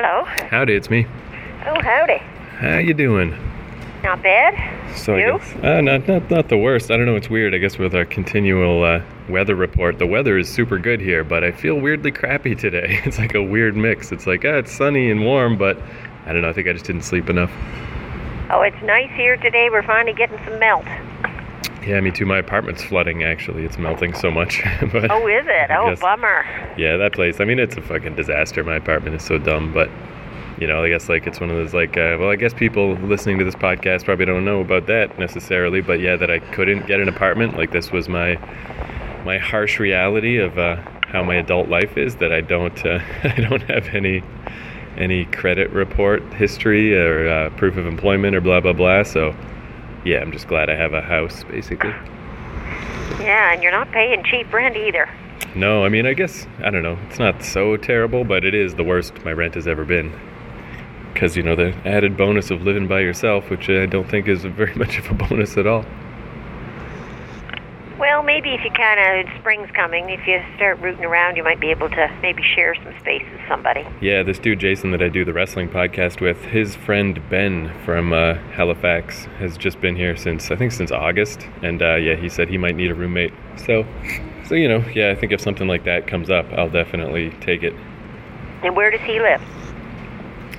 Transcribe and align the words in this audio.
Hello. 0.00 0.22
Howdy, 0.48 0.74
it's 0.74 0.90
me. 0.90 1.06
Oh, 1.66 1.80
howdy. 1.82 2.18
How 2.60 2.78
you 2.78 2.94
doing? 2.94 3.36
Not 4.04 4.22
bad. 4.22 4.96
So 4.96 5.16
You? 5.16 5.38
guess, 5.38 5.56
uh, 5.64 5.80
not 5.80 6.06
not 6.06 6.30
not 6.30 6.48
the 6.48 6.56
worst. 6.56 6.92
I 6.92 6.96
don't 6.96 7.04
know. 7.06 7.16
It's 7.16 7.28
weird. 7.28 7.52
I 7.52 7.58
guess 7.58 7.78
with 7.78 7.96
our 7.96 8.04
continual 8.04 8.84
uh, 8.84 9.02
weather 9.28 9.56
report, 9.56 9.98
the 9.98 10.06
weather 10.06 10.38
is 10.38 10.48
super 10.48 10.78
good 10.78 11.00
here, 11.00 11.24
but 11.24 11.42
I 11.42 11.50
feel 11.50 11.80
weirdly 11.80 12.12
crappy 12.12 12.54
today. 12.54 13.00
It's 13.06 13.18
like 13.18 13.34
a 13.34 13.42
weird 13.42 13.74
mix. 13.76 14.12
It's 14.12 14.24
like 14.24 14.44
ah, 14.44 14.58
it's 14.58 14.70
sunny 14.70 15.10
and 15.10 15.24
warm, 15.24 15.58
but 15.58 15.76
I 16.26 16.32
don't 16.32 16.42
know. 16.42 16.48
I 16.50 16.52
think 16.52 16.68
I 16.68 16.72
just 16.74 16.84
didn't 16.84 17.02
sleep 17.02 17.28
enough. 17.28 17.50
Oh, 18.50 18.62
it's 18.62 18.80
nice 18.84 19.10
here 19.16 19.36
today. 19.36 19.68
We're 19.68 19.82
finally 19.82 20.12
getting 20.14 20.38
some 20.44 20.60
melt. 20.60 20.84
Yeah, 21.88 22.00
me 22.00 22.10
too. 22.10 22.26
My 22.26 22.36
apartment's 22.38 22.84
flooding. 22.84 23.24
Actually, 23.24 23.64
it's 23.64 23.78
melting 23.78 24.12
so 24.12 24.30
much. 24.30 24.62
but 24.92 25.10
Oh, 25.10 25.26
is 25.26 25.46
it? 25.48 25.70
Oh, 25.70 25.88
guess- 25.88 26.00
bummer. 26.00 26.44
Yeah, 26.76 26.98
that 26.98 27.14
place. 27.14 27.40
I 27.40 27.44
mean, 27.46 27.58
it's 27.58 27.76
a 27.76 27.80
fucking 27.80 28.14
disaster. 28.14 28.62
My 28.62 28.76
apartment 28.76 29.16
is 29.16 29.22
so 29.24 29.38
dumb, 29.38 29.72
but 29.72 29.88
you 30.60 30.66
know, 30.66 30.84
I 30.84 30.88
guess 30.90 31.08
like 31.08 31.26
it's 31.26 31.40
one 31.40 31.48
of 31.50 31.56
those 31.56 31.72
like, 31.72 31.96
uh, 31.96 32.16
well, 32.20 32.28
I 32.30 32.36
guess 32.36 32.52
people 32.52 32.94
listening 32.96 33.38
to 33.38 33.44
this 33.44 33.54
podcast 33.54 34.04
probably 34.04 34.26
don't 34.26 34.44
know 34.44 34.60
about 34.60 34.86
that 34.88 35.18
necessarily, 35.18 35.80
but 35.80 35.98
yeah, 36.00 36.16
that 36.16 36.30
I 36.30 36.40
couldn't 36.40 36.86
get 36.86 37.00
an 37.00 37.08
apartment. 37.08 37.56
Like 37.56 37.70
this 37.72 37.90
was 37.90 38.08
my 38.08 38.34
my 39.24 39.38
harsh 39.38 39.78
reality 39.78 40.36
of 40.38 40.58
uh, 40.58 40.76
how 41.06 41.22
my 41.24 41.36
adult 41.36 41.68
life 41.68 41.96
is. 41.96 42.16
That 42.16 42.32
I 42.32 42.42
don't 42.42 42.84
uh, 42.84 42.98
I 43.24 43.40
don't 43.40 43.62
have 43.62 43.94
any 43.94 44.22
any 44.98 45.24
credit 45.26 45.70
report 45.70 46.22
history 46.34 46.94
or 46.94 47.28
uh, 47.28 47.50
proof 47.50 47.76
of 47.78 47.86
employment 47.86 48.36
or 48.36 48.42
blah 48.42 48.60
blah 48.60 48.72
blah. 48.74 49.04
So 49.04 49.34
yeah, 50.04 50.20
I'm 50.20 50.32
just 50.32 50.48
glad 50.48 50.70
I 50.70 50.74
have 50.74 50.92
a 50.92 51.02
house 51.02 51.44
basically. 51.44 51.94
Yeah, 53.20 53.52
and 53.52 53.62
you're 53.62 53.72
not 53.72 53.90
paying 53.90 54.22
cheap 54.24 54.52
rent 54.52 54.76
either. 54.76 55.08
No, 55.54 55.84
I 55.84 55.88
mean, 55.88 56.06
I 56.06 56.14
guess, 56.14 56.46
I 56.62 56.70
don't 56.70 56.82
know. 56.82 56.98
It's 57.08 57.18
not 57.18 57.42
so 57.42 57.76
terrible, 57.76 58.24
but 58.24 58.44
it 58.44 58.54
is 58.54 58.74
the 58.74 58.84
worst 58.84 59.24
my 59.24 59.32
rent 59.32 59.54
has 59.54 59.66
ever 59.66 59.84
been. 59.84 60.12
Because, 61.12 61.36
you 61.36 61.42
know, 61.42 61.56
the 61.56 61.74
added 61.84 62.16
bonus 62.16 62.50
of 62.50 62.62
living 62.62 62.86
by 62.86 63.00
yourself, 63.00 63.50
which 63.50 63.68
I 63.68 63.86
don't 63.86 64.08
think 64.08 64.28
is 64.28 64.44
very 64.44 64.74
much 64.76 64.98
of 64.98 65.10
a 65.10 65.14
bonus 65.14 65.56
at 65.56 65.66
all. 65.66 65.84
Well, 67.98 68.22
maybe 68.22 68.54
if 68.54 68.64
you 68.64 68.70
kind 68.70 69.28
of, 69.28 69.40
spring's 69.40 69.68
coming, 69.72 70.10
if 70.10 70.24
you 70.24 70.40
start 70.54 70.78
rooting 70.78 71.04
around, 71.04 71.36
you 71.36 71.42
might 71.42 71.58
be 71.58 71.72
able 71.72 71.88
to 71.90 72.18
maybe 72.22 72.44
share 72.44 72.76
some 72.76 72.96
space 73.00 73.24
with 73.32 73.40
somebody. 73.48 73.84
Yeah, 74.00 74.22
this 74.22 74.38
dude, 74.38 74.60
Jason, 74.60 74.92
that 74.92 75.02
I 75.02 75.08
do 75.08 75.24
the 75.24 75.32
wrestling 75.32 75.68
podcast 75.68 76.20
with, 76.20 76.40
his 76.44 76.76
friend 76.76 77.20
Ben 77.28 77.72
from 77.84 78.12
uh, 78.12 78.34
Halifax 78.52 79.24
has 79.40 79.58
just 79.58 79.80
been 79.80 79.96
here 79.96 80.16
since, 80.16 80.48
I 80.52 80.54
think, 80.54 80.70
since 80.70 80.92
August. 80.92 81.48
And 81.62 81.82
uh, 81.82 81.96
yeah, 81.96 82.14
he 82.14 82.28
said 82.28 82.48
he 82.48 82.56
might 82.56 82.76
need 82.76 82.92
a 82.92 82.94
roommate. 82.94 83.32
So, 83.56 83.84
so, 84.46 84.54
you 84.54 84.68
know, 84.68 84.78
yeah, 84.94 85.10
I 85.10 85.16
think 85.16 85.32
if 85.32 85.40
something 85.40 85.66
like 85.66 85.82
that 85.82 86.06
comes 86.06 86.30
up, 86.30 86.46
I'll 86.52 86.70
definitely 86.70 87.30
take 87.40 87.64
it. 87.64 87.74
And 88.62 88.76
where 88.76 88.92
does 88.92 89.00
he 89.00 89.18
live? 89.18 89.42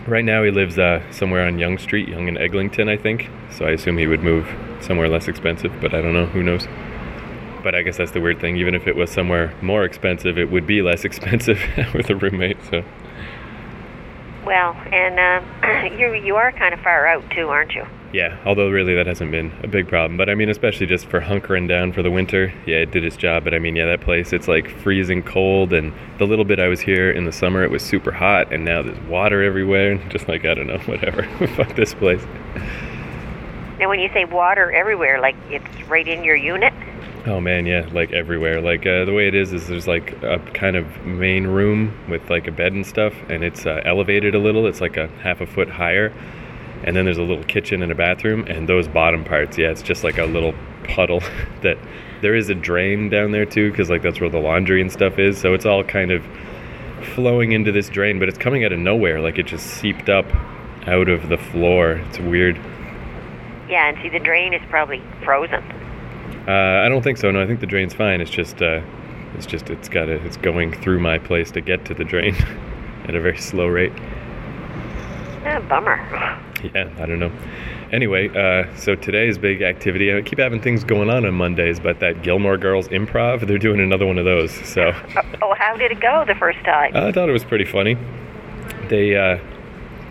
Right 0.07 0.25
now, 0.25 0.43
he 0.43 0.51
lives 0.51 0.77
uh, 0.77 1.09
somewhere 1.09 1.47
on 1.47 1.57
Yonge 1.57 1.79
Street, 1.79 2.09
Yonge 2.09 2.27
and 2.27 2.37
Eglinton, 2.37 2.89
I 2.89 2.97
think. 2.97 3.29
So 3.49 3.65
I 3.65 3.71
assume 3.71 3.97
he 3.97 4.07
would 4.07 4.23
move 4.23 4.45
somewhere 4.81 5.07
less 5.07 5.29
expensive, 5.29 5.71
but 5.79 5.93
I 5.93 6.01
don't 6.01 6.13
know. 6.13 6.25
Who 6.25 6.43
knows? 6.43 6.67
But 7.63 7.75
I 7.75 7.81
guess 7.81 7.97
that's 7.97 8.11
the 8.11 8.21
weird 8.21 8.39
thing. 8.39 8.57
Even 8.57 8.75
if 8.75 8.87
it 8.87 8.95
was 8.95 9.09
somewhere 9.11 9.53
more 9.61 9.83
expensive, 9.83 10.37
it 10.37 10.51
would 10.51 10.65
be 10.65 10.81
less 10.81 11.03
expensive 11.05 11.59
with 11.93 12.09
a 12.09 12.15
roommate. 12.15 12.57
So 12.69 12.83
Well, 14.45 14.73
and 14.91 15.19
uh, 15.19 15.95
you 15.97 16.13
you 16.13 16.35
are 16.35 16.51
kind 16.51 16.73
of 16.73 16.79
far 16.81 17.07
out 17.07 17.29
too, 17.31 17.49
aren't 17.49 17.73
you? 17.73 17.85
yeah, 18.11 18.37
although 18.45 18.69
really 18.69 18.95
that 18.95 19.05
hasn't 19.05 19.31
been 19.31 19.51
a 19.63 19.67
big 19.67 19.87
problem. 19.87 20.17
But 20.17 20.29
I 20.29 20.35
mean, 20.35 20.49
especially 20.49 20.87
just 20.87 21.05
for 21.05 21.21
hunkering 21.21 21.67
down 21.67 21.93
for 21.93 22.01
the 22.01 22.09
winter, 22.09 22.51
yeah, 22.65 22.77
it 22.77 22.91
did 22.91 23.03
its 23.03 23.15
job. 23.15 23.43
But 23.43 23.53
I 23.53 23.59
mean, 23.59 23.75
yeah, 23.75 23.85
that 23.85 24.01
place 24.01 24.33
it's 24.33 24.47
like 24.47 24.69
freezing 24.79 25.21
cold, 25.21 25.73
and 25.73 25.93
the 26.17 26.25
little 26.25 26.45
bit 26.45 26.59
I 26.59 26.67
was 26.67 26.79
here 26.79 27.11
in 27.11 27.25
the 27.25 27.31
summer, 27.31 27.63
it 27.63 27.69
was 27.69 27.83
super 27.83 28.11
hot, 28.11 28.51
and 28.51 28.65
now 28.65 28.81
there's 28.81 28.99
water 29.07 29.43
everywhere. 29.43 29.91
And 29.91 30.11
just 30.11 30.27
like 30.27 30.45
I 30.45 30.53
don't 30.55 30.67
know, 30.67 30.79
whatever. 30.79 31.23
Fuck 31.55 31.75
this 31.75 31.93
place. 31.93 32.23
Now, 33.79 33.87
when 33.87 33.99
you 33.99 34.09
say 34.13 34.25
water 34.25 34.71
everywhere, 34.71 35.21
like 35.21 35.35
it's 35.49 35.87
right 35.87 36.07
in 36.07 36.23
your 36.23 36.35
unit. 36.35 36.73
Oh 37.25 37.41
man, 37.41 37.65
yeah, 37.65 37.87
like 37.91 38.13
everywhere. 38.13 38.61
Like 38.61 38.85
uh, 38.85 39.03
the 39.03 39.13
way 39.13 39.27
it 39.27 39.35
is 39.35 39.51
is 39.51 39.67
there's 39.67 39.87
like 39.87 40.13
a 40.23 40.39
kind 40.53 40.77
of 40.77 41.05
main 41.05 41.47
room 41.47 41.93
with 42.09 42.29
like 42.29 42.47
a 42.47 42.51
bed 42.51 42.71
and 42.71 42.85
stuff, 42.85 43.13
and 43.27 43.43
it's 43.43 43.65
uh, 43.65 43.81
elevated 43.83 44.35
a 44.35 44.39
little. 44.39 44.67
It's 44.67 44.79
like 44.79 44.95
a 44.95 45.07
half 45.21 45.41
a 45.41 45.45
foot 45.45 45.69
higher, 45.69 46.13
and 46.83 46.95
then 46.95 47.03
there's 47.03 47.17
a 47.17 47.23
little 47.23 47.43
kitchen 47.43 47.83
and 47.83 47.91
a 47.91 47.95
bathroom. 47.95 48.45
And 48.47 48.69
those 48.69 48.87
bottom 48.87 49.25
parts, 49.25 49.57
yeah, 49.57 49.69
it's 49.69 49.81
just 49.81 50.03
like 50.05 50.17
a 50.17 50.25
little 50.25 50.53
puddle 50.85 51.21
that 51.61 51.77
there 52.21 52.35
is 52.35 52.49
a 52.49 52.55
drain 52.55 53.09
down 53.09 53.31
there 53.31 53.45
too, 53.45 53.69
because 53.69 53.89
like 53.89 54.01
that's 54.01 54.21
where 54.21 54.29
the 54.29 54.39
laundry 54.39 54.79
and 54.79 54.91
stuff 54.91 55.19
is. 55.19 55.37
So 55.37 55.53
it's 55.53 55.65
all 55.65 55.83
kind 55.83 56.11
of 56.11 56.23
flowing 57.15 57.51
into 57.51 57.73
this 57.73 57.89
drain, 57.89 58.19
but 58.19 58.29
it's 58.29 58.37
coming 58.37 58.63
out 58.63 58.71
of 58.71 58.79
nowhere. 58.79 59.19
Like 59.19 59.37
it 59.37 59.45
just 59.45 59.67
seeped 59.67 60.07
up 60.07 60.25
out 60.87 61.09
of 61.09 61.27
the 61.27 61.37
floor. 61.37 62.01
It's 62.07 62.19
weird. 62.19 62.55
Yeah, 63.67 63.89
and 63.89 63.97
see, 64.01 64.09
the 64.09 64.19
drain 64.19 64.53
is 64.53 64.61
probably 64.69 65.03
frozen. 65.23 65.61
Uh, 66.49 66.83
I 66.83 66.89
don't 66.89 67.03
think 67.03 67.19
so. 67.19 67.29
No, 67.29 67.39
I 67.43 67.45
think 67.45 67.59
the 67.59 67.67
drain's 67.67 67.93
fine. 67.93 68.21
It's 68.21 68.31
just, 68.31 68.59
uh, 68.59 68.81
it's 69.35 69.45
just, 69.45 69.69
it's 69.69 69.87
got 69.87 70.05
to, 70.05 70.13
it's 70.25 70.37
going 70.37 70.73
through 70.81 70.99
my 70.99 71.19
place 71.19 71.51
to 71.51 71.61
get 71.61 71.85
to 71.85 71.93
the 71.93 72.03
drain 72.03 72.33
at 73.03 73.13
a 73.13 73.21
very 73.21 73.37
slow 73.37 73.67
rate. 73.67 73.93
Yeah, 75.43 75.59
bummer. 75.69 75.97
Yeah, 76.73 76.89
I 76.97 77.05
don't 77.05 77.19
know. 77.19 77.31
Anyway, 77.91 78.29
uh, 78.29 78.75
so 78.75 78.95
today's 78.95 79.37
big 79.37 79.61
activity. 79.61 80.11
I 80.11 80.21
keep 80.21 80.39
having 80.39 80.59
things 80.59 80.83
going 80.83 81.09
on 81.09 81.23
on 81.23 81.35
Mondays, 81.35 81.79
but 81.79 81.99
that 81.99 82.23
Gilmore 82.23 82.57
Girls 82.57 82.87
improv, 82.87 83.47
they're 83.47 83.59
doing 83.59 83.79
another 83.79 84.07
one 84.07 84.17
of 84.17 84.25
those. 84.25 84.51
So 84.67 84.91
Oh, 85.15 85.21
oh, 85.43 85.53
how 85.55 85.77
did 85.77 85.91
it 85.91 85.99
go 85.99 86.25
the 86.25 86.35
first 86.35 86.59
time? 86.65 86.95
I 86.95 87.11
thought 87.11 87.29
it 87.29 87.33
was 87.33 87.43
pretty 87.43 87.65
funny. 87.65 87.95
They, 88.87 89.15
uh, 89.15 89.37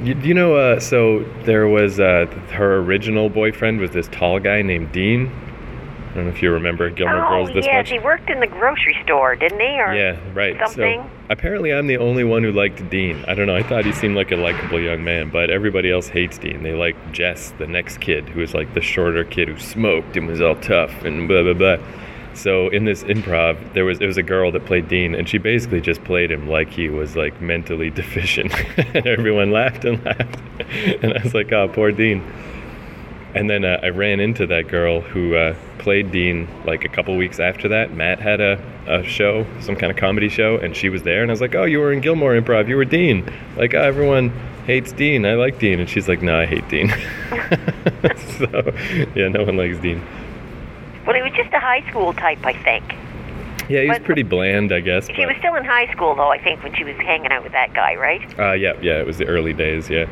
you, 0.02 0.14
you 0.22 0.34
know, 0.34 0.54
uh, 0.54 0.78
so 0.78 1.24
there 1.42 1.66
was 1.66 1.98
uh, 1.98 2.26
her 2.52 2.76
original 2.76 3.28
boyfriend 3.28 3.80
was 3.80 3.90
this 3.90 4.06
tall 4.08 4.38
guy 4.38 4.62
named 4.62 4.92
Dean. 4.92 5.32
I 6.10 6.14
don't 6.14 6.24
know 6.24 6.30
if 6.30 6.42
you 6.42 6.50
remember 6.50 6.88
Gilmore 6.90 7.26
oh, 7.26 7.28
Girls 7.28 7.50
this 7.52 7.66
yes, 7.66 7.74
much. 7.74 7.90
he 7.90 7.98
worked 7.98 8.30
in 8.30 8.40
the 8.40 8.46
grocery 8.46 8.96
store, 9.04 9.36
didn't 9.36 9.60
he? 9.60 9.80
Or 9.80 9.94
Yeah, 9.94 10.18
right. 10.34 10.56
something? 10.58 11.02
So 11.02 11.10
apparently, 11.28 11.72
I'm 11.72 11.86
the 11.86 11.98
only 11.98 12.24
one 12.24 12.42
who 12.42 12.52
liked 12.52 12.88
Dean. 12.90 13.24
I 13.28 13.34
don't 13.34 13.46
know. 13.46 13.56
I 13.56 13.62
thought 13.62 13.84
he 13.84 13.92
seemed 13.92 14.16
like 14.16 14.32
a 14.32 14.36
likable 14.36 14.80
young 14.80 15.04
man, 15.04 15.30
but 15.30 15.50
everybody 15.50 15.90
else 15.90 16.08
hates 16.08 16.38
Dean. 16.38 16.62
They 16.62 16.72
like 16.72 16.96
Jess, 17.12 17.52
the 17.58 17.66
next 17.66 18.00
kid, 18.00 18.28
who 18.28 18.40
was 18.40 18.54
like 18.54 18.72
the 18.74 18.80
shorter 18.80 19.24
kid 19.24 19.48
who 19.48 19.58
smoked 19.58 20.16
and 20.16 20.26
was 20.26 20.40
all 20.40 20.56
tough 20.56 21.02
and 21.04 21.28
blah 21.28 21.42
blah 21.42 21.54
blah. 21.54 21.76
So 22.34 22.68
in 22.68 22.84
this 22.84 23.02
improv, 23.02 23.74
there 23.74 23.84
was 23.84 24.00
it 24.00 24.06
was 24.06 24.16
a 24.16 24.22
girl 24.22 24.52
that 24.52 24.64
played 24.64 24.88
Dean, 24.88 25.14
and 25.14 25.28
she 25.28 25.38
basically 25.38 25.80
just 25.80 26.02
played 26.04 26.30
him 26.30 26.48
like 26.48 26.70
he 26.70 26.88
was 26.88 27.16
like 27.16 27.40
mentally 27.40 27.90
deficient, 28.02 28.54
and 28.94 29.06
everyone 29.06 29.50
laughed 29.50 29.84
and 29.84 30.02
laughed, 30.04 30.40
and 31.02 31.12
I 31.18 31.22
was 31.22 31.34
like, 31.34 31.52
oh, 31.52 31.68
poor 31.68 31.92
Dean. 31.92 32.22
And 33.34 33.50
then 33.50 33.64
uh, 33.64 33.80
I 33.82 33.90
ran 33.90 34.20
into 34.20 34.46
that 34.46 34.68
girl 34.68 35.00
who 35.00 35.34
uh, 35.34 35.54
played 35.78 36.10
Dean 36.10 36.48
like 36.64 36.84
a 36.84 36.88
couple 36.88 37.16
weeks 37.16 37.38
after 37.40 37.68
that. 37.68 37.92
Matt 37.94 38.18
had 38.20 38.40
a, 38.40 38.60
a 38.86 39.02
show, 39.04 39.46
some 39.60 39.76
kind 39.76 39.90
of 39.90 39.96
comedy 39.96 40.28
show, 40.28 40.56
and 40.56 40.76
she 40.76 40.88
was 40.88 41.02
there. 41.02 41.22
And 41.22 41.30
I 41.30 41.32
was 41.32 41.40
like, 41.40 41.54
Oh, 41.54 41.64
you 41.64 41.78
were 41.80 41.92
in 41.92 42.00
Gilmore 42.00 42.32
Improv. 42.38 42.68
You 42.68 42.76
were 42.76 42.84
Dean. 42.84 43.30
Like, 43.56 43.74
oh, 43.74 43.80
everyone 43.82 44.30
hates 44.66 44.92
Dean. 44.92 45.24
I 45.24 45.34
like 45.34 45.58
Dean. 45.58 45.80
And 45.80 45.88
she's 45.88 46.08
like, 46.08 46.22
No, 46.22 46.38
I 46.38 46.46
hate 46.46 46.68
Dean. 46.68 46.88
so, 48.38 48.72
yeah, 49.14 49.28
no 49.28 49.44
one 49.44 49.56
likes 49.56 49.78
Dean. 49.78 50.02
Well, 51.06 51.16
he 51.16 51.22
was 51.22 51.32
just 51.32 51.52
a 51.54 51.60
high 51.60 51.88
school 51.88 52.12
type, 52.12 52.44
I 52.44 52.52
think. 52.52 52.84
Yeah, 53.70 53.82
he's 53.82 53.88
But- 53.90 54.04
pretty 54.04 54.22
bland, 54.22 54.72
I 54.72 54.80
guess. 54.80 55.08
She 55.14 55.26
was 55.26 55.36
still 55.38 55.54
in 55.54 55.64
high 55.64 55.90
school, 55.92 56.14
though, 56.14 56.30
I 56.30 56.38
think, 56.42 56.62
when 56.62 56.74
she 56.74 56.84
was 56.84 56.96
hanging 56.96 57.30
out 57.32 57.42
with 57.42 57.52
that 57.52 57.74
guy, 57.74 57.94
right? 57.96 58.38
Uh, 58.38 58.52
yeah, 58.52 58.74
yeah, 58.80 58.98
it 59.00 59.06
was 59.06 59.18
the 59.18 59.26
early 59.26 59.52
days, 59.52 59.88
yeah. 59.90 60.06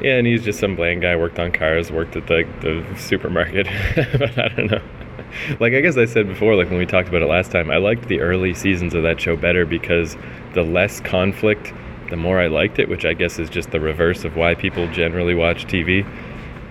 Yeah, 0.00 0.16
and 0.16 0.26
he's 0.26 0.44
just 0.44 0.60
some 0.60 0.76
bland 0.76 1.02
guy, 1.02 1.16
worked 1.16 1.38
on 1.38 1.52
cars, 1.52 1.90
worked 1.90 2.16
at 2.16 2.26
the, 2.26 2.46
the 2.60 2.96
supermarket. 2.96 3.66
but 3.96 4.38
I 4.38 4.48
don't 4.48 4.70
know. 4.70 4.82
Like, 5.60 5.74
I 5.74 5.80
guess 5.80 5.96
I 5.96 6.04
said 6.04 6.26
before, 6.26 6.54
like 6.54 6.70
when 6.70 6.78
we 6.78 6.86
talked 6.86 7.08
about 7.08 7.22
it 7.22 7.26
last 7.26 7.50
time, 7.50 7.70
I 7.70 7.76
liked 7.78 8.08
the 8.08 8.20
early 8.20 8.54
seasons 8.54 8.94
of 8.94 9.02
that 9.02 9.20
show 9.20 9.36
better 9.36 9.66
because 9.66 10.16
the 10.54 10.62
less 10.62 11.00
conflict, 11.00 11.72
the 12.10 12.16
more 12.16 12.40
I 12.40 12.46
liked 12.46 12.78
it, 12.78 12.88
which 12.88 13.04
I 13.04 13.12
guess 13.12 13.38
is 13.38 13.50
just 13.50 13.70
the 13.70 13.80
reverse 13.80 14.24
of 14.24 14.36
why 14.36 14.54
people 14.54 14.90
generally 14.92 15.34
watch 15.34 15.66
TV. 15.66 16.06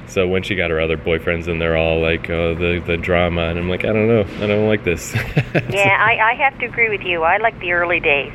So 0.07 0.25
when 0.25 0.41
she 0.41 0.55
got 0.55 0.69
her 0.69 0.79
other 0.79 0.97
boyfriends 0.97 1.49
and 1.49 1.61
they're 1.61 1.75
all 1.75 2.01
like, 2.01 2.29
oh, 2.29 2.55
the, 2.55 2.81
the 2.85 2.95
drama, 2.95 3.49
and 3.49 3.59
I'm 3.59 3.69
like, 3.69 3.83
I 3.83 3.91
don't 3.91 4.07
know, 4.07 4.25
I 4.41 4.47
don't 4.47 4.67
like 4.67 4.83
this. 4.83 5.13
Yeah, 5.69 5.97
I, 5.99 6.31
I 6.31 6.33
have 6.35 6.57
to 6.59 6.65
agree 6.65 6.89
with 6.89 7.01
you. 7.01 7.23
I 7.23 7.37
like 7.37 7.59
the 7.59 7.73
early 7.73 7.99
days 7.99 8.31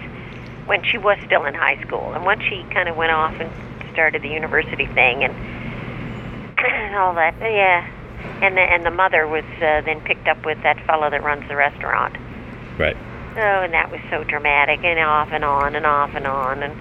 when 0.66 0.84
she 0.84 0.98
was 0.98 1.18
still 1.24 1.44
in 1.44 1.54
high 1.54 1.80
school. 1.82 2.12
And 2.12 2.24
once 2.24 2.42
she 2.42 2.64
kind 2.72 2.88
of 2.88 2.96
went 2.96 3.12
off 3.12 3.34
and 3.40 3.50
started 3.92 4.22
the 4.22 4.28
university 4.28 4.86
thing 4.86 5.24
and, 5.24 5.34
and 6.58 6.94
all 6.96 7.14
that, 7.14 7.34
yeah. 7.40 7.88
And 8.40 8.56
the, 8.56 8.60
and 8.60 8.84
the 8.84 8.90
mother 8.90 9.26
was 9.26 9.44
uh, 9.56 9.80
then 9.82 10.00
picked 10.00 10.28
up 10.28 10.44
with 10.44 10.62
that 10.62 10.84
fellow 10.86 11.10
that 11.10 11.22
runs 11.22 11.46
the 11.48 11.56
restaurant. 11.56 12.16
right. 12.78 12.96
Oh, 13.34 13.62
and 13.62 13.72
that 13.72 13.90
was 13.90 14.00
so 14.10 14.24
dramatic 14.24 14.84
and 14.84 14.98
off 15.00 15.30
and 15.32 15.42
on 15.42 15.74
and 15.74 15.86
off 15.86 16.14
and 16.14 16.26
on. 16.26 16.62
And 16.62 16.78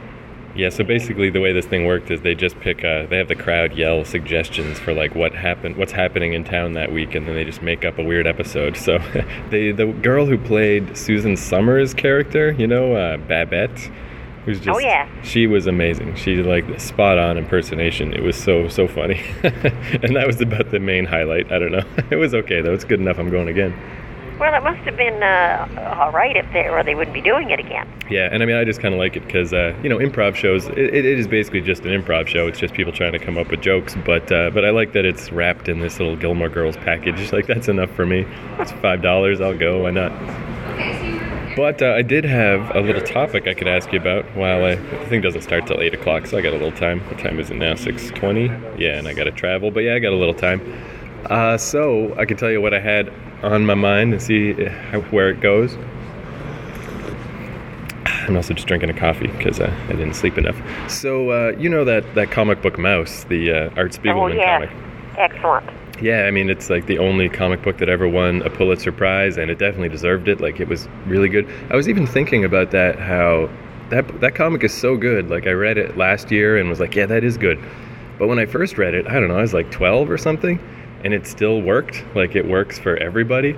Yeah, 0.53 0.67
so 0.67 0.83
basically 0.83 1.29
the 1.29 1.39
way 1.39 1.53
this 1.53 1.65
thing 1.65 1.85
worked 1.85 2.11
is 2.11 2.21
they 2.21 2.35
just 2.35 2.59
pick 2.59 2.83
uh 2.83 3.05
they 3.05 3.17
have 3.17 3.29
the 3.29 3.35
crowd 3.35 3.73
yell 3.73 4.03
suggestions 4.03 4.77
for 4.77 4.93
like 4.93 5.15
what 5.15 5.33
happened 5.33 5.77
what's 5.77 5.93
happening 5.93 6.33
in 6.33 6.43
town 6.43 6.73
that 6.73 6.91
week 6.91 7.15
and 7.15 7.25
then 7.25 7.35
they 7.35 7.45
just 7.45 7.61
make 7.61 7.85
up 7.85 7.97
a 7.99 8.03
weird 8.03 8.27
episode. 8.27 8.75
So 8.75 8.97
they 9.49 9.71
the 9.71 9.85
girl 9.85 10.25
who 10.25 10.37
played 10.37 10.97
Susan 10.97 11.37
Summers' 11.37 11.93
character, 11.93 12.51
you 12.51 12.67
know, 12.67 12.95
uh, 12.95 13.15
Babette, 13.15 13.89
who's 14.45 14.59
just 14.59 14.75
Oh, 14.75 14.79
yeah. 14.79 15.07
she 15.23 15.47
was 15.47 15.67
amazing. 15.67 16.15
She 16.15 16.37
like 16.43 16.79
spot 16.79 17.17
on 17.17 17.37
impersonation. 17.37 18.13
It 18.13 18.23
was 18.23 18.35
so 18.35 18.67
so 18.67 18.87
funny, 18.87 19.21
and 19.43 20.15
that 20.15 20.25
was 20.27 20.41
about 20.41 20.71
the 20.71 20.79
main 20.79 21.05
highlight. 21.05 21.51
I 21.51 21.59
don't 21.59 21.71
know. 21.71 21.83
It 22.11 22.15
was 22.17 22.33
okay 22.33 22.61
though. 22.61 22.73
It's 22.73 22.83
good 22.85 22.99
enough. 22.99 23.17
I'm 23.19 23.29
going 23.29 23.47
again. 23.47 23.73
Well, 24.39 24.55
it 24.55 24.63
must 24.63 24.79
have 24.85 24.97
been 24.97 25.21
uh, 25.21 25.95
all 26.01 26.11
right 26.11 26.35
if 26.35 26.51
they, 26.51 26.67
or 26.67 26.83
they 26.83 26.95
wouldn't 26.95 27.13
be 27.13 27.21
doing 27.21 27.51
it 27.51 27.59
again. 27.59 27.87
Yeah, 28.09 28.27
and 28.31 28.41
I 28.41 28.47
mean, 28.47 28.55
I 28.55 28.63
just 28.63 28.81
kind 28.81 28.91
of 28.91 28.99
like 28.99 29.15
it 29.15 29.23
because 29.23 29.53
uh, 29.53 29.75
you 29.83 29.89
know, 29.89 29.99
improv 29.99 30.33
shows. 30.33 30.65
It, 30.69 30.79
it 30.79 31.05
is 31.05 31.27
basically 31.27 31.61
just 31.61 31.83
an 31.85 31.91
improv 31.91 32.25
show. 32.25 32.47
It's 32.47 32.57
just 32.57 32.73
people 32.73 32.91
trying 32.91 33.11
to 33.11 33.19
come 33.19 33.37
up 33.37 33.51
with 33.51 33.61
jokes, 33.61 33.95
but 34.03 34.31
uh, 34.31 34.49
but 34.49 34.65
I 34.65 34.71
like 34.71 34.93
that 34.93 35.05
it's 35.05 35.31
wrapped 35.31 35.69
in 35.69 35.79
this 35.79 35.99
little 35.99 36.15
Gilmore 36.15 36.49
Girls 36.49 36.75
package. 36.77 37.31
Like 37.31 37.45
that's 37.45 37.67
enough 37.67 37.91
for 37.91 38.05
me. 38.07 38.25
It's 38.57 38.71
five 38.71 39.03
dollars. 39.03 39.41
I'll 39.41 39.55
go. 39.57 39.83
Why 39.83 39.91
not? 39.91 40.11
But 41.55 41.81
uh, 41.81 41.93
I 41.93 42.01
did 42.01 42.23
have 42.23 42.75
a 42.75 42.79
little 42.79 43.01
topic 43.01 43.47
I 43.47 43.53
could 43.53 43.67
ask 43.67 43.91
you 43.91 43.99
about. 43.99 44.25
While 44.35 44.63
I, 44.63 44.75
the 44.75 45.05
thing 45.07 45.21
doesn't 45.21 45.41
start 45.41 45.67
till 45.67 45.81
eight 45.81 45.93
o'clock, 45.93 46.25
so 46.25 46.37
I 46.37 46.41
got 46.41 46.53
a 46.53 46.57
little 46.57 46.71
time. 46.71 47.01
What 47.01 47.19
time 47.19 47.39
is 47.39 47.49
it 47.51 47.55
now? 47.55 47.75
Six 47.75 48.09
twenty. 48.11 48.45
Yeah, 48.77 48.97
and 48.97 49.07
I 49.07 49.13
got 49.13 49.25
to 49.25 49.31
travel, 49.31 49.69
but 49.69 49.81
yeah, 49.81 49.95
I 49.95 49.99
got 49.99 50.13
a 50.13 50.15
little 50.15 50.33
time. 50.33 50.61
Uh, 51.25 51.57
so 51.57 52.15
I 52.17 52.25
can 52.25 52.37
tell 52.37 52.49
you 52.49 52.61
what 52.61 52.73
I 52.73 52.79
had 52.79 53.11
on 53.43 53.65
my 53.65 53.73
mind 53.73 54.13
and 54.13 54.21
see 54.21 54.53
where 54.53 55.29
it 55.29 55.41
goes. 55.41 55.77
I'm 58.05 58.35
also 58.35 58.53
just 58.53 58.67
drinking 58.67 58.89
a 58.89 58.93
coffee 58.93 59.27
because 59.27 59.59
uh, 59.59 59.75
I 59.89 59.93
didn't 59.93 60.13
sleep 60.13 60.37
enough. 60.37 60.55
So 60.89 61.31
uh, 61.31 61.57
you 61.57 61.69
know 61.69 61.83
that 61.83 62.15
that 62.15 62.31
comic 62.31 62.61
book 62.61 62.75
Maus, 62.75 63.27
the 63.27 63.51
uh, 63.51 63.69
Art 63.75 63.99
oh, 64.05 64.27
yeah. 64.27 64.59
comic. 64.59 65.17
Excellent. 65.17 65.80
Yeah, 66.01 66.25
I 66.25 66.31
mean 66.31 66.49
it's 66.49 66.69
like 66.69 66.87
the 66.87 66.99
only 66.99 67.29
comic 67.29 67.61
book 67.61 67.77
that 67.77 67.89
ever 67.89 68.07
won 68.07 68.41
a 68.41 68.49
Pulitzer 68.49 68.91
Prize, 68.91 69.37
and 69.37 69.51
it 69.51 69.59
definitely 69.59 69.89
deserved 69.89 70.27
it. 70.27 70.41
Like 70.41 70.59
it 70.59 70.67
was 70.67 70.87
really 71.05 71.29
good. 71.29 71.47
I 71.69 71.75
was 71.75 71.87
even 71.87 72.07
thinking 72.07 72.43
about 72.43 72.71
that 72.71 72.99
how 72.99 73.49
that 73.89 74.21
that 74.21 74.35
comic 74.35 74.63
is 74.63 74.73
so 74.73 74.97
good. 74.97 75.29
Like 75.29 75.45
I 75.45 75.51
read 75.51 75.77
it 75.77 75.97
last 75.97 76.31
year 76.31 76.57
and 76.57 76.69
was 76.69 76.79
like, 76.79 76.95
yeah, 76.95 77.05
that 77.05 77.23
is 77.23 77.37
good. 77.37 77.59
But 78.17 78.27
when 78.27 78.39
I 78.39 78.45
first 78.45 78.77
read 78.77 78.93
it, 78.93 79.07
I 79.07 79.13
don't 79.13 79.27
know, 79.27 79.37
I 79.37 79.41
was 79.41 79.53
like 79.53 79.71
12 79.71 80.09
or 80.09 80.17
something, 80.17 80.59
and 81.03 81.13
it 81.13 81.27
still 81.27 81.61
worked. 81.61 82.03
Like 82.15 82.35
it 82.35 82.47
works 82.47 82.79
for 82.79 82.97
everybody. 82.97 83.53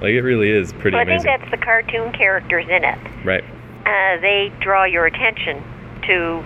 Like 0.00 0.12
it 0.12 0.22
really 0.22 0.50
is 0.50 0.72
pretty 0.74 0.96
Well, 0.96 1.06
I 1.06 1.06
think 1.06 1.22
that's 1.22 1.50
the 1.50 1.56
cartoon 1.56 2.12
characters 2.12 2.66
in 2.68 2.84
it. 2.84 2.98
Right. 3.24 3.44
Uh, 3.86 4.20
they 4.20 4.52
draw 4.60 4.84
your 4.84 5.06
attention 5.06 5.62
to 6.02 6.42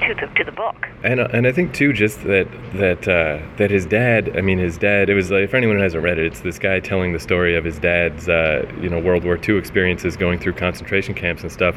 to 0.00 0.14
the 0.14 0.26
to 0.36 0.44
the 0.44 0.52
book. 0.52 0.88
And 1.02 1.20
uh, 1.20 1.28
and 1.32 1.46
I 1.46 1.52
think 1.52 1.74
too, 1.74 1.92
just 1.92 2.22
that 2.24 2.48
that 2.74 3.08
uh, 3.08 3.44
that 3.56 3.70
his 3.70 3.86
dad. 3.86 4.36
I 4.36 4.40
mean, 4.40 4.58
his 4.58 4.78
dad. 4.78 5.10
It 5.10 5.14
was 5.14 5.30
like, 5.30 5.50
for 5.50 5.56
anyone 5.56 5.76
who 5.76 5.82
hasn't 5.82 6.02
read 6.02 6.18
it, 6.18 6.26
it's 6.26 6.40
this 6.40 6.58
guy 6.58 6.80
telling 6.80 7.12
the 7.12 7.20
story 7.20 7.56
of 7.56 7.64
his 7.64 7.78
dad's, 7.78 8.28
uh, 8.28 8.70
you 8.80 8.88
know, 8.88 8.98
World 8.98 9.24
War 9.24 9.38
II 9.38 9.56
experiences, 9.56 10.16
going 10.16 10.38
through 10.38 10.54
concentration 10.54 11.14
camps 11.14 11.42
and 11.42 11.52
stuff. 11.52 11.76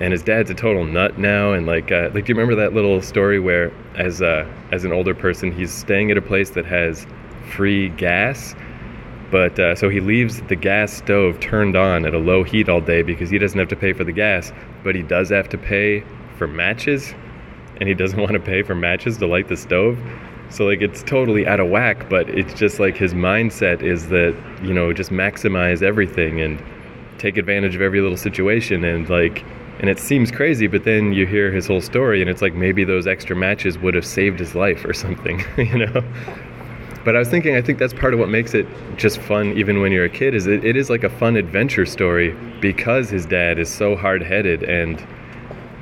And 0.00 0.12
his 0.12 0.22
dad's 0.22 0.50
a 0.50 0.54
total 0.54 0.84
nut 0.84 1.18
now. 1.18 1.52
And 1.52 1.66
like, 1.66 1.92
uh, 1.92 2.10
like, 2.12 2.24
do 2.24 2.32
you 2.32 2.38
remember 2.38 2.56
that 2.56 2.72
little 2.72 3.00
story 3.02 3.38
where, 3.38 3.72
as 3.94 4.22
uh, 4.22 4.46
as 4.70 4.84
an 4.84 4.92
older 4.92 5.14
person, 5.14 5.52
he's 5.52 5.72
staying 5.72 6.10
at 6.10 6.16
a 6.16 6.22
place 6.22 6.50
that 6.50 6.64
has 6.66 7.06
free 7.52 7.90
gas, 7.90 8.54
but 9.30 9.58
uh, 9.58 9.74
so 9.74 9.88
he 9.88 10.00
leaves 10.00 10.42
the 10.42 10.56
gas 10.56 10.92
stove 10.92 11.40
turned 11.40 11.76
on 11.76 12.04
at 12.04 12.14
a 12.14 12.18
low 12.18 12.42
heat 12.42 12.68
all 12.68 12.80
day 12.80 13.02
because 13.02 13.30
he 13.30 13.38
doesn't 13.38 13.58
have 13.58 13.68
to 13.68 13.76
pay 13.76 13.92
for 13.92 14.04
the 14.04 14.12
gas, 14.12 14.52
but 14.84 14.94
he 14.94 15.02
does 15.02 15.30
have 15.30 15.48
to 15.48 15.58
pay 15.58 16.04
for 16.36 16.46
matches, 16.46 17.14
and 17.82 17.88
he 17.88 17.94
doesn't 17.94 18.20
want 18.26 18.32
to 18.32 18.40
pay 18.40 18.62
for 18.62 18.74
matches 18.74 19.18
to 19.18 19.26
light 19.26 19.48
the 19.48 19.56
stove. 19.56 19.98
So 20.50 20.66
like 20.66 20.80
it's 20.80 21.02
totally 21.02 21.46
out 21.46 21.60
of 21.60 21.68
whack, 21.68 22.08
but 22.08 22.28
it's 22.28 22.54
just 22.54 22.78
like 22.78 22.96
his 22.96 23.12
mindset 23.12 23.82
is 23.82 24.08
that 24.08 24.36
you 24.62 24.72
know 24.72 24.92
just 24.92 25.10
maximize 25.10 25.82
everything 25.82 26.40
and 26.40 26.62
take 27.18 27.36
advantage 27.36 27.74
of 27.74 27.80
every 27.82 28.00
little 28.00 28.16
situation 28.16 28.84
and 28.84 29.08
like 29.08 29.44
and 29.80 29.90
it 29.90 29.98
seems 29.98 30.30
crazy, 30.30 30.68
but 30.68 30.84
then 30.84 31.12
you 31.12 31.26
hear 31.26 31.50
his 31.50 31.66
whole 31.66 31.80
story 31.80 32.20
and 32.20 32.30
it's 32.30 32.40
like 32.40 32.54
maybe 32.54 32.84
those 32.84 33.06
extra 33.06 33.34
matches 33.34 33.78
would 33.78 33.94
have 33.94 34.06
saved 34.06 34.38
his 34.38 34.54
life 34.54 34.84
or 34.84 34.92
something, 35.04 35.44
you 35.56 35.86
know. 35.86 36.04
But 37.04 37.16
I 37.16 37.18
was 37.18 37.28
thinking, 37.28 37.56
I 37.56 37.62
think 37.62 37.80
that's 37.80 37.92
part 37.92 38.14
of 38.14 38.20
what 38.20 38.28
makes 38.28 38.54
it 38.54 38.64
just 38.96 39.18
fun, 39.18 39.58
even 39.58 39.80
when 39.80 39.90
you're 39.90 40.04
a 40.04 40.08
kid, 40.08 40.36
is 40.36 40.46
it, 40.46 40.64
it 40.64 40.76
is 40.76 40.88
like 40.88 41.02
a 41.02 41.10
fun 41.10 41.34
adventure 41.34 41.84
story 41.84 42.32
because 42.60 43.10
his 43.10 43.26
dad 43.26 43.58
is 43.58 43.68
so 43.68 43.96
hard 43.96 44.22
headed 44.22 44.62
and 44.62 45.04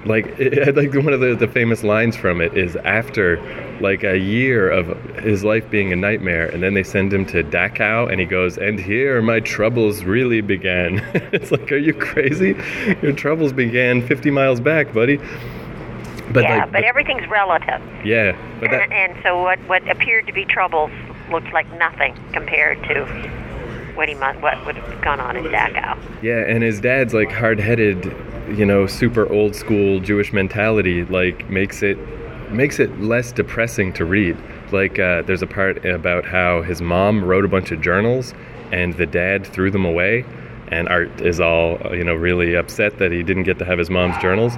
like 0.04 0.26
it, 0.38 0.76
like 0.76 0.92
one 0.94 1.12
of 1.12 1.20
the, 1.20 1.34
the 1.34 1.48
famous 1.48 1.82
lines 1.82 2.16
from 2.16 2.40
it 2.40 2.56
is 2.56 2.76
after 2.76 3.38
like 3.80 4.02
a 4.04 4.18
year 4.18 4.70
of 4.70 4.86
his 5.16 5.44
life 5.44 5.68
being 5.70 5.92
a 5.92 5.96
nightmare 5.96 6.48
and 6.48 6.62
then 6.62 6.74
they 6.74 6.82
send 6.82 7.12
him 7.12 7.24
to 7.26 7.42
Dachau 7.42 8.10
and 8.10 8.20
he 8.20 8.26
goes 8.26 8.58
and 8.58 8.78
here 8.78 9.20
my 9.22 9.40
troubles 9.40 10.04
really 10.04 10.40
began 10.40 10.98
it's 11.32 11.50
like 11.50 11.70
are 11.72 11.76
you 11.76 11.94
crazy 11.94 12.56
your 13.02 13.12
troubles 13.12 13.52
began 13.52 14.06
50 14.06 14.30
miles 14.30 14.60
back 14.60 14.92
buddy 14.92 15.18
but 16.32 16.44
yeah, 16.44 16.58
like 16.58 16.72
but 16.72 16.84
everything's 16.84 17.28
relative. 17.28 17.82
yeah 18.04 18.36
but 18.60 18.70
that 18.70 18.92
and 18.92 19.18
so 19.22 19.42
what 19.42 19.58
what 19.60 19.88
appeared 19.90 20.26
to 20.26 20.32
be 20.32 20.44
troubles 20.44 20.90
looked 21.30 21.52
like 21.52 21.70
nothing 21.78 22.16
compared 22.32 22.82
to 22.84 23.04
what 23.94 24.08
he 24.08 24.14
might, 24.14 24.40
what 24.40 24.64
would 24.64 24.76
have 24.76 25.02
gone 25.02 25.20
on 25.20 25.36
in 25.36 25.44
Dachau. 25.44 25.98
Yeah, 26.22 26.44
and 26.46 26.62
his 26.62 26.80
dad's 26.80 27.12
like 27.12 27.30
hard-headed, 27.30 28.04
you 28.50 28.66
know, 28.66 28.86
super 28.86 29.30
old 29.32 29.54
school 29.54 30.00
Jewish 30.00 30.32
mentality 30.32 31.04
like 31.04 31.48
makes 31.50 31.82
it 31.82 31.98
makes 32.50 32.80
it 32.80 33.00
less 33.00 33.32
depressing 33.32 33.92
to 33.94 34.04
read. 34.04 34.36
Like 34.72 34.98
uh, 34.98 35.22
there's 35.22 35.42
a 35.42 35.46
part 35.46 35.84
about 35.84 36.24
how 36.24 36.62
his 36.62 36.82
mom 36.82 37.24
wrote 37.24 37.44
a 37.44 37.48
bunch 37.48 37.70
of 37.70 37.80
journals 37.80 38.34
and 38.72 38.94
the 38.94 39.06
dad 39.06 39.46
threw 39.46 39.70
them 39.70 39.84
away 39.84 40.24
and 40.70 40.88
Art 40.88 41.20
is 41.20 41.40
all, 41.40 41.78
you 41.94 42.04
know, 42.04 42.14
really 42.14 42.54
upset 42.54 42.98
that 42.98 43.10
he 43.10 43.22
didn't 43.22 43.42
get 43.42 43.58
to 43.58 43.64
have 43.64 43.78
his 43.78 43.90
mom's 43.90 44.16
journals. 44.18 44.54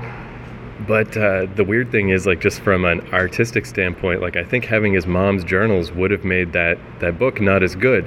But 0.87 1.17
uh, 1.17 1.47
the 1.55 1.65
weird 1.65 1.91
thing 1.91 2.11
is, 2.11 2.27
like, 2.27 2.41
just 2.41 2.61
from 2.61 2.85
an 2.85 3.01
artistic 3.13 3.67
standpoint, 3.67 4.21
like, 4.21 4.37
I 4.37 4.45
think 4.45 4.65
having 4.65 4.93
his 4.93 5.07
mom's 5.07 5.45
journals 5.45 5.93
would 5.93 6.11
have 6.11 6.25
made 6.25 6.53
that, 6.53 6.79
that 7.01 7.19
book 7.19 7.41
not 7.41 7.63
as 7.63 7.75
good. 7.75 8.05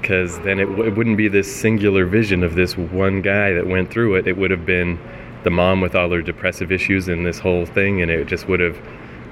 Because 0.00 0.38
then 0.40 0.58
it, 0.58 0.66
w- 0.66 0.84
it 0.84 0.96
wouldn't 0.96 1.16
be 1.16 1.28
this 1.28 1.54
singular 1.54 2.06
vision 2.06 2.42
of 2.42 2.54
this 2.54 2.76
one 2.76 3.22
guy 3.22 3.52
that 3.52 3.66
went 3.66 3.90
through 3.90 4.16
it. 4.16 4.26
It 4.26 4.36
would 4.36 4.50
have 4.50 4.66
been 4.66 4.98
the 5.44 5.50
mom 5.50 5.80
with 5.80 5.94
all 5.94 6.10
her 6.10 6.22
depressive 6.22 6.72
issues 6.72 7.08
and 7.08 7.24
this 7.24 7.38
whole 7.38 7.66
thing, 7.66 8.02
and 8.02 8.10
it 8.10 8.26
just 8.26 8.48
would 8.48 8.60
have, 8.60 8.78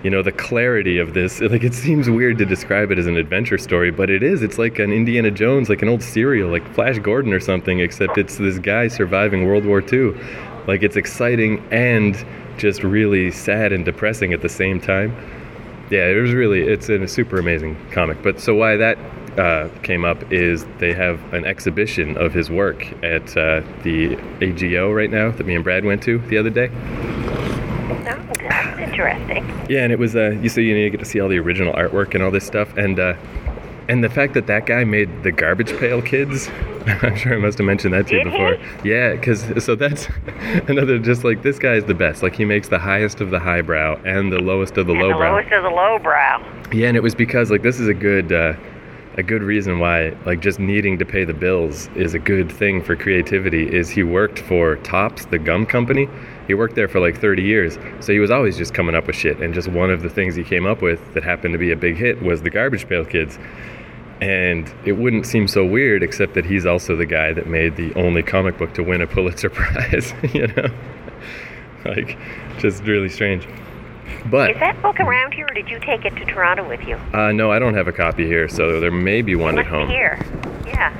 you 0.02 0.10
know, 0.10 0.22
the 0.22 0.32
clarity 0.32 0.98
of 0.98 1.14
this. 1.14 1.40
Like, 1.50 1.64
it 1.64 1.74
seems 1.74 2.08
weird 2.08 2.38
to 2.38 2.46
describe 2.46 2.90
it 2.90 2.98
as 2.98 3.06
an 3.06 3.16
adventure 3.16 3.58
story, 3.58 3.90
but 3.90 4.10
it 4.10 4.22
is. 4.22 4.42
It's 4.42 4.58
like 4.58 4.78
an 4.78 4.92
Indiana 4.92 5.30
Jones, 5.30 5.68
like 5.68 5.82
an 5.82 5.88
old 5.88 6.02
serial, 6.02 6.50
like 6.50 6.66
Flash 6.74 6.98
Gordon 6.98 7.32
or 7.32 7.40
something, 7.40 7.80
except 7.80 8.18
it's 8.18 8.38
this 8.38 8.58
guy 8.58 8.88
surviving 8.88 9.46
World 9.46 9.64
War 9.64 9.80
II. 9.80 10.14
Like, 10.66 10.82
it's 10.82 10.96
exciting 10.96 11.64
and 11.70 12.16
just 12.58 12.82
really 12.82 13.30
sad 13.30 13.72
and 13.72 13.84
depressing 13.84 14.32
at 14.32 14.42
the 14.42 14.48
same 14.48 14.80
time. 14.80 15.14
Yeah, 15.90 16.08
it 16.08 16.20
was 16.20 16.32
really 16.32 16.62
it's 16.62 16.88
a 16.88 17.06
super 17.06 17.38
amazing 17.38 17.76
comic. 17.92 18.22
But 18.22 18.40
so 18.40 18.54
why 18.54 18.76
that 18.76 18.98
uh, 19.38 19.68
came 19.82 20.04
up 20.04 20.32
is 20.32 20.64
they 20.78 20.92
have 20.92 21.20
an 21.32 21.44
exhibition 21.44 22.16
of 22.16 22.32
his 22.32 22.50
work 22.50 22.86
at 23.04 23.36
uh, 23.36 23.62
the 23.82 24.16
AGO 24.40 24.92
right 24.92 25.10
now 25.10 25.30
that 25.30 25.46
me 25.46 25.54
and 25.54 25.62
Brad 25.62 25.84
went 25.84 26.02
to 26.04 26.18
the 26.18 26.38
other 26.38 26.50
day. 26.50 26.70
Oh, 27.88 28.00
that's 28.04 28.80
interesting. 28.80 29.46
Yeah, 29.68 29.84
and 29.84 29.92
it 29.92 29.98
was 29.98 30.16
uh, 30.16 30.30
you 30.30 30.48
see 30.48 30.62
you, 30.62 30.74
know, 30.74 30.80
you 30.80 30.90
get 30.90 31.00
to 31.00 31.06
see 31.06 31.20
all 31.20 31.28
the 31.28 31.38
original 31.38 31.72
artwork 31.74 32.14
and 32.14 32.22
all 32.22 32.30
this 32.30 32.46
stuff, 32.46 32.76
and 32.76 32.98
uh, 32.98 33.14
and 33.88 34.02
the 34.02 34.08
fact 34.08 34.34
that 34.34 34.46
that 34.48 34.66
guy 34.66 34.84
made 34.84 35.22
the 35.22 35.32
Garbage 35.32 35.76
Pail 35.78 36.02
Kids. 36.02 36.48
I'm 37.02 37.16
sure 37.16 37.34
I 37.34 37.38
must 37.38 37.58
have 37.58 37.66
mentioned 37.66 37.94
that 37.94 38.06
to 38.08 38.16
you 38.16 38.24
before. 38.24 38.56
Yeah, 38.84 39.12
because 39.14 39.44
so 39.64 39.74
that's 39.74 40.06
another 40.68 40.98
just 41.00 41.24
like 41.24 41.42
this 41.42 41.58
guy 41.58 41.74
is 41.74 41.84
the 41.84 41.94
best. 41.94 42.22
Like 42.22 42.36
he 42.36 42.44
makes 42.44 42.68
the 42.68 42.78
highest 42.78 43.20
of 43.20 43.30
the 43.30 43.38
highbrow 43.40 44.00
and 44.04 44.32
the 44.32 44.38
lowest 44.38 44.76
of 44.78 44.86
the 44.86 44.92
And 44.92 45.00
the 45.02 45.06
lowbrow. 45.06 45.32
lowest 45.32 45.52
of 45.52 45.62
the 45.64 45.70
lowbrow. 45.70 46.70
Yeah, 46.72 46.88
and 46.88 46.96
it 46.96 47.02
was 47.02 47.14
because 47.14 47.50
like 47.50 47.62
this 47.62 47.80
is 47.80 47.88
a 47.88 47.94
good 47.94 48.30
uh, 48.32 48.54
a 49.16 49.22
good 49.24 49.42
reason 49.42 49.78
why 49.80 50.10
like 50.26 50.40
just 50.40 50.60
needing 50.60 50.96
to 50.98 51.04
pay 51.04 51.24
the 51.24 51.34
bills 51.34 51.88
is 51.96 52.14
a 52.14 52.18
good 52.20 52.52
thing 52.52 52.82
for 52.82 52.94
creativity. 52.94 53.66
Is 53.74 53.90
he 53.90 54.02
worked 54.04 54.38
for 54.40 54.76
Topps, 54.76 55.24
the 55.26 55.38
gum 55.38 55.66
company? 55.66 56.08
He 56.46 56.54
worked 56.54 56.76
there 56.76 56.86
for 56.86 57.00
like 57.00 57.18
30 57.18 57.42
years, 57.42 57.78
so 57.98 58.12
he 58.12 58.20
was 58.20 58.30
always 58.30 58.56
just 58.56 58.74
coming 58.74 58.94
up 58.94 59.08
with 59.08 59.16
shit. 59.16 59.40
And 59.40 59.52
just 59.52 59.66
one 59.66 59.90
of 59.90 60.02
the 60.02 60.08
things 60.10 60.36
he 60.36 60.44
came 60.44 60.66
up 60.66 60.82
with 60.82 61.00
that 61.14 61.24
happened 61.24 61.52
to 61.54 61.58
be 61.58 61.72
a 61.72 61.76
big 61.76 61.96
hit 61.96 62.22
was 62.22 62.42
the 62.42 62.50
Garbage 62.50 62.86
Pail 62.88 63.04
Kids. 63.04 63.38
And 64.20 64.72
it 64.84 64.92
wouldn't 64.92 65.26
seem 65.26 65.46
so 65.46 65.64
weird, 65.64 66.02
except 66.02 66.34
that 66.34 66.46
he's 66.46 66.64
also 66.64 66.96
the 66.96 67.04
guy 67.04 67.32
that 67.32 67.46
made 67.46 67.76
the 67.76 67.92
only 67.94 68.22
comic 68.22 68.56
book 68.56 68.72
to 68.74 68.82
win 68.82 69.02
a 69.02 69.06
Pulitzer 69.06 69.50
Prize. 69.50 70.14
you 70.32 70.46
know, 70.48 70.70
like 71.84 72.16
just 72.58 72.82
really 72.84 73.08
strange. 73.08 73.46
But 74.30 74.50
Is 74.50 74.58
that 74.58 74.80
book 74.82 74.98
around 75.00 75.34
here, 75.34 75.46
or 75.46 75.54
did 75.54 75.68
you 75.68 75.78
take 75.80 76.04
it 76.04 76.16
to 76.16 76.24
Toronto 76.24 76.66
with 76.68 76.86
you? 76.86 76.96
uh, 77.14 77.32
no, 77.32 77.52
I 77.52 77.58
don't 77.58 77.74
have 77.74 77.88
a 77.88 77.92
copy 77.92 78.26
here, 78.26 78.48
so 78.48 78.80
there 78.80 78.90
may 78.90 79.22
be 79.22 79.34
one 79.36 79.58
at 79.58 79.66
home. 79.66 79.88
be 79.88 79.94
here. 79.94 80.18
Yeah. 80.66 80.92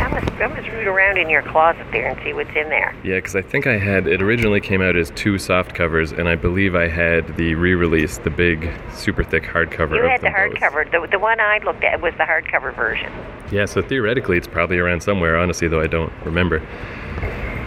I 0.00 0.08
must, 0.08 0.32
I 0.40 0.46
must 0.46 0.68
root 0.68 0.86
around 0.86 1.18
in 1.18 1.28
your 1.28 1.42
closet 1.42 1.86
there 1.92 2.08
and 2.08 2.18
see 2.24 2.32
what's 2.32 2.50
in 2.50 2.68
there. 2.68 2.94
Yeah, 3.04 3.16
because 3.16 3.34
I 3.36 3.42
think 3.42 3.66
I 3.66 3.76
had 3.76 4.06
it 4.06 4.22
originally 4.22 4.60
came 4.60 4.80
out 4.80 4.96
as 4.96 5.10
two 5.10 5.36
soft 5.38 5.74
covers, 5.74 6.12
and 6.12 6.28
I 6.28 6.36
believe 6.36 6.74
I 6.74 6.88
had 6.88 7.36
the 7.36 7.54
re-release, 7.54 8.18
the 8.18 8.30
big, 8.30 8.70
super 8.94 9.22
thick 9.24 9.42
hardcover. 9.44 9.96
You 9.96 10.04
had 10.04 10.20
the 10.20 10.28
hardcover. 10.28 10.90
The, 10.90 11.06
the 11.10 11.18
one 11.18 11.40
I 11.40 11.58
looked 11.58 11.84
at 11.84 12.00
was 12.00 12.14
the 12.14 12.24
hardcover 12.24 12.74
version. 12.74 13.12
Yeah, 13.50 13.66
so 13.66 13.82
theoretically, 13.82 14.36
it's 14.36 14.46
probably 14.46 14.78
around 14.78 15.02
somewhere. 15.02 15.36
Honestly, 15.36 15.68
though, 15.68 15.80
I 15.80 15.86
don't 15.88 16.12
remember. 16.24 16.62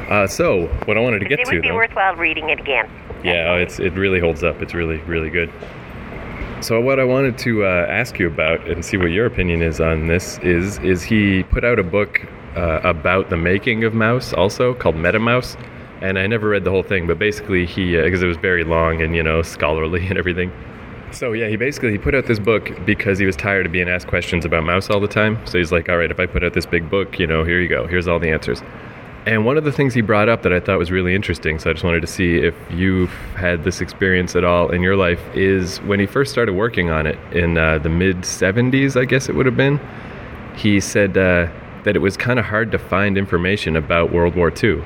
Uh, 0.09 0.27
so, 0.27 0.67
what 0.85 0.97
I 0.97 1.01
wanted 1.01 1.19
to 1.19 1.25
get 1.25 1.39
it 1.39 1.45
to, 1.45 1.55
would 1.55 1.62
be 1.62 1.67
though, 1.69 1.75
worthwhile 1.75 2.15
reading 2.15 2.50
it 2.50 2.59
again. 2.59 2.89
Yeah, 3.24 3.51
oh, 3.51 3.56
it's 3.56 3.80
it 3.80 3.94
really 3.94 4.20
holds 4.20 4.44
up. 4.44 4.62
It's 4.62 4.74
really 4.74 4.98
really 5.00 5.30
good. 5.30 5.51
So, 6.63 6.80
what 6.80 6.98
I 6.98 7.03
wanted 7.03 7.38
to 7.39 7.65
uh, 7.65 7.88
ask 7.89 8.20
you 8.20 8.27
about 8.27 8.70
and 8.70 8.86
see 8.86 8.96
what 8.96 9.12
your 9.12 9.25
opinion 9.25 9.62
is 9.62 9.82
on 9.82 10.08
this 10.08 10.38
is 10.39 10.77
is 10.80 11.03
he 11.03 11.44
put 11.44 11.65
out 11.65 11.77
a 11.77 11.84
book 11.84 12.25
uh, 12.56 12.80
about 12.84 13.30
the 13.30 13.38
making 13.38 13.84
of 13.84 13.94
Maus, 13.94 14.34
also 14.38 14.74
called 14.74 14.96
MetaMaus, 14.96 15.58
and 16.01 16.18
I 16.18 16.27
never 16.27 16.50
read 16.50 16.63
the 16.63 16.72
whole 16.72 16.84
thing, 16.84 17.06
but 17.06 17.20
basically 17.20 17.65
he 17.65 18.01
because 18.01 18.24
it 18.24 18.27
was 18.27 18.38
very 18.38 18.63
long 18.63 19.01
and 19.01 19.15
you 19.15 19.24
know 19.24 19.42
scholarly 19.42 20.08
and 20.10 20.18
everything. 20.18 20.51
So 21.12 21.34
yeah, 21.34 21.48
he 21.48 21.58
basically 21.58 21.92
he 21.92 21.98
put 21.98 22.15
out 22.15 22.25
this 22.25 22.39
book 22.39 22.72
because 22.86 23.20
he 23.20 23.25
was 23.25 23.36
tired 23.36 23.65
of 23.65 23.72
being 23.72 23.89
asked 23.89 24.08
questions 24.08 24.46
about 24.46 24.63
Maus 24.63 24.89
all 24.89 25.00
the 25.00 25.08
time. 25.08 25.38
So 25.46 25.58
he's 25.58 25.72
like, 25.72 25.89
all 25.89 25.98
right, 25.98 26.10
if 26.10 26.20
I 26.20 26.25
put 26.25 26.44
out 26.44 26.53
this 26.53 26.65
big 26.65 26.89
book, 26.89 27.20
you 27.20 27.27
know, 27.27 27.44
here 27.44 27.62
you 27.62 27.70
go, 27.70 27.88
here's 27.88 28.08
all 28.08 28.20
the 28.20 28.30
answers. 28.30 28.62
And 29.25 29.46
one 29.46 29.58
of 29.58 29.63
the 29.63 29.72
things 29.72 29.94
he 29.94 30.01
brought 30.01 30.27
up 30.27 30.42
that 30.42 30.51
I 30.51 30.60
thought 30.60 30.77
was 30.77 30.92
really 30.92 31.15
interesting, 31.15 31.58
so 31.58 31.70
I 31.70 31.74
just 31.74 31.86
wanted 31.86 32.01
to 32.01 32.08
see 32.08 32.38
if 32.38 32.53
you've 32.70 33.12
had 33.38 33.63
this 33.63 33.80
experience 33.80 34.36
at 34.36 34.44
all 34.44 34.70
in 34.70 34.82
your 34.82 34.98
life, 34.98 35.22
is 35.34 35.77
when 35.82 36.00
he 36.00 36.06
first 36.06 36.32
started 36.32 36.53
working 36.53 36.89
on 36.89 37.08
it 37.08 37.18
in 37.34 37.58
uh, 37.58 37.80
the 37.80 37.88
mid 37.88 38.18
70s, 38.18 39.00
I 39.00 39.06
guess 39.06 39.30
it 39.30 39.36
would 39.36 39.46
have 39.46 39.56
been. 39.56 39.80
He 40.56 40.82
said 40.82 41.18
uh, 41.18 41.48
that 41.84 41.96
it 41.96 42.00
was 42.00 42.18
kind 42.18 42.38
of 42.38 42.46
hard 42.46 42.72
to 42.74 42.77
find 42.77 43.18
information 43.18 43.77
about 43.77 44.12
World 44.12 44.36
War 44.36 44.51
II 44.51 44.84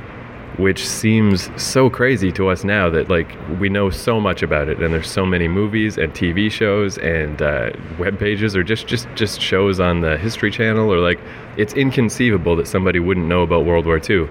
which 0.58 0.88
seems 0.88 1.50
so 1.62 1.90
crazy 1.90 2.32
to 2.32 2.50
us 2.50 2.64
now 2.64 2.90
that 2.90 3.10
like 3.10 3.36
we 3.60 3.70
know 3.70 3.90
so 3.90 4.20
much 4.20 4.42
about 4.42 4.68
it 4.68 4.82
and 4.82 4.94
there's 4.94 5.10
so 5.10 5.26
many 5.26 5.48
movies 5.48 5.98
and 5.98 6.14
tv 6.14 6.52
shows 6.52 6.98
and 6.98 7.42
uh, 7.42 7.72
web 8.00 8.18
pages 8.18 8.56
or 8.56 8.64
just 8.64 8.88
just 8.88 9.08
just 9.16 9.40
shows 9.40 9.80
on 9.80 10.02
the 10.02 10.18
history 10.18 10.50
channel 10.50 10.92
or 10.92 11.00
like 11.00 11.20
it's 11.58 11.74
inconceivable 11.74 12.56
that 12.56 12.68
somebody 12.68 13.00
wouldn't 13.00 13.28
know 13.28 13.44
about 13.44 13.66
world 13.66 13.86
war 13.86 14.02
ii 14.10 14.28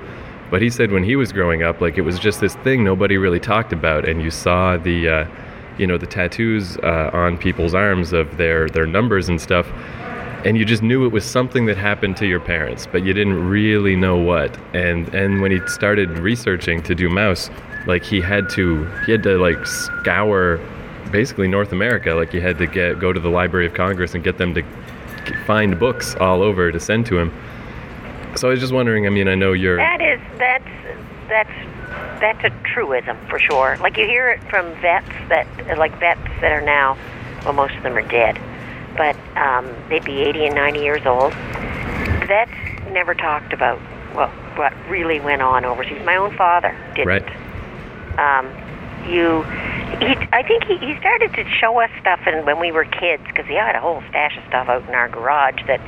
but 0.50 0.60
he 0.60 0.68
said 0.68 0.90
when 0.90 1.04
he 1.04 1.16
was 1.16 1.32
growing 1.32 1.62
up 1.62 1.80
like 1.80 1.96
it 1.96 2.02
was 2.02 2.18
just 2.18 2.40
this 2.40 2.56
thing 2.56 2.82
nobody 2.82 3.16
really 3.16 3.40
talked 3.40 3.72
about 3.72 4.08
and 4.08 4.20
you 4.20 4.30
saw 4.30 4.76
the 4.76 5.08
uh, 5.08 5.28
you 5.78 5.86
know 5.86 5.98
the 5.98 6.06
tattoos 6.06 6.76
uh, 6.78 7.10
on 7.12 7.38
people's 7.38 7.74
arms 7.74 8.12
of 8.12 8.36
their 8.36 8.68
their 8.68 8.86
numbers 8.86 9.28
and 9.28 9.40
stuff 9.40 9.66
and 10.46 10.56
you 10.56 10.64
just 10.64 10.80
knew 10.80 11.04
it 11.04 11.10
was 11.10 11.24
something 11.24 11.66
that 11.66 11.76
happened 11.76 12.16
to 12.18 12.24
your 12.24 12.38
parents, 12.38 12.86
but 12.86 13.04
you 13.04 13.12
didn't 13.12 13.48
really 13.48 13.96
know 13.96 14.16
what. 14.16 14.56
And 14.74 15.12
and 15.12 15.42
when 15.42 15.50
he 15.50 15.58
started 15.66 16.08
researching 16.20 16.84
to 16.84 16.94
do 16.94 17.08
Maus, 17.08 17.50
like 17.88 18.04
he 18.04 18.20
had 18.20 18.48
to 18.50 18.84
he 19.06 19.10
had 19.10 19.24
to 19.24 19.38
like 19.38 19.66
scour 19.66 20.60
basically 21.10 21.48
North 21.48 21.72
America. 21.72 22.14
Like 22.14 22.30
he 22.30 22.38
had 22.38 22.58
to 22.58 22.66
get 22.66 23.00
go 23.00 23.12
to 23.12 23.18
the 23.18 23.28
Library 23.28 23.66
of 23.66 23.74
Congress 23.74 24.14
and 24.14 24.22
get 24.22 24.38
them 24.38 24.54
to 24.54 24.62
find 25.46 25.80
books 25.80 26.14
all 26.20 26.42
over 26.42 26.70
to 26.70 26.78
send 26.78 27.06
to 27.06 27.18
him. 27.18 27.32
So 28.36 28.46
I 28.46 28.52
was 28.52 28.60
just 28.60 28.72
wondering. 28.72 29.04
I 29.04 29.10
mean, 29.10 29.26
I 29.26 29.34
know 29.34 29.52
you're. 29.52 29.78
That 29.78 30.00
is 30.00 30.20
that's 30.38 30.70
that's 31.26 32.20
that's 32.20 32.44
a 32.44 32.50
truism 32.72 33.18
for 33.28 33.40
sure. 33.40 33.78
Like 33.80 33.96
you 33.96 34.04
hear 34.06 34.30
it 34.30 34.40
from 34.48 34.72
vets 34.80 35.10
that 35.28 35.76
like 35.76 35.98
vets 35.98 36.22
that 36.40 36.52
are 36.52 36.60
now, 36.60 36.96
well, 37.42 37.52
most 37.52 37.74
of 37.74 37.82
them 37.82 37.96
are 37.96 38.08
dead 38.08 38.38
but 38.96 39.16
um, 39.36 39.72
they'd 39.88 40.04
be 40.04 40.22
80 40.22 40.46
and 40.46 40.54
90 40.54 40.80
years 40.80 41.06
old. 41.06 41.32
Vets 42.26 42.50
never 42.90 43.14
talked 43.14 43.52
about 43.52 43.78
what 44.14 44.30
what 44.56 44.72
really 44.88 45.20
went 45.20 45.42
on 45.42 45.64
overseas. 45.64 46.02
My 46.04 46.16
own 46.16 46.34
father 46.36 46.74
didn't. 46.94 47.06
Right. 47.06 47.28
Um, 48.18 48.46
you, 49.06 49.42
he, 50.00 50.16
I 50.32 50.42
think 50.42 50.64
he, 50.64 50.78
he 50.78 50.96
started 50.98 51.32
to 51.34 51.44
show 51.48 51.78
us 51.78 51.90
stuff 52.00 52.20
and 52.26 52.44
when 52.46 52.58
we 52.58 52.72
were 52.72 52.84
kids 52.84 53.22
because 53.26 53.46
he 53.46 53.54
had 53.54 53.76
a 53.76 53.80
whole 53.80 54.02
stash 54.08 54.36
of 54.36 54.44
stuff 54.48 54.68
out 54.68 54.88
in 54.88 54.94
our 54.94 55.08
garage 55.08 55.62
that, 55.66 55.80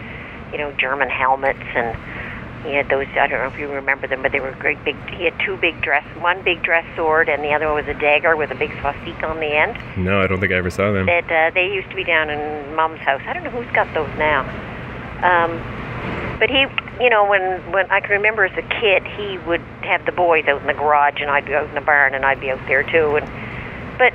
you 0.52 0.58
know, 0.58 0.70
German 0.72 1.08
helmets 1.08 1.64
and 1.74 1.96
he 2.64 2.74
had 2.74 2.88
those. 2.88 3.06
I 3.18 3.26
don't 3.26 3.40
know 3.40 3.46
if 3.46 3.58
you 3.58 3.68
remember 3.68 4.06
them, 4.06 4.22
but 4.22 4.32
they 4.32 4.40
were 4.40 4.52
great 4.52 4.82
big. 4.84 4.96
He 5.10 5.24
had 5.24 5.38
two 5.44 5.56
big 5.56 5.80
dress, 5.80 6.04
one 6.18 6.42
big 6.42 6.62
dress 6.62 6.84
sword, 6.96 7.28
and 7.28 7.42
the 7.42 7.52
other 7.52 7.66
one 7.66 7.84
was 7.84 7.88
a 7.88 7.98
dagger 7.98 8.36
with 8.36 8.50
a 8.50 8.54
big 8.54 8.70
swastika 8.80 9.26
on 9.26 9.38
the 9.38 9.46
end. 9.46 9.78
No, 9.96 10.20
I 10.20 10.26
don't 10.26 10.40
think 10.40 10.52
I 10.52 10.56
ever 10.56 10.70
saw 10.70 10.92
them. 10.92 11.06
That 11.06 11.30
uh, 11.30 11.50
they 11.54 11.72
used 11.72 11.88
to 11.90 11.96
be 11.96 12.04
down 12.04 12.30
in 12.30 12.74
Mom's 12.74 13.00
house. 13.00 13.22
I 13.26 13.32
don't 13.32 13.44
know 13.44 13.50
who's 13.50 13.70
got 13.72 13.92
those 13.94 14.10
now. 14.18 14.42
Um, 15.22 15.58
but 16.38 16.50
he, 16.50 16.66
you 17.02 17.10
know, 17.10 17.28
when 17.28 17.60
when 17.72 17.90
I 17.90 18.00
can 18.00 18.10
remember 18.10 18.44
as 18.44 18.56
a 18.56 18.68
kid, 18.80 19.06
he 19.06 19.38
would 19.38 19.60
have 19.82 20.04
the 20.04 20.12
boys 20.12 20.46
out 20.46 20.60
in 20.60 20.66
the 20.66 20.74
garage, 20.74 21.20
and 21.20 21.30
I'd 21.30 21.46
be 21.46 21.54
out 21.54 21.68
in 21.68 21.74
the 21.74 21.80
barn, 21.80 22.14
and 22.14 22.24
I'd 22.24 22.40
be 22.40 22.50
out 22.50 22.64
there 22.66 22.82
too. 22.82 23.16
And 23.16 23.98
but 23.98 24.12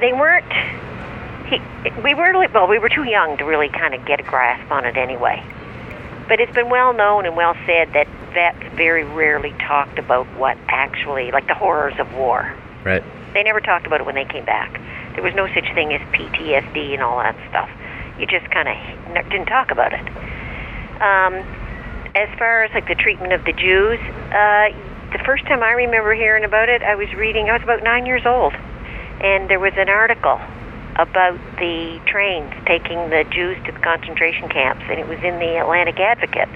they 0.00 0.12
weren't. 0.12 0.52
He, 1.46 1.60
we 2.02 2.14
were 2.14 2.32
well, 2.52 2.68
we 2.68 2.78
were 2.78 2.88
too 2.88 3.04
young 3.04 3.36
to 3.38 3.44
really 3.44 3.68
kind 3.68 3.94
of 3.94 4.04
get 4.06 4.20
a 4.20 4.22
grasp 4.22 4.70
on 4.70 4.84
it 4.84 4.96
anyway. 4.96 5.42
But 6.30 6.38
it's 6.38 6.54
been 6.54 6.70
well 6.70 6.92
known 6.92 7.26
and 7.26 7.34
well 7.34 7.56
said 7.66 7.92
that 7.92 8.06
vets 8.32 8.62
very 8.76 9.02
rarely 9.02 9.50
talked 9.66 9.98
about 9.98 10.28
what 10.38 10.56
actually, 10.68 11.32
like 11.32 11.48
the 11.48 11.54
horrors 11.54 11.94
of 11.98 12.14
war. 12.14 12.56
Right. 12.84 13.02
They 13.34 13.42
never 13.42 13.60
talked 13.60 13.84
about 13.84 14.00
it 14.00 14.06
when 14.06 14.14
they 14.14 14.24
came 14.24 14.44
back. 14.44 14.80
There 15.16 15.24
was 15.24 15.34
no 15.34 15.48
such 15.48 15.66
thing 15.74 15.92
as 15.92 16.00
PTSD 16.14 16.94
and 16.94 17.02
all 17.02 17.18
that 17.18 17.34
stuff. 17.48 17.68
You 18.16 18.28
just 18.28 18.48
kind 18.52 18.68
of 18.68 19.28
didn't 19.28 19.46
talk 19.46 19.72
about 19.72 19.92
it. 19.92 20.06
Um, 21.02 21.34
as 22.14 22.28
far 22.38 22.62
as 22.62 22.72
like 22.74 22.86
the 22.86 22.94
treatment 22.94 23.32
of 23.32 23.44
the 23.44 23.52
Jews, 23.52 23.98
uh, 24.30 24.70
the 25.10 25.20
first 25.26 25.44
time 25.46 25.64
I 25.64 25.72
remember 25.72 26.14
hearing 26.14 26.44
about 26.44 26.68
it, 26.68 26.80
I 26.84 26.94
was 26.94 27.12
reading. 27.14 27.50
I 27.50 27.54
was 27.54 27.62
about 27.64 27.82
nine 27.82 28.06
years 28.06 28.22
old, 28.24 28.54
and 29.20 29.50
there 29.50 29.58
was 29.58 29.72
an 29.76 29.88
article 29.88 30.40
about 31.00 31.38
the 31.56 32.00
trains 32.06 32.52
taking 32.66 33.08
the 33.08 33.24
Jews 33.30 33.56
to 33.64 33.72
the 33.72 33.78
concentration 33.78 34.48
camps, 34.48 34.84
and 34.88 35.00
it 35.00 35.08
was 35.08 35.18
in 35.20 35.38
the 35.38 35.58
Atlantic 35.60 35.98
Advocate. 35.98 36.48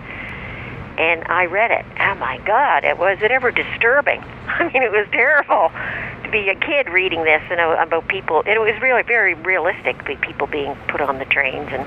And 0.96 1.24
I 1.26 1.46
read 1.46 1.70
it. 1.70 1.84
Oh 1.98 2.14
my 2.16 2.38
God! 2.46 2.84
It 2.84 2.98
was 2.98 3.18
it 3.22 3.30
ever 3.30 3.50
disturbing? 3.50 4.20
I 4.46 4.70
mean, 4.72 4.82
it 4.82 4.92
was 4.92 5.08
terrible 5.10 5.72
to 6.22 6.28
be 6.30 6.48
a 6.50 6.54
kid 6.54 6.88
reading 6.90 7.24
this 7.24 7.42
and 7.50 7.58
about 7.58 8.06
people. 8.06 8.42
It 8.46 8.60
was 8.60 8.80
really 8.80 9.02
very 9.02 9.34
realistic. 9.34 10.04
People 10.04 10.46
being 10.46 10.76
put 10.88 11.00
on 11.00 11.18
the 11.18 11.24
trains 11.24 11.68
and 11.72 11.84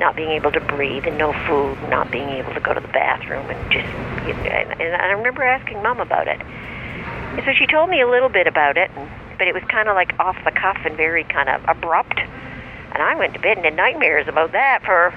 not 0.00 0.16
being 0.16 0.30
able 0.30 0.50
to 0.52 0.60
breathe 0.60 1.06
and 1.06 1.16
no 1.16 1.32
food, 1.46 1.78
and 1.78 1.90
not 1.90 2.10
being 2.10 2.28
able 2.30 2.52
to 2.52 2.60
go 2.60 2.74
to 2.74 2.80
the 2.80 2.88
bathroom, 2.88 3.48
and 3.48 3.72
just. 3.72 3.88
And 4.26 4.96
I 4.96 5.12
remember 5.12 5.42
asking 5.42 5.82
Mom 5.82 6.00
about 6.00 6.28
it. 6.28 6.40
And 6.40 7.42
so 7.46 7.52
she 7.54 7.66
told 7.66 7.88
me 7.88 8.00
a 8.00 8.08
little 8.08 8.28
bit 8.28 8.46
about 8.46 8.76
it. 8.76 8.90
And 8.96 9.08
but 9.38 9.48
it 9.48 9.54
was 9.54 9.62
kind 9.64 9.88
of 9.88 9.94
like 9.94 10.18
off 10.18 10.36
the 10.44 10.50
cuff 10.50 10.78
and 10.84 10.96
very 10.96 11.24
kind 11.24 11.48
of 11.48 11.62
abrupt. 11.68 12.18
And 12.18 13.02
I 13.02 13.14
went 13.14 13.32
to 13.34 13.40
bed 13.40 13.56
and 13.56 13.64
had 13.64 13.74
nightmares 13.74 14.28
about 14.28 14.52
that 14.52 14.82
for 14.84 15.14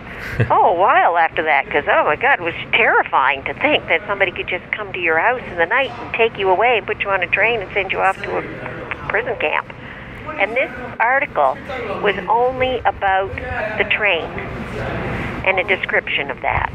oh 0.50 0.66
a 0.76 0.80
while 0.80 1.18
after 1.18 1.44
that 1.44 1.66
because 1.66 1.84
oh 1.88 2.06
my 2.06 2.16
god, 2.16 2.40
it 2.40 2.44
was 2.44 2.56
terrifying 2.72 3.44
to 3.46 3.54
think 3.54 3.88
that 3.88 4.02
somebody 4.08 4.32
could 4.32 4.48
just 4.48 4.70
come 4.72 4.94
to 4.94 5.00
your 5.00 5.20
house 5.20 5.42
in 5.48 5.58
the 5.58 5.66
night 5.66 5.92
and 5.92 6.14
take 6.14 6.38
you 6.38 6.50
away 6.50 6.78
and 6.78 6.88
put 6.88 7.04
you 7.04 7.10
on 7.10 7.22
a 7.22 7.28
train 7.28 7.62
and 7.62 7.72
send 7.74 7.92
you 7.92 8.00
off 8.00 8.16
to 8.22 8.38
a 8.38 8.42
prison 9.10 9.36
camp. 9.40 9.74
And 10.40 10.52
this 10.52 10.72
article 11.00 11.58
was 12.02 12.16
only 12.30 12.80
about 12.80 13.34
the 13.78 13.86
train 13.90 14.26
and 15.46 15.60
a 15.60 15.64
description 15.64 16.32
of 16.32 16.42
that. 16.42 16.72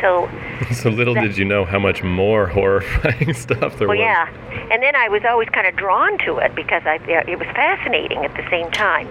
So, 0.00 0.28
so 0.72 0.90
little 0.90 1.14
did 1.14 1.36
you 1.36 1.44
know 1.44 1.64
how 1.64 1.78
much 1.78 2.02
more 2.02 2.46
horrifying 2.46 3.34
stuff 3.46 3.78
there 3.78 3.88
well, 3.88 3.96
was. 3.96 4.04
yeah, 4.04 4.28
and 4.70 4.82
then 4.82 4.96
I 4.96 5.08
was 5.08 5.22
always 5.24 5.48
kind 5.48 5.66
of 5.66 5.76
drawn 5.76 6.18
to 6.18 6.38
it 6.38 6.54
because 6.54 6.82
I 6.84 6.96
it 7.28 7.38
was 7.38 7.48
fascinating 7.48 8.24
at 8.24 8.34
the 8.34 8.48
same 8.50 8.70
time. 8.70 9.08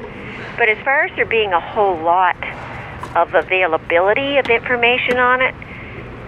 But 0.57 0.69
as 0.69 0.77
far 0.83 1.05
as 1.05 1.15
there 1.15 1.25
being 1.25 1.53
a 1.53 1.59
whole 1.59 1.97
lot 1.97 2.37
of 3.15 3.33
availability 3.33 4.37
of 4.37 4.47
information 4.47 5.17
on 5.17 5.41
it, 5.41 5.55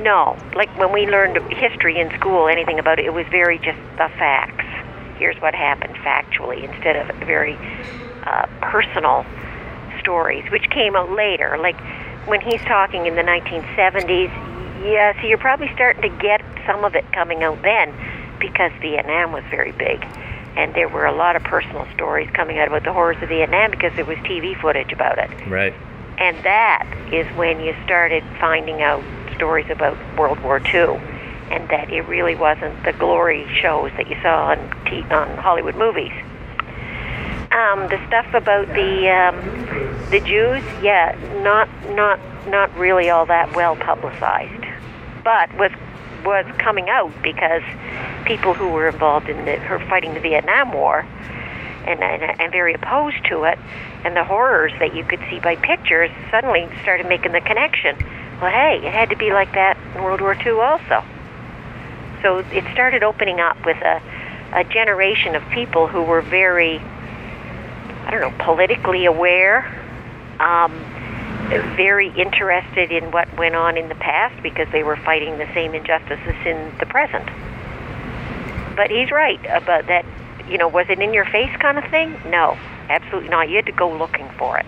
no. 0.01 0.37
Like 0.55 0.75
when 0.77 0.91
we 0.91 1.07
learned 1.07 1.37
history 1.53 1.99
in 1.99 2.09
school, 2.19 2.47
anything 2.47 2.79
about 2.79 2.99
it, 2.99 3.05
it 3.05 3.13
was 3.13 3.25
very 3.27 3.57
just 3.57 3.79
the 3.97 4.09
facts. 4.19 4.65
Here's 5.17 5.39
what 5.41 5.55
happened 5.55 5.95
factually 5.95 6.63
instead 6.63 6.95
of 6.95 7.15
very 7.17 7.55
uh, 8.23 8.47
personal 8.61 9.25
stories, 9.99 10.49
which 10.51 10.69
came 10.69 10.93
later. 11.15 11.57
Like 11.59 11.77
when 12.25 12.41
he's 12.41 12.61
talking 12.61 13.05
in 13.05 13.15
the 13.15 13.21
1970s, 13.21 14.31
yeah, 14.83 15.19
so 15.19 15.27
you're 15.27 15.37
probably 15.37 15.71
starting 15.73 16.01
to 16.01 16.17
get 16.17 16.41
some 16.65 16.83
of 16.83 16.95
it 16.95 17.09
coming 17.11 17.43
out 17.43 17.61
then 17.61 17.93
because 18.39 18.71
Vietnam 18.81 19.31
was 19.31 19.43
very 19.49 19.71
big. 19.71 20.03
And 20.55 20.73
there 20.75 20.87
were 20.87 21.05
a 21.05 21.13
lot 21.13 21.35
of 21.35 21.43
personal 21.43 21.87
stories 21.95 22.29
coming 22.31 22.59
out 22.59 22.67
about 22.67 22.83
the 22.83 22.93
horrors 22.93 23.21
of 23.23 23.29
Vietnam 23.29 23.71
because 23.71 23.93
there 23.95 24.05
was 24.05 24.17
TV 24.19 24.59
footage 24.59 24.91
about 24.91 25.17
it. 25.17 25.29
Right. 25.47 25.73
And 26.19 26.37
that 26.43 26.87
is 27.11 27.25
when 27.35 27.59
you 27.59 27.75
started 27.83 28.23
finding 28.39 28.81
out 28.81 29.03
stories 29.35 29.69
about 29.69 29.97
World 30.17 30.39
War 30.41 30.59
II 30.59 30.99
and 31.49 31.67
that 31.69 31.89
it 31.91 32.01
really 32.07 32.35
wasn't 32.35 32.83
the 32.83 32.93
glory 32.93 33.47
shows 33.61 33.91
that 33.97 34.09
you 34.09 34.15
saw 34.21 34.49
on, 34.51 34.85
t- 34.85 35.01
on 35.13 35.37
Hollywood 35.37 35.75
movies. 35.75 36.11
Um, 37.53 37.87
the 37.87 37.99
stuff 38.07 38.33
about 38.33 38.67
the 38.67 39.09
um, 39.09 40.09
the 40.09 40.19
Jews, 40.19 40.63
yeah, 40.81 41.15
not 41.43 41.69
not 41.91 42.19
not 42.47 42.75
really 42.75 43.09
all 43.09 43.25
that 43.27 43.55
well 43.55 43.75
publicized, 43.75 44.65
but 45.23 45.53
was 45.57 45.71
was 46.25 46.45
coming 46.57 46.89
out 46.89 47.11
because 47.21 47.61
people 48.25 48.53
who 48.53 48.69
were 48.69 48.87
involved 48.87 49.29
in 49.29 49.45
the, 49.45 49.57
who 49.57 49.77
fighting 49.87 50.13
the 50.13 50.19
Vietnam 50.19 50.71
War 50.71 51.05
and, 51.85 52.01
and 52.01 52.41
and 52.41 52.51
very 52.51 52.73
opposed 52.73 53.23
to 53.25 53.43
it, 53.43 53.59
and 54.03 54.15
the 54.15 54.23
horrors 54.23 54.71
that 54.79 54.95
you 54.95 55.03
could 55.03 55.19
see 55.29 55.39
by 55.39 55.55
pictures 55.55 56.09
suddenly 56.31 56.67
started 56.81 57.05
making 57.07 57.33
the 57.33 57.41
connection. 57.41 57.95
Well, 58.41 58.51
hey, 58.51 58.79
it 58.83 58.91
had 58.91 59.09
to 59.11 59.15
be 59.15 59.31
like 59.31 59.53
that 59.53 59.77
in 59.95 60.03
World 60.03 60.21
War 60.21 60.33
II 60.33 60.53
also. 60.53 61.03
so 62.23 62.39
it 62.39 62.63
started 62.73 63.03
opening 63.03 63.39
up 63.39 63.63
with 63.65 63.77
a, 63.77 64.01
a 64.53 64.63
generation 64.63 65.35
of 65.35 65.43
people 65.49 65.87
who 65.87 66.01
were 66.01 66.21
very, 66.21 66.81
I 68.05 68.11
don't 68.11 68.21
know, 68.21 68.43
politically 68.43 69.05
aware, 69.05 69.65
um, 70.39 70.71
very 71.75 72.09
interested 72.09 72.91
in 72.91 73.11
what 73.11 73.35
went 73.37 73.55
on 73.55 73.77
in 73.77 73.89
the 73.89 73.95
past 73.95 74.41
because 74.43 74.67
they 74.71 74.83
were 74.83 74.97
fighting 74.97 75.37
the 75.37 75.47
same 75.53 75.73
injustices 75.73 76.35
in 76.45 76.71
the 76.79 76.85
present. 76.85 77.25
But 78.75 78.89
he's 78.89 79.11
right 79.11 79.39
about 79.51 79.87
that. 79.87 80.05
You 80.49 80.57
know, 80.57 80.67
was 80.67 80.87
it 80.89 80.99
in 80.99 81.13
your 81.13 81.25
face 81.25 81.55
kind 81.57 81.77
of 81.77 81.85
thing? 81.89 82.19
No, 82.25 82.57
absolutely 82.89 83.29
not. 83.29 83.49
You 83.49 83.57
had 83.57 83.65
to 83.67 83.71
go 83.71 83.95
looking 83.95 84.29
for 84.37 84.57
it. 84.57 84.65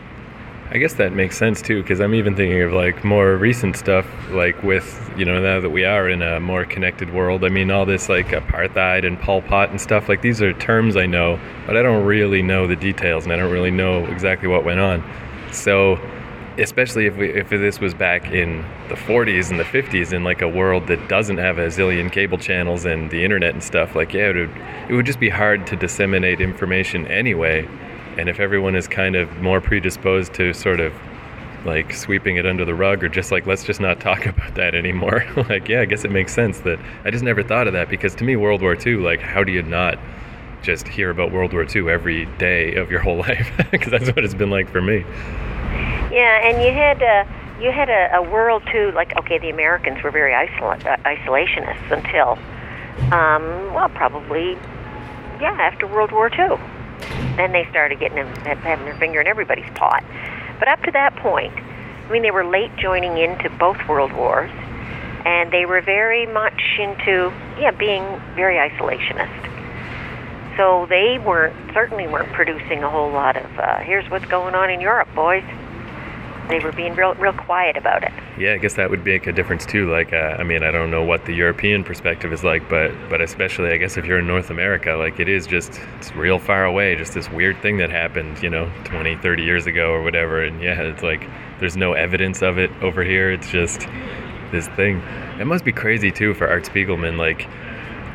I 0.72 0.79
guess 0.79 0.93
that 0.93 1.13
makes 1.13 1.38
sense 1.38 1.62
too, 1.62 1.84
because 1.84 2.01
I'm 2.01 2.15
even 2.15 2.36
thinking 2.36 2.60
of 2.63 2.74
like 2.74 3.03
more 3.03 3.36
recent 3.36 3.77
stuff, 3.77 4.07
like 4.31 4.63
with, 4.63 5.12
you 5.15 5.24
know, 5.24 5.39
now 5.39 5.60
that 5.60 5.69
we 5.69 5.86
are 5.86 6.10
in 6.10 6.24
a 6.24 6.39
more 6.39 6.65
connected 6.65 7.13
world. 7.13 7.45
I 7.45 7.50
mean, 7.50 7.69
all 7.69 7.86
this 7.86 8.10
like 8.10 8.29
apartheid 8.29 9.05
and 9.05 9.19
Pol 9.19 9.43
Pot 9.43 9.69
and 9.69 9.79
stuff, 9.79 10.10
like 10.10 10.24
these 10.24 10.41
are 10.41 10.53
terms 10.53 10.98
I 10.98 11.05
know, 11.05 11.39
but 11.67 11.77
I 11.77 11.84
don't 11.84 12.03
really 12.03 12.41
know 12.41 12.65
the 12.65 12.75
details 12.75 13.25
and 13.25 13.34
I 13.34 13.38
don't 13.38 13.51
really 13.51 13.69
know 13.69 14.05
exactly 14.05 14.48
what 14.48 14.65
went 14.65 14.79
on. 14.79 15.03
So, 15.51 16.00
especially 16.57 17.05
if, 17.05 17.15
we, 17.15 17.29
if 17.29 17.50
this 17.50 17.79
was 17.79 17.93
back 17.93 18.31
in 18.31 18.65
the 18.89 18.95
40s 18.95 19.51
and 19.51 19.60
the 19.60 19.65
50s 19.65 20.13
in 20.13 20.24
like 20.24 20.41
a 20.41 20.48
world 20.48 20.88
that 20.88 21.07
doesn't 21.07 21.38
have 21.38 21.60
a 21.60 21.67
zillion 21.67 22.12
cable 22.12 22.39
channels 22.39 22.86
and 22.86 23.12
the 23.12 23.24
internet 23.24 23.53
and 23.53 23.63
stuff, 23.63 23.95
like, 23.95 24.13
yeah, 24.13 24.29
it 24.29 24.36
would, 24.36 24.57
it 24.89 24.93
would 24.93 25.05
just 25.05 25.19
be 25.19 25.29
hard 25.29 25.67
to 25.67 25.75
disseminate 25.75 26.41
information 26.41 27.05
anyway 27.05 27.67
and 28.17 28.29
if 28.29 28.39
everyone 28.39 28.75
is 28.75 28.88
kind 28.88 29.15
of 29.15 29.41
more 29.41 29.62
predisposed 29.62 30.34
to 30.34 30.53
sort 30.53 30.79
of 30.79 30.93
like 31.65 31.93
sweeping 31.93 32.38
it 32.38 32.45
under 32.45 32.63
the 32.63 32.75
rug 32.75 33.03
or 33.03 33.10
just 33.10 33.31
like 33.31 33.48
let's 33.48 33.63
just 33.63 33.79
not 33.79 34.00
talk 34.00 34.25
about 34.34 34.55
that 34.55 34.75
anymore 34.75 35.25
like 35.50 35.67
yeah 35.67 35.81
i 35.81 35.86
guess 35.86 36.05
it 36.05 36.12
makes 36.12 36.34
sense 36.34 36.60
that 36.60 36.79
i 37.03 37.12
just 37.12 37.24
never 37.24 37.43
thought 37.43 37.67
of 37.67 37.74
that 37.74 37.89
because 37.89 38.15
to 38.15 38.24
me 38.24 38.36
world 38.36 38.62
war 38.62 38.77
ii 38.86 38.95
like 38.95 39.19
how 39.19 39.43
do 39.43 39.51
you 39.51 39.63
not 39.63 39.98
just 40.65 40.88
hear 40.88 41.12
about 41.12 41.31
world 41.31 41.53
war 41.53 41.65
ii 41.75 41.89
every 41.89 42.25
day 42.38 42.74
of 42.75 42.89
your 42.89 43.00
whole 43.05 43.17
life? 43.17 43.51
Because 43.72 43.91
that's 43.91 44.07
what 44.07 44.25
it's 44.25 44.34
been 44.34 44.50
like 44.50 44.69
for 44.69 44.81
me. 44.81 45.05
Yeah 46.12 46.50
and 46.50 46.62
you 46.62 46.74
had 46.74 47.01
uh, 47.03 47.25
you 47.62 47.72
had 47.72 47.89
a, 47.89 48.15
a 48.17 48.22
world 48.22 48.63
too 48.72 48.91
like 48.95 49.15
okay 49.17 49.38
the 49.38 49.50
americans 49.50 50.01
were 50.03 50.12
very 50.12 50.34
isola- 50.34 50.79
uh, 50.86 50.98
isolationists 51.05 51.91
until 51.91 52.31
um, 53.13 53.74
well 53.74 53.89
probably 53.89 54.53
yeah 55.39 55.55
after 55.60 55.88
world 55.88 56.12
war 56.12 56.29
ii 56.29 56.57
then 57.38 57.51
they 57.51 57.67
started 57.69 58.00
getting 58.00 58.17
them, 58.17 58.35
having 58.45 58.85
their 58.85 58.95
finger 58.95 59.21
in 59.21 59.27
everybody's 59.27 59.69
pot. 59.75 60.03
But 60.59 60.67
up 60.67 60.81
to 60.83 60.91
that 60.91 61.15
point, 61.17 61.53
I 61.53 62.12
mean, 62.12 62.21
they 62.21 62.31
were 62.31 62.45
late 62.45 62.75
joining 62.77 63.17
into 63.17 63.50
both 63.50 63.77
world 63.88 64.13
wars, 64.13 64.51
and 65.25 65.51
they 65.51 65.65
were 65.65 65.81
very 65.81 66.25
much 66.25 66.62
into, 66.79 67.33
yeah, 67.59 67.71
being 67.71 68.03
very 68.35 68.55
isolationist. 68.55 69.41
So 70.55 70.85
they 70.88 71.19
weren't, 71.19 71.55
certainly 71.74 72.07
weren't 72.07 72.31
producing 72.31 72.83
a 72.83 72.89
whole 72.89 73.12
lot 73.12 73.35
of, 73.35 73.59
uh, 73.59 73.79
here's 73.79 74.09
what's 74.09 74.25
going 74.25 74.55
on 74.55 74.69
in 74.69 74.79
Europe, 74.79 75.09
boys 75.13 75.43
they 76.50 76.60
were 76.60 76.72
being 76.72 76.94
real 76.96 77.14
real 77.16 77.34
quiet 77.34 77.78
about 77.78 78.04
it. 78.04 78.12
Yeah, 78.38 78.54
I 78.54 78.58
guess 78.58 78.75
that 78.75 78.90
would 78.90 79.06
make 79.06 79.28
a 79.28 79.32
difference 79.32 79.66
too. 79.66 79.92
Like, 79.92 80.14
uh, 80.14 80.36
I 80.40 80.44
mean, 80.44 80.64
I 80.64 80.72
don't 80.72 80.92
know 80.92 81.04
what 81.04 81.25
the 81.25 81.34
European 81.34 81.84
perspective 81.84 82.32
is 82.34 82.44
like, 82.44 82.68
but 82.70 82.92
but 83.10 83.22
especially, 83.22 83.72
I 83.72 83.78
guess 83.78 83.98
if 83.98 84.06
you're 84.06 84.20
in 84.20 84.28
North 84.28 84.50
America, 84.50 84.94
like 84.94 85.20
it 85.20 85.30
is 85.30 85.48
just 85.48 85.80
it's 85.98 86.14
real 86.16 86.40
far 86.40 86.66
away. 86.66 86.96
Just 86.96 87.14
this 87.14 87.30
weird 87.30 87.62
thing 87.62 87.78
that 87.78 87.90
happened, 87.90 88.42
you 88.42 88.50
know, 88.50 88.72
20, 88.86 89.18
30 89.18 89.44
years 89.44 89.66
ago 89.66 89.92
or 89.92 90.02
whatever. 90.02 90.44
And 90.44 90.62
yeah, 90.62 90.82
it's 90.82 91.04
like 91.04 91.28
there's 91.60 91.78
no 91.78 91.94
evidence 91.94 92.42
of 92.42 92.58
it 92.58 92.72
over 92.82 93.04
here. 93.04 93.32
It's 93.32 93.50
just 93.50 93.88
this 94.52 94.68
thing. 94.70 95.02
It 95.40 95.46
must 95.46 95.66
be 95.66 95.72
crazy 95.72 96.12
too 96.12 96.34
for 96.34 96.48
Art 96.48 96.64
Spiegelman, 96.64 97.18
like 97.18 97.48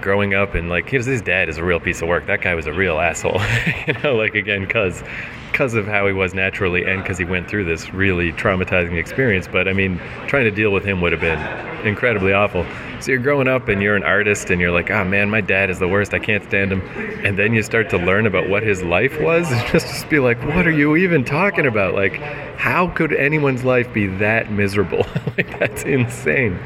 growing 0.01 0.35
up 0.35 0.55
and 0.55 0.69
like 0.69 0.89
his, 0.89 1.07
his 1.07 1.23
dad 1.23 1.49
is 1.49 1.59
a 1.59 1.65
real 1.65 1.81
piece 1.81 2.03
of 2.03 2.09
work. 2.09 2.27
That 2.27 2.43
guy 2.43 2.55
was 2.55 2.67
a 2.67 2.73
real 2.73 2.99
asshole, 2.99 3.41
you 3.87 3.95
know. 4.03 4.17
Like 4.17 4.35
again, 4.35 4.67
cause 4.67 5.03
because 5.51 5.75
of 5.75 5.87
how 5.87 6.07
he 6.07 6.13
was 6.13 6.33
naturally 6.33 6.85
and 6.85 7.03
because 7.03 7.19
he 7.19 7.25
went 7.25 7.49
through 7.49 7.65
this 7.65 7.93
really 7.93 8.33
traumatizing 8.33 8.97
experience. 8.97 9.49
But 9.49 9.69
I 9.69 9.73
mean, 9.73 9.99
trying 10.27 10.45
to 10.45 10.51
deal 10.51 10.71
with 10.71 10.85
him 10.85 11.01
would 11.01 11.13
have 11.13 11.21
been 11.21 11.39
incredibly 11.87 12.33
awful. 12.33 12.65
So 13.01 13.13
you're 13.13 13.21
growing 13.21 13.49
up 13.49 13.69
and 13.69 13.83
you're 13.83 13.97
an 13.97 14.03
artist 14.03 14.51
and 14.51 14.61
you're 14.61 14.71
like, 14.71 14.91
oh 14.91 15.05
man, 15.05 15.31
my 15.31 15.41
dad 15.41 15.71
is 15.71 15.79
the 15.79 15.89
worst. 15.89 16.15
I 16.15 16.19
can't 16.19 16.45
stand 16.45 16.73
him. 16.73 16.81
And 17.25 17.39
then 17.39 17.55
you 17.55 17.63
start 17.63 17.91
to 17.91 17.99
learn 17.99 18.27
about 18.27 18.49
what 18.49 18.63
his 18.63 18.83
life 18.83 19.21
was. 19.21 19.51
And 19.51 19.67
just 19.73 20.03
to 20.03 20.09
be 20.09 20.19
like, 20.19 20.43
what 20.45 20.67
are 20.67 20.73
you 20.73 20.97
even 20.97 21.25
talking 21.25 21.67
about? 21.67 21.95
Like, 21.95 22.17
how 22.57 22.89
could 22.89 23.13
anyone's 23.13 23.65
life 23.65 23.93
be 23.93 24.07
that 24.07 24.53
miserable? 24.53 25.07
like, 25.37 25.59
that's 25.59 25.83
insane. 25.83 26.59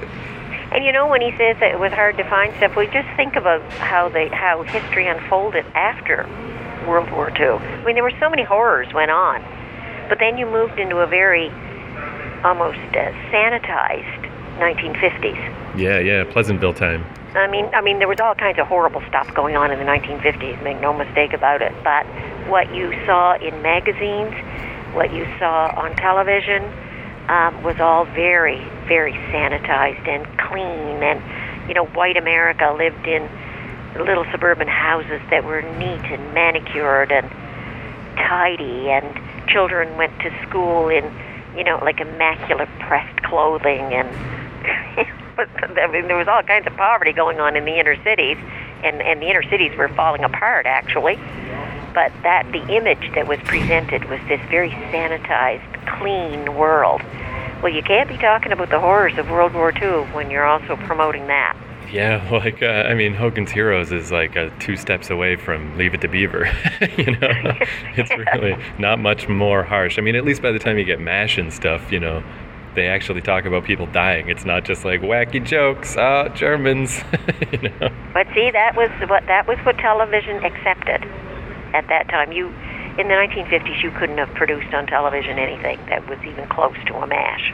And 0.75 0.85
you 0.85 0.91
know, 0.91 1.07
when 1.07 1.21
he 1.21 1.31
says 1.37 1.57
that 1.61 1.71
it 1.71 1.79
was 1.79 1.93
hard 1.93 2.17
to 2.17 2.29
find 2.29 2.53
stuff, 2.57 2.75
we 2.75 2.87
just 2.89 3.09
think 3.17 3.37
about 3.37 3.63
how 3.75 4.09
they 4.09 4.29
how 4.29 4.63
history 4.65 5.07
unfolded 5.07 5.65
after 5.75 6.29
World 6.87 7.11
War 7.13 7.31
II. 7.31 7.63
I 7.63 7.85
mean, 7.85 7.95
there 7.95 8.03
were 8.03 8.19
so 8.19 8.29
many 8.29 8.43
horrors 8.43 8.93
went 8.93 9.13
on, 9.13 9.41
but 10.09 10.19
then 10.19 10.37
you 10.37 10.47
moved 10.47 10.81
into 10.81 10.99
a 10.99 11.07
very 11.07 11.51
almost 12.43 12.79
uh, 12.93 13.13
sanitized 13.31 14.31
1950s. 14.59 15.79
Yeah, 15.79 15.99
yeah, 15.99 16.25
Pleasantville 16.25 16.75
time. 16.75 17.05
I 17.35 17.49
mean, 17.49 17.67
I 17.75 17.81
mean, 17.81 17.99
there 17.99 18.09
was 18.09 18.21
all 18.21 18.35
kinds 18.35 18.59
of 18.59 18.67
horrible 18.67 19.03
stuff 19.09 19.33
going 19.35 19.57
on 19.57 19.71
in 19.73 19.79
the 19.79 19.85
1950s. 19.85 20.63
Make 20.63 20.81
no 20.81 20.93
mistake 20.93 21.33
about 21.33 21.63
it. 21.63 21.73
But 21.83 22.07
what 22.49 22.73
you 22.75 22.93
saw 23.07 23.37
in 23.37 23.61
magazines, 23.63 24.35
what 24.95 25.13
you 25.13 25.25
saw 25.39 25.73
on 25.77 25.97
television, 25.97 26.63
um, 27.29 27.63
was 27.63 27.81
all 27.81 28.05
very, 28.05 28.59
very 28.87 29.13
sanitized 29.33 30.07
and 30.09 30.27
clean. 30.39 31.03
And 31.03 31.23
you 31.69 31.75
know, 31.75 31.87
white 31.87 32.17
America 32.17 32.75
lived 32.77 33.07
in 33.07 33.29
little 33.99 34.25
suburban 34.33 34.69
houses 34.69 35.21
that 35.31 35.45
were 35.45 35.63
neat 35.63 36.05
and 36.11 36.35
manicured 36.35 37.13
and 37.13 37.29
tidy, 38.17 38.91
and 38.91 39.49
children 39.49 39.97
went 39.97 40.19
to 40.21 40.31
school 40.47 40.89
in, 40.89 41.05
you 41.57 41.65
know, 41.65 41.79
like 41.83 42.01
immaculate 42.01 42.69
pressed 42.81 43.23
clothing, 43.23 43.95
and 43.95 44.09
but 45.37 45.49
I 45.79 45.87
mean, 45.89 46.09
there 46.09 46.17
was 46.17 46.29
all 46.29 46.43
kinds 46.43 46.67
of 46.67 46.77
poverty 46.77 47.13
going 47.13 47.41
on 47.41 47.57
in 47.57 47.65
the 47.65 47.79
inner 47.79 47.97
cities, 48.03 48.39
and 48.83 49.01
and 49.03 49.23
the 49.23 49.29
inner 49.29 49.43
cities 49.43 49.77
were 49.77 49.89
falling 49.89 50.25
apart 50.25 50.67
actually. 50.67 51.19
But 51.95 52.13
that 52.25 52.51
the 52.51 52.67
image 52.75 53.13
that 53.15 53.29
was 53.29 53.39
presented 53.45 54.11
was 54.11 54.19
this 54.29 54.41
very 54.51 54.71
sanitized, 54.91 55.87
clean 55.99 56.57
world. 56.57 57.03
Well, 57.65 57.73
you 57.73 57.83
can't 57.83 58.11
be 58.11 58.19
talking 58.19 58.53
about 58.53 58.69
the 58.69 58.79
horrors 58.79 59.17
of 59.17 59.31
World 59.31 59.55
War 59.55 59.73
II 59.73 60.03
when 60.13 60.31
you're 60.31 60.45
also 60.45 60.77
promoting 60.77 61.29
that. 61.29 61.57
Yeah, 61.91 62.29
like 62.31 62.63
uh, 62.63 62.67
I 62.67 62.93
mean, 62.93 63.15
Hogan's 63.15 63.51
Heroes 63.51 63.91
is 63.91 64.13
like 64.13 64.37
uh, 64.37 64.51
two 64.61 64.77
steps 64.77 65.09
away 65.09 65.37
from 65.37 65.75
Leave 65.79 65.95
It 65.95 66.03
to 66.03 66.09
Beaver. 66.09 66.45
you 66.99 67.13
know, 67.13 67.19
it's 67.97 68.11
really 68.35 68.55
not 68.79 68.99
much 68.99 69.31
more 69.31 69.63
harsh. 69.63 69.99
I 69.99 70.03
mean, 70.03 70.15
at 70.15 70.27
least 70.27 70.43
by 70.43 70.53
the 70.53 70.59
time 70.59 70.77
you 70.77 70.85
get 70.85 71.01
Mash 71.01 71.39
and 71.39 71.51
stuff, 71.51 71.91
you 71.91 71.99
know, 71.99 72.23
they 72.75 72.87
actually 72.87 73.23
talk 73.23 73.47
about 73.47 73.65
people 73.65 73.87
dying. 73.87 74.29
It's 74.29 74.45
not 74.45 74.67
just 74.67 74.85
like 74.85 75.01
wacky 75.01 75.43
jokes. 75.43 75.97
Ah, 75.97 76.29
Germans. 76.29 77.03
you 77.51 77.63
know. 77.63 77.89
But 78.13 78.27
see, 78.35 78.51
that 78.51 78.77
was 78.77 78.91
what 79.09 79.25
that 79.27 79.49
was 79.49 79.57
what 79.65 79.79
television 79.79 80.45
accepted 80.45 81.03
at 81.73 81.89
that 81.89 82.11
time. 82.11 82.31
You 82.31 82.53
in 82.99 83.09
the 83.09 83.15
1950s, 83.15 83.83
you 83.83 83.91
couldn't 83.91 84.19
have 84.19 84.33
produced 84.35 84.73
on 84.73 84.87
television 84.87 85.39
anything 85.39 85.79
that 85.87 86.09
was 86.09 86.19
even 86.25 86.49
close 86.49 86.77
to 86.87 86.95
a 86.95 87.07
Mash. 87.07 87.53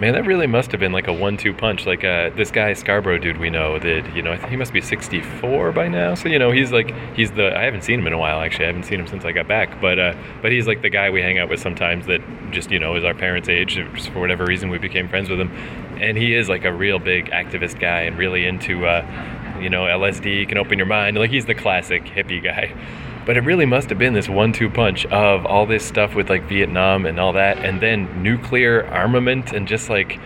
Man, 0.00 0.14
that 0.14 0.26
really 0.26 0.48
must 0.48 0.72
have 0.72 0.80
been 0.80 0.90
like 0.90 1.06
a 1.06 1.12
one-two 1.12 1.54
punch. 1.54 1.86
Like 1.86 2.02
uh, 2.02 2.30
this 2.30 2.50
guy 2.50 2.72
Scarborough 2.72 3.18
dude 3.18 3.38
we 3.38 3.50
know 3.50 3.78
that 3.78 4.16
you 4.16 4.22
know 4.22 4.32
I 4.32 4.36
think 4.36 4.50
he 4.50 4.56
must 4.56 4.72
be 4.72 4.80
64 4.80 5.70
by 5.70 5.86
now. 5.86 6.14
So 6.16 6.28
you 6.28 6.40
know 6.40 6.50
he's 6.50 6.72
like 6.72 6.92
he's 7.14 7.30
the 7.30 7.56
I 7.56 7.62
haven't 7.62 7.82
seen 7.82 8.00
him 8.00 8.08
in 8.08 8.12
a 8.12 8.18
while 8.18 8.40
actually. 8.40 8.64
I 8.64 8.68
haven't 8.68 8.82
seen 8.84 8.98
him 8.98 9.06
since 9.06 9.24
I 9.24 9.30
got 9.30 9.46
back. 9.46 9.80
But 9.80 10.00
uh, 10.00 10.14
but 10.40 10.50
he's 10.50 10.66
like 10.66 10.82
the 10.82 10.90
guy 10.90 11.10
we 11.10 11.22
hang 11.22 11.38
out 11.38 11.48
with 11.48 11.60
sometimes 11.60 12.06
that 12.06 12.20
just 12.50 12.72
you 12.72 12.80
know 12.80 12.96
is 12.96 13.04
our 13.04 13.14
parents' 13.14 13.48
age. 13.48 13.74
Just 13.74 14.10
for 14.10 14.18
whatever 14.18 14.44
reason 14.44 14.70
we 14.70 14.78
became 14.78 15.08
friends 15.08 15.30
with 15.30 15.38
him, 15.38 15.52
and 16.00 16.16
he 16.16 16.34
is 16.34 16.48
like 16.48 16.64
a 16.64 16.72
real 16.72 16.98
big 16.98 17.30
activist 17.30 17.78
guy 17.78 18.00
and 18.00 18.18
really 18.18 18.44
into 18.44 18.84
uh, 18.86 19.06
you 19.60 19.70
know 19.70 19.82
LSD 19.82 20.48
can 20.48 20.58
open 20.58 20.78
your 20.78 20.88
mind. 20.88 21.16
Like 21.16 21.30
he's 21.30 21.46
the 21.46 21.54
classic 21.54 22.06
hippie 22.06 22.42
guy. 22.42 22.74
But 23.24 23.36
it 23.36 23.40
really 23.42 23.66
must 23.66 23.88
have 23.90 23.98
been 23.98 24.14
this 24.14 24.28
one 24.28 24.52
two 24.52 24.68
punch 24.68 25.06
of 25.06 25.46
all 25.46 25.66
this 25.66 25.84
stuff 25.84 26.14
with 26.14 26.28
like 26.28 26.44
Vietnam 26.48 27.06
and 27.06 27.20
all 27.20 27.32
that, 27.34 27.58
and 27.58 27.80
then 27.80 28.22
nuclear 28.22 28.86
armament, 28.86 29.52
and 29.52 29.68
just 29.68 29.88
like, 29.88 30.18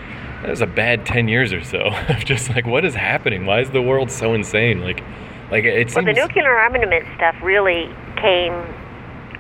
that 0.43 0.51
was 0.51 0.61
a 0.61 0.67
bad 0.67 1.05
10 1.05 1.29
years 1.29 1.53
or 1.53 1.63
so 1.63 1.79
of 2.09 2.25
just 2.25 2.51
like, 2.51 2.67
what 2.67 2.85
is 2.85 2.95
happening? 2.95 3.47
Why 3.47 3.61
is 3.61 3.71
the 3.71 3.83
world 3.83 4.11
so 4.11 4.35
insane? 4.35 4.81
Like, 4.81 5.03
like 5.51 5.65
it 5.65 5.91
seems. 5.91 6.07
Well, 6.07 6.15
the 6.15 6.21
nuclear 6.21 6.51
armament 6.51 7.07
stuff 7.17 7.37
really 7.43 7.95
came 8.17 8.53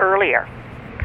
earlier. 0.00 0.48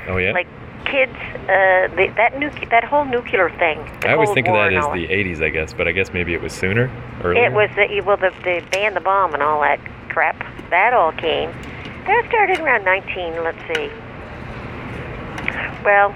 Oh, 0.07 0.17
yeah? 0.17 0.31
Like, 0.31 0.47
kids, 0.85 1.13
uh, 1.13 1.87
the, 1.95 2.11
that 2.17 2.37
nu- 2.37 2.51
that 2.69 2.83
whole 2.83 3.05
nuclear 3.05 3.49
thing. 3.51 3.79
I 4.03 4.13
always 4.13 4.27
Cold 4.27 4.35
think 4.35 4.47
of 4.47 4.55
that 4.55 4.73
as 4.73 4.85
the 4.85 5.07
80s, 5.07 5.41
I 5.43 5.49
guess, 5.49 5.73
but 5.73 5.87
I 5.87 5.91
guess 5.91 6.11
maybe 6.11 6.33
it 6.33 6.41
was 6.41 6.53
sooner, 6.53 6.91
earlier. 7.23 7.45
It 7.45 7.53
was 7.53 7.69
the 7.75 8.01
well, 8.01 8.17
the 8.17 8.31
the 8.43 8.63
ban 8.71 8.93
the 8.93 8.99
bomb 8.99 9.33
and 9.33 9.43
all 9.43 9.61
that 9.61 9.79
crap. 10.09 10.37
That 10.69 10.93
all 10.93 11.11
came. 11.11 11.51
That 12.07 12.25
started 12.29 12.59
around 12.59 12.83
19. 12.85 13.43
Let's 13.43 13.59
see. 13.75 13.89
Well, 15.83 16.13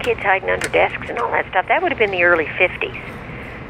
kids 0.00 0.20
hiding 0.20 0.48
under 0.50 0.68
desks 0.68 1.08
and 1.10 1.18
all 1.18 1.30
that 1.32 1.46
stuff. 1.50 1.66
That 1.68 1.82
would 1.82 1.92
have 1.92 1.98
been 1.98 2.10
the 2.10 2.22
early 2.24 2.46
50s. 2.46 2.98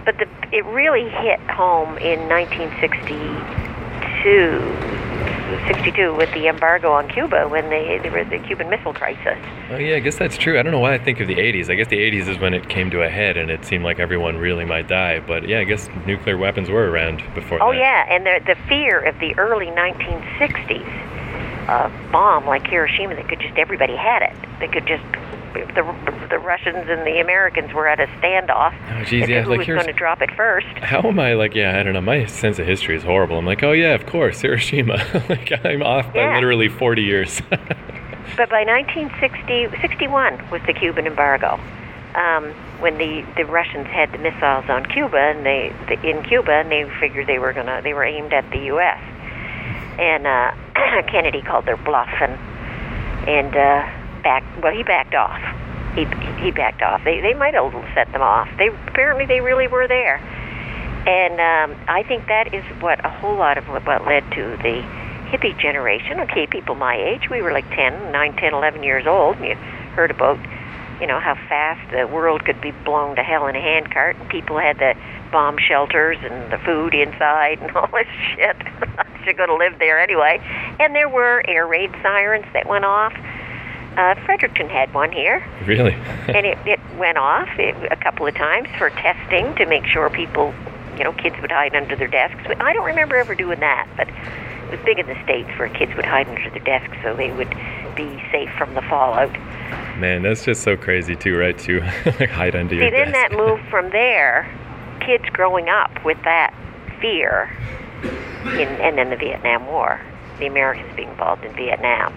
but 0.04 0.16
the, 0.18 0.26
it 0.52 0.64
really 0.66 1.08
hit 1.08 1.40
home 1.50 1.98
in 1.98 2.28
1962. 2.28 4.60
62 5.66 6.14
with 6.14 6.32
the 6.32 6.46
embargo 6.46 6.92
on 6.92 7.08
Cuba 7.08 7.48
when 7.48 7.68
they, 7.70 7.98
there 8.02 8.12
was 8.12 8.28
the 8.30 8.38
Cuban 8.46 8.70
Missile 8.70 8.94
Crisis. 8.94 9.36
Oh 9.70 9.76
yeah, 9.76 9.96
I 9.96 9.98
guess 9.98 10.16
that's 10.16 10.36
true. 10.38 10.58
I 10.58 10.62
don't 10.62 10.72
know 10.72 10.78
why 10.78 10.94
I 10.94 10.98
think 10.98 11.18
of 11.20 11.26
the 11.26 11.34
80s. 11.36 11.68
I 11.68 11.74
guess 11.74 11.88
the 11.88 11.98
80s 11.98 12.28
is 12.28 12.38
when 12.38 12.54
it 12.54 12.68
came 12.68 12.90
to 12.92 13.02
a 13.02 13.08
head 13.08 13.36
and 13.36 13.50
it 13.50 13.64
seemed 13.64 13.82
like 13.84 13.98
everyone 13.98 14.36
really 14.36 14.64
might 14.64 14.86
die. 14.88 15.18
But 15.20 15.48
yeah, 15.48 15.58
I 15.58 15.64
guess 15.64 15.88
nuclear 16.06 16.38
weapons 16.38 16.70
were 16.70 16.88
around 16.90 17.22
before 17.34 17.60
Oh 17.62 17.72
that. 17.72 17.78
yeah, 17.78 18.06
and 18.08 18.24
the 18.24 18.40
the 18.46 18.54
fear 18.68 19.00
of 19.00 19.18
the 19.18 19.34
early 19.38 19.66
1960s, 19.66 20.86
a 21.70 21.88
bomb 22.10 22.46
like 22.46 22.66
Hiroshima 22.66 23.14
that 23.14 23.28
could 23.28 23.40
just 23.40 23.56
everybody 23.56 23.96
had 23.96 24.22
it. 24.22 24.34
They 24.58 24.68
could 24.68 24.86
just 24.86 25.04
the 25.52 25.82
the 26.30 26.38
Russians 26.38 26.88
and 26.88 27.06
the 27.06 27.20
Americans 27.20 27.72
were 27.72 27.88
at 27.88 27.98
a 28.00 28.06
standoff. 28.20 28.74
Oh, 29.00 29.04
geez, 29.04 29.28
yeah, 29.28 29.42
who 29.42 29.50
like 29.50 29.58
was 29.58 29.66
going 29.66 29.86
to 29.86 29.92
drop 29.92 30.20
it 30.22 30.30
first? 30.36 30.66
How 30.78 31.00
am 31.00 31.18
I 31.18 31.34
like? 31.34 31.54
Yeah, 31.54 31.78
I 31.78 31.82
don't 31.82 31.92
know. 31.92 32.00
My 32.00 32.24
sense 32.26 32.58
of 32.58 32.66
history 32.66 32.96
is 32.96 33.02
horrible. 33.02 33.38
I'm 33.38 33.46
like, 33.46 33.62
oh 33.62 33.72
yeah, 33.72 33.94
of 33.94 34.06
course, 34.06 34.40
Hiroshima. 34.40 34.94
like 35.28 35.52
I'm 35.64 35.82
off 35.82 36.12
by 36.12 36.20
Yeah. 36.20 36.34
literally 36.34 36.68
40 36.68 37.02
years. 37.02 37.40
But 38.36 38.48
by 38.48 38.62
1960, 38.64 39.80
61 39.80 40.50
was 40.50 40.62
the 40.66 40.72
Cuban 40.72 41.06
embargo, 41.06 41.58
um, 42.14 42.52
when 42.78 42.96
the, 42.96 43.26
the 43.36 43.44
Russians 43.44 43.88
had 43.88 44.12
the 44.12 44.18
missiles 44.18 44.64
on 44.70 44.86
Cuba 44.86 45.16
and 45.18 45.44
they 45.44 45.74
the, 45.88 46.00
in 46.08 46.22
Cuba, 46.22 46.52
and 46.52 46.70
they 46.70 46.88
figured 47.00 47.26
they 47.26 47.40
were 47.40 47.52
gonna 47.52 47.80
they 47.82 47.92
were 47.92 48.04
aimed 48.04 48.32
at 48.32 48.48
the 48.50 48.58
U.S. 48.66 48.98
And 50.00 50.26
uh, 50.26 50.52
Kennedy 51.10 51.42
called 51.42 51.66
their 51.66 51.76
bluff 51.76 52.08
and 52.20 52.32
and 53.28 53.54
uh, 53.54 54.22
back 54.22 54.42
well 54.62 54.72
he 54.72 54.82
backed 54.82 55.14
off. 55.14 55.40
He 55.94 56.04
he 56.42 56.50
backed 56.50 56.82
off. 56.82 57.02
They 57.04 57.20
they 57.20 57.34
might 57.34 57.54
have 57.54 57.72
set 57.94 58.10
them 58.12 58.22
off. 58.22 58.48
They 58.58 58.68
apparently 58.68 59.26
they 59.26 59.40
really 59.40 59.68
were 59.68 59.86
there. 59.86 60.16
And 61.06 61.40
um, 61.40 61.80
I 61.88 62.02
think 62.02 62.26
that 62.26 62.52
is 62.52 62.64
what 62.80 63.04
a 63.04 63.08
whole 63.08 63.36
lot 63.36 63.56
of 63.56 63.68
what 63.68 64.06
led 64.06 64.22
to 64.32 64.56
the 64.62 64.84
hippie 65.30 65.58
generation. 65.58 66.20
Okay, 66.20 66.46
people 66.46 66.74
my 66.74 66.94
age, 66.94 67.30
we 67.30 67.40
were 67.40 67.52
like 67.52 67.68
10, 67.70 68.12
9, 68.12 68.36
10, 68.36 68.52
11 68.52 68.82
years 68.82 69.06
old, 69.06 69.36
and 69.36 69.46
you 69.46 69.54
heard 69.94 70.10
about, 70.10 70.38
you 71.00 71.06
know, 71.06 71.18
how 71.18 71.34
fast 71.48 71.90
the 71.90 72.06
world 72.06 72.44
could 72.44 72.60
be 72.60 72.72
blown 72.84 73.16
to 73.16 73.22
hell 73.22 73.46
in 73.46 73.56
a 73.56 73.60
handcart, 73.60 74.16
and 74.16 74.28
people 74.28 74.58
had 74.58 74.78
the 74.78 74.94
bomb 75.30 75.58
shelters 75.58 76.18
and 76.22 76.52
the 76.52 76.58
food 76.58 76.94
inside 76.94 77.58
and 77.60 77.70
all 77.76 77.88
this 77.92 78.06
shit. 78.34 78.56
You're 79.24 79.34
going 79.34 79.48
to 79.48 79.56
live 79.56 79.78
there 79.78 79.98
anyway. 80.00 80.40
And 80.80 80.94
there 80.94 81.08
were 81.08 81.42
air 81.48 81.66
raid 81.66 81.90
sirens 82.02 82.46
that 82.52 82.66
went 82.66 82.84
off. 82.84 83.12
Uh, 83.96 84.14
Fredericton 84.24 84.68
had 84.68 84.94
one 84.94 85.10
here 85.12 85.44
really? 85.66 85.92
and 86.28 86.46
it, 86.46 86.58
it 86.66 86.80
went 86.96 87.18
off 87.18 87.48
it, 87.58 87.74
a 87.90 87.96
couple 87.96 88.26
of 88.26 88.34
times 88.34 88.68
for 88.78 88.90
testing 88.90 89.54
to 89.56 89.66
make 89.66 89.84
sure 89.86 90.08
people, 90.10 90.54
you 90.96 91.04
know, 91.04 91.12
kids 91.12 91.36
would 91.40 91.50
hide 91.50 91.74
under 91.74 91.96
their 91.96 92.08
desks. 92.08 92.40
I 92.60 92.72
don't 92.72 92.86
remember 92.86 93.16
ever 93.16 93.34
doing 93.34 93.60
that, 93.60 93.88
but 93.96 94.08
it 94.08 94.70
was 94.78 94.80
big 94.84 94.98
in 94.98 95.06
the 95.06 95.20
States 95.24 95.48
where 95.58 95.68
kids 95.68 95.94
would 95.96 96.04
hide 96.04 96.28
under 96.28 96.50
their 96.50 96.64
desks 96.64 96.96
so 97.02 97.14
they 97.16 97.32
would 97.32 97.50
be 97.96 98.22
safe 98.30 98.50
from 98.56 98.74
the 98.74 98.82
fallout. 98.82 99.32
Man, 99.98 100.22
that's 100.22 100.44
just 100.44 100.62
so 100.62 100.76
crazy 100.76 101.16
too, 101.16 101.36
right? 101.36 101.58
To 101.58 101.80
like 102.20 102.30
hide 102.30 102.56
under 102.56 102.74
See, 102.74 102.80
your 102.80 102.90
then 102.90 103.12
desk. 103.12 103.30
that 103.30 103.36
moved 103.36 103.62
from 103.68 103.90
there, 103.90 104.48
kids 105.00 105.24
growing 105.32 105.68
up 105.68 106.04
with 106.04 106.22
that 106.24 106.54
fear, 107.00 107.50
in, 108.44 108.68
and 108.80 108.96
then 108.96 109.10
the 109.10 109.16
Vietnam 109.16 109.66
War, 109.66 110.00
the 110.38 110.46
Americans 110.46 110.94
being 110.96 111.10
involved 111.10 111.44
in 111.44 111.54
Vietnam. 111.54 112.14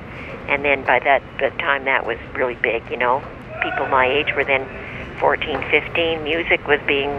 And 0.47 0.63
then 0.63 0.83
by 0.85 0.99
that 0.99 1.21
the 1.39 1.49
time 1.57 1.85
that 1.85 2.05
was 2.05 2.17
really 2.33 2.55
big, 2.55 2.83
you 2.89 2.97
know, 2.97 3.23
people 3.61 3.87
my 3.87 4.05
age 4.05 4.33
were 4.35 4.43
then 4.43 4.67
14, 5.19 5.61
15. 5.69 6.23
Music 6.23 6.67
was 6.67 6.79
being 6.85 7.09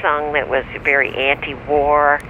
sung 0.00 0.32
that 0.32 0.48
was 0.48 0.64
very 0.82 1.14
anti-war. 1.14 2.20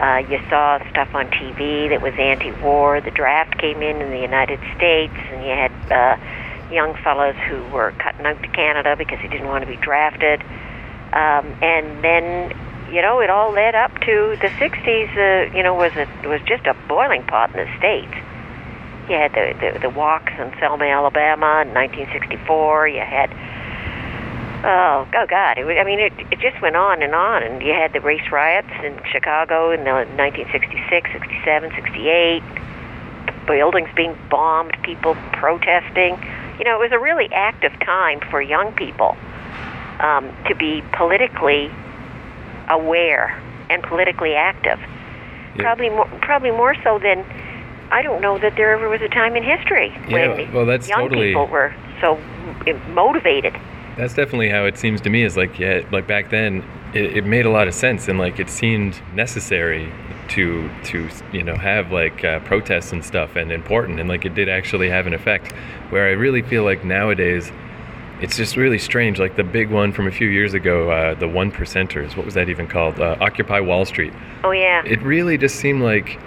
Uh, 0.00 0.18
you 0.28 0.38
saw 0.48 0.78
stuff 0.90 1.14
on 1.14 1.26
TV 1.30 1.88
that 1.88 2.02
was 2.02 2.14
anti-war. 2.18 3.00
The 3.00 3.10
draft 3.10 3.58
came 3.58 3.82
in 3.82 4.00
in 4.00 4.10
the 4.10 4.20
United 4.20 4.60
States, 4.76 5.14
and 5.32 5.42
you 5.42 5.50
had 5.50 5.72
uh, 5.90 6.72
young 6.72 6.94
fellows 7.02 7.34
who 7.48 7.62
were 7.68 7.92
cutting 7.98 8.26
out 8.26 8.40
to 8.42 8.48
Canada 8.48 8.94
because 8.96 9.18
they 9.22 9.28
didn't 9.28 9.46
want 9.46 9.64
to 9.64 9.70
be 9.70 9.76
drafted. 9.76 10.42
Um, 11.16 11.46
and 11.62 12.04
then, 12.04 12.52
you 12.92 13.00
know, 13.00 13.20
it 13.20 13.30
all 13.30 13.50
led 13.50 13.74
up 13.74 13.90
to 14.00 14.36
the 14.42 14.48
'60s. 14.60 15.08
Uh, 15.16 15.56
you 15.56 15.62
know, 15.62 15.72
was 15.72 15.92
a 15.96 16.06
was 16.28 16.42
just 16.42 16.66
a 16.66 16.74
boiling 16.88 17.22
pot 17.22 17.56
in 17.56 17.64
the 17.64 17.78
states. 17.78 18.12
You 19.08 19.16
had 19.16 19.32
the 19.32 19.56
the, 19.58 19.78
the 19.80 19.88
walks 19.88 20.34
in 20.38 20.52
Selma, 20.60 20.84
Alabama, 20.84 21.64
in 21.64 21.72
1964. 21.72 22.88
You 22.88 23.00
had 23.00 23.30
Oh, 24.62 25.08
oh 25.14 25.26
God! 25.26 25.56
It 25.56 25.64
was, 25.64 25.76
I 25.80 25.84
mean, 25.84 26.00
it 26.00 26.12
it 26.30 26.40
just 26.40 26.60
went 26.60 26.76
on 26.76 27.02
and 27.02 27.14
on, 27.14 27.42
and 27.42 27.62
you 27.62 27.72
had 27.72 27.94
the 27.94 28.00
race 28.00 28.30
riots 28.30 28.68
in 28.84 29.00
Chicago 29.10 29.70
in 29.70 29.84
the 29.84 30.04
1966, 30.20 31.12
67, 31.12 31.70
68. 31.70 32.42
Buildings 33.46 33.88
being 33.96 34.18
bombed, 34.28 34.76
people 34.82 35.14
protesting. 35.32 36.18
You 36.58 36.64
know, 36.64 36.76
it 36.76 36.82
was 36.82 36.92
a 36.92 36.98
really 36.98 37.32
active 37.32 37.72
time 37.80 38.20
for 38.28 38.42
young 38.42 38.72
people 38.72 39.16
um, 40.00 40.30
to 40.48 40.54
be 40.54 40.82
politically 40.92 41.70
aware 42.68 43.40
and 43.70 43.82
politically 43.82 44.34
active. 44.34 44.78
Yeah. 45.56 45.62
Probably 45.62 45.90
more, 45.90 46.06
probably 46.22 46.50
more 46.50 46.74
so 46.82 46.98
than 46.98 47.24
I 47.90 48.02
don't 48.02 48.20
know 48.20 48.38
that 48.38 48.56
there 48.56 48.72
ever 48.72 48.88
was 48.88 49.00
a 49.00 49.08
time 49.08 49.36
in 49.36 49.42
history 49.44 49.88
Yeah, 50.08 50.34
when 50.34 50.52
well, 50.52 50.66
that's 50.66 50.88
young 50.88 51.00
totally- 51.02 51.28
people 51.28 51.46
were 51.46 51.74
so 52.00 52.18
motivated. 52.90 53.56
That's 53.96 54.12
definitely 54.12 54.50
how 54.50 54.66
it 54.66 54.76
seems 54.76 55.00
to 55.02 55.10
me. 55.10 55.22
Is 55.22 55.38
like, 55.38 55.58
yeah, 55.58 55.80
like 55.90 56.06
back 56.06 56.28
then, 56.28 56.62
it, 56.92 57.16
it 57.18 57.24
made 57.24 57.46
a 57.46 57.50
lot 57.50 57.66
of 57.66 57.72
sense, 57.72 58.08
and 58.08 58.18
like 58.18 58.38
it 58.38 58.50
seemed 58.50 59.00
necessary 59.14 59.90
to 60.28 60.68
to 60.84 61.08
you 61.32 61.42
know 61.42 61.56
have 61.56 61.92
like 61.92 62.22
uh, 62.22 62.40
protests 62.40 62.92
and 62.92 63.02
stuff, 63.02 63.36
and 63.36 63.50
important, 63.50 63.98
and 63.98 64.06
like 64.06 64.26
it 64.26 64.34
did 64.34 64.50
actually 64.50 64.90
have 64.90 65.06
an 65.06 65.14
effect. 65.14 65.52
Where 65.88 66.06
I 66.06 66.10
really 66.10 66.42
feel 66.42 66.62
like 66.62 66.84
nowadays, 66.84 67.50
it's 68.20 68.36
just 68.36 68.56
really 68.56 68.78
strange. 68.78 69.18
Like 69.18 69.36
the 69.36 69.44
big 69.44 69.70
one 69.70 69.92
from 69.92 70.06
a 70.06 70.10
few 70.10 70.28
years 70.28 70.54
ago, 70.54 70.90
uh, 70.90 71.14
the 71.14 71.28
one 71.28 71.52
percenters. 71.52 72.16
What 72.16 72.24
was 72.24 72.34
that 72.34 72.48
even 72.48 72.66
called? 72.66 72.98
Uh, 72.98 73.16
Occupy 73.20 73.60
Wall 73.60 73.84
Street. 73.84 74.12
Oh 74.44 74.52
yeah. 74.52 74.82
It 74.84 75.02
really 75.02 75.36
just 75.36 75.56
seemed 75.56 75.82
like 75.82 76.18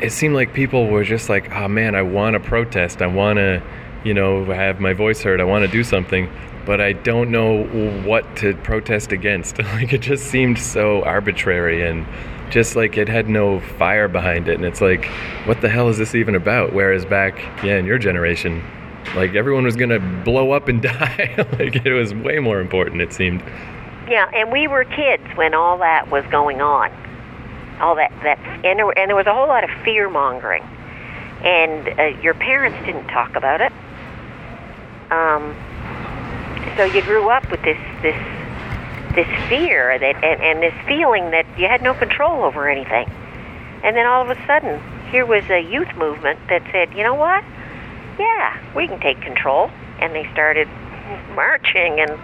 it 0.00 0.12
seemed 0.12 0.34
like 0.34 0.52
people 0.52 0.88
were 0.88 1.04
just 1.04 1.28
like, 1.28 1.50
oh 1.52 1.68
man, 1.68 1.94
I 1.94 2.02
want 2.02 2.34
to 2.34 2.40
protest. 2.40 3.02
I 3.02 3.06
want 3.06 3.38
to, 3.38 3.62
you 4.04 4.14
know, 4.14 4.44
have 4.46 4.80
my 4.80 4.92
voice 4.92 5.22
heard. 5.22 5.40
I 5.40 5.44
want 5.44 5.64
to 5.64 5.70
do 5.70 5.84
something, 5.84 6.30
but 6.66 6.80
I 6.80 6.92
don't 6.92 7.30
know 7.30 7.64
what 8.04 8.36
to 8.38 8.54
protest 8.56 9.12
against. 9.12 9.58
like 9.58 9.92
it 9.92 10.00
just 10.00 10.26
seemed 10.26 10.58
so 10.58 11.02
arbitrary 11.04 11.86
and 11.86 12.06
just 12.50 12.76
like 12.76 12.98
it 12.98 13.08
had 13.08 13.28
no 13.28 13.60
fire 13.60 14.08
behind 14.08 14.48
it. 14.48 14.56
And 14.56 14.64
it's 14.64 14.80
like, 14.80 15.06
what 15.46 15.60
the 15.60 15.68
hell 15.68 15.88
is 15.88 15.98
this 15.98 16.14
even 16.14 16.34
about? 16.34 16.72
Whereas 16.72 17.04
back, 17.04 17.38
yeah, 17.64 17.78
in 17.78 17.86
your 17.86 17.98
generation, 17.98 18.62
like 19.14 19.34
everyone 19.34 19.64
was 19.64 19.76
gonna 19.76 20.00
blow 20.24 20.52
up 20.52 20.68
and 20.68 20.82
die. 20.82 21.34
like 21.58 21.84
it 21.84 21.92
was 21.92 22.14
way 22.14 22.38
more 22.38 22.60
important. 22.60 23.02
It 23.02 23.12
seemed. 23.12 23.42
Yeah, 24.08 24.28
and 24.34 24.50
we 24.50 24.66
were 24.66 24.84
kids 24.84 25.22
when 25.36 25.54
all 25.54 25.78
that 25.78 26.10
was 26.10 26.24
going 26.26 26.60
on. 26.60 26.90
All 27.80 27.94
that 27.96 28.12
that 28.22 28.38
and 28.64 28.78
there, 28.78 28.98
and 28.98 29.08
there 29.08 29.16
was 29.16 29.26
a 29.26 29.34
whole 29.34 29.48
lot 29.48 29.64
of 29.64 29.70
fear 29.84 30.10
mongering, 30.10 30.62
and 31.42 31.88
uh, 31.98 32.20
your 32.20 32.34
parents 32.34 32.78
didn't 32.84 33.06
talk 33.08 33.36
about 33.36 33.60
it. 33.60 33.72
Um, 35.10 35.54
so 36.76 36.84
you 36.84 37.02
grew 37.02 37.30
up 37.30 37.50
with 37.50 37.62
this 37.62 37.78
this 38.02 38.16
this 39.14 39.48
fear 39.48 39.98
that 39.98 40.22
and, 40.22 40.40
and 40.40 40.62
this 40.62 40.74
feeling 40.86 41.30
that 41.30 41.46
you 41.58 41.66
had 41.66 41.82
no 41.82 41.94
control 41.94 42.44
over 42.44 42.68
anything, 42.68 43.10
and 43.82 43.96
then 43.96 44.06
all 44.06 44.22
of 44.22 44.30
a 44.30 44.46
sudden 44.46 44.80
here 45.10 45.26
was 45.26 45.44
a 45.50 45.60
youth 45.60 45.92
movement 45.96 46.38
that 46.48 46.62
said, 46.70 46.92
you 46.94 47.02
know 47.02 47.14
what? 47.14 47.42
Yeah, 48.18 48.74
we 48.74 48.86
can 48.86 49.00
take 49.00 49.20
control, 49.22 49.70
and 49.98 50.14
they 50.14 50.30
started 50.32 50.68
marching 51.34 52.00
and 52.00 52.18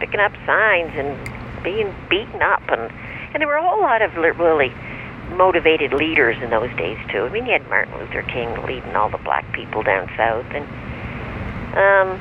picking 0.00 0.20
up 0.20 0.32
signs 0.46 0.92
and 0.94 1.16
being 1.62 1.94
beaten 2.10 2.42
up 2.42 2.62
and 2.68 2.92
and 3.32 3.40
there 3.40 3.48
were 3.48 3.56
a 3.56 3.62
whole 3.62 3.80
lot 3.80 4.00
of 4.00 4.14
really 4.14 4.72
motivated 5.30 5.92
leaders 5.92 6.40
in 6.40 6.50
those 6.50 6.70
days 6.76 6.98
too. 7.10 7.24
I 7.24 7.28
mean, 7.30 7.46
you 7.46 7.52
had 7.52 7.68
Martin 7.68 7.98
Luther 7.98 8.22
King 8.22 8.54
leading 8.64 8.94
all 8.94 9.10
the 9.10 9.18
black 9.18 9.50
people 9.52 9.82
down 9.82 10.08
south, 10.16 10.46
and 10.52 10.64
um, 11.76 12.20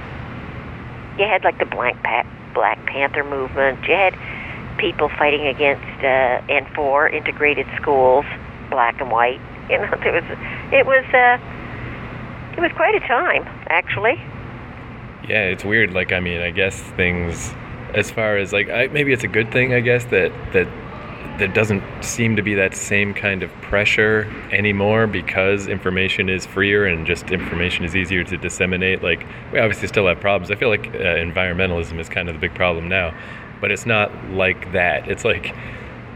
you 1.19 1.25
had 1.25 1.43
like 1.43 1.59
the 1.59 1.65
Black 1.65 2.01
pa- 2.01 2.25
Black 2.55 2.83
Panther 2.87 3.23
movement. 3.23 3.87
You 3.87 3.93
had 3.93 4.17
people 4.77 5.09
fighting 5.09 5.45
against 5.45 6.03
uh, 6.03 6.41
and 6.49 6.67
for 6.73 7.07
integrated 7.07 7.67
schools, 7.79 8.25
black 8.71 8.99
and 8.99 9.11
white. 9.11 9.41
You 9.69 9.77
know, 9.77 9.93
it 10.01 10.13
was 10.13 10.37
it 10.73 10.85
was 10.87 11.05
uh, 11.13 11.37
it 12.55 12.59
was 12.61 12.71
quite 12.75 12.95
a 12.95 12.99
time 13.01 13.43
actually. 13.69 14.15
Yeah, 15.27 15.43
it's 15.45 15.63
weird. 15.63 15.93
Like, 15.93 16.11
I 16.11 16.19
mean, 16.19 16.41
I 16.41 16.51
guess 16.51 16.81
things, 16.81 17.53
as 17.93 18.11
far 18.11 18.37
as 18.37 18.51
like, 18.51 18.69
I, 18.69 18.87
maybe 18.87 19.13
it's 19.13 19.23
a 19.23 19.27
good 19.29 19.51
thing. 19.51 19.73
I 19.73 19.79
guess 19.79 20.05
that 20.05 20.31
that 20.53 20.67
there 21.39 21.47
doesn't 21.47 21.83
seem 22.03 22.35
to 22.35 22.43
be 22.43 22.53
that 22.53 22.75
same 22.75 23.13
kind 23.13 23.41
of 23.41 23.49
pressure 23.61 24.31
anymore 24.51 25.07
because 25.07 25.67
information 25.67 26.29
is 26.29 26.45
freer 26.45 26.85
and 26.85 27.07
just 27.07 27.31
information 27.31 27.85
is 27.85 27.95
easier 27.95 28.23
to 28.25 28.37
disseminate. 28.37 29.01
Like, 29.01 29.25
we 29.51 29.59
obviously 29.59 29.87
still 29.87 30.05
have 30.07 30.19
problems. 30.19 30.51
I 30.51 30.55
feel 30.55 30.69
like 30.69 30.87
uh, 30.89 31.17
environmentalism 31.27 31.99
is 31.99 32.07
kind 32.09 32.29
of 32.29 32.35
the 32.35 32.39
big 32.39 32.53
problem 32.53 32.87
now. 32.87 33.13
but 33.61 33.71
it's 33.71 33.85
not 33.85 34.11
like 34.31 34.73
that. 34.73 35.07
It's 35.09 35.23
like 35.23 35.55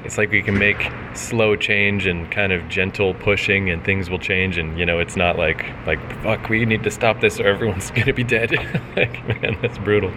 it's 0.03 0.17
like 0.17 0.31
we 0.31 0.41
can 0.41 0.57
make 0.57 0.91
slow 1.13 1.55
change 1.55 2.05
and 2.05 2.31
kind 2.31 2.51
of 2.51 2.67
gentle 2.69 3.13
pushing 3.15 3.69
and 3.69 3.83
things 3.83 4.09
will 4.09 4.19
change 4.19 4.57
and 4.57 4.77
you 4.79 4.85
know 4.85 4.99
it's 4.99 5.15
not 5.15 5.37
like 5.37 5.65
like 5.85 5.99
fuck 6.23 6.49
we 6.49 6.65
need 6.65 6.83
to 6.83 6.91
stop 6.91 7.19
this 7.21 7.39
or 7.39 7.47
everyone's 7.47 7.91
gonna 7.95 8.13
be 8.13 8.23
dead 8.23 8.51
like 8.95 9.27
man 9.27 9.57
that's 9.61 9.77
brutal 9.79 10.11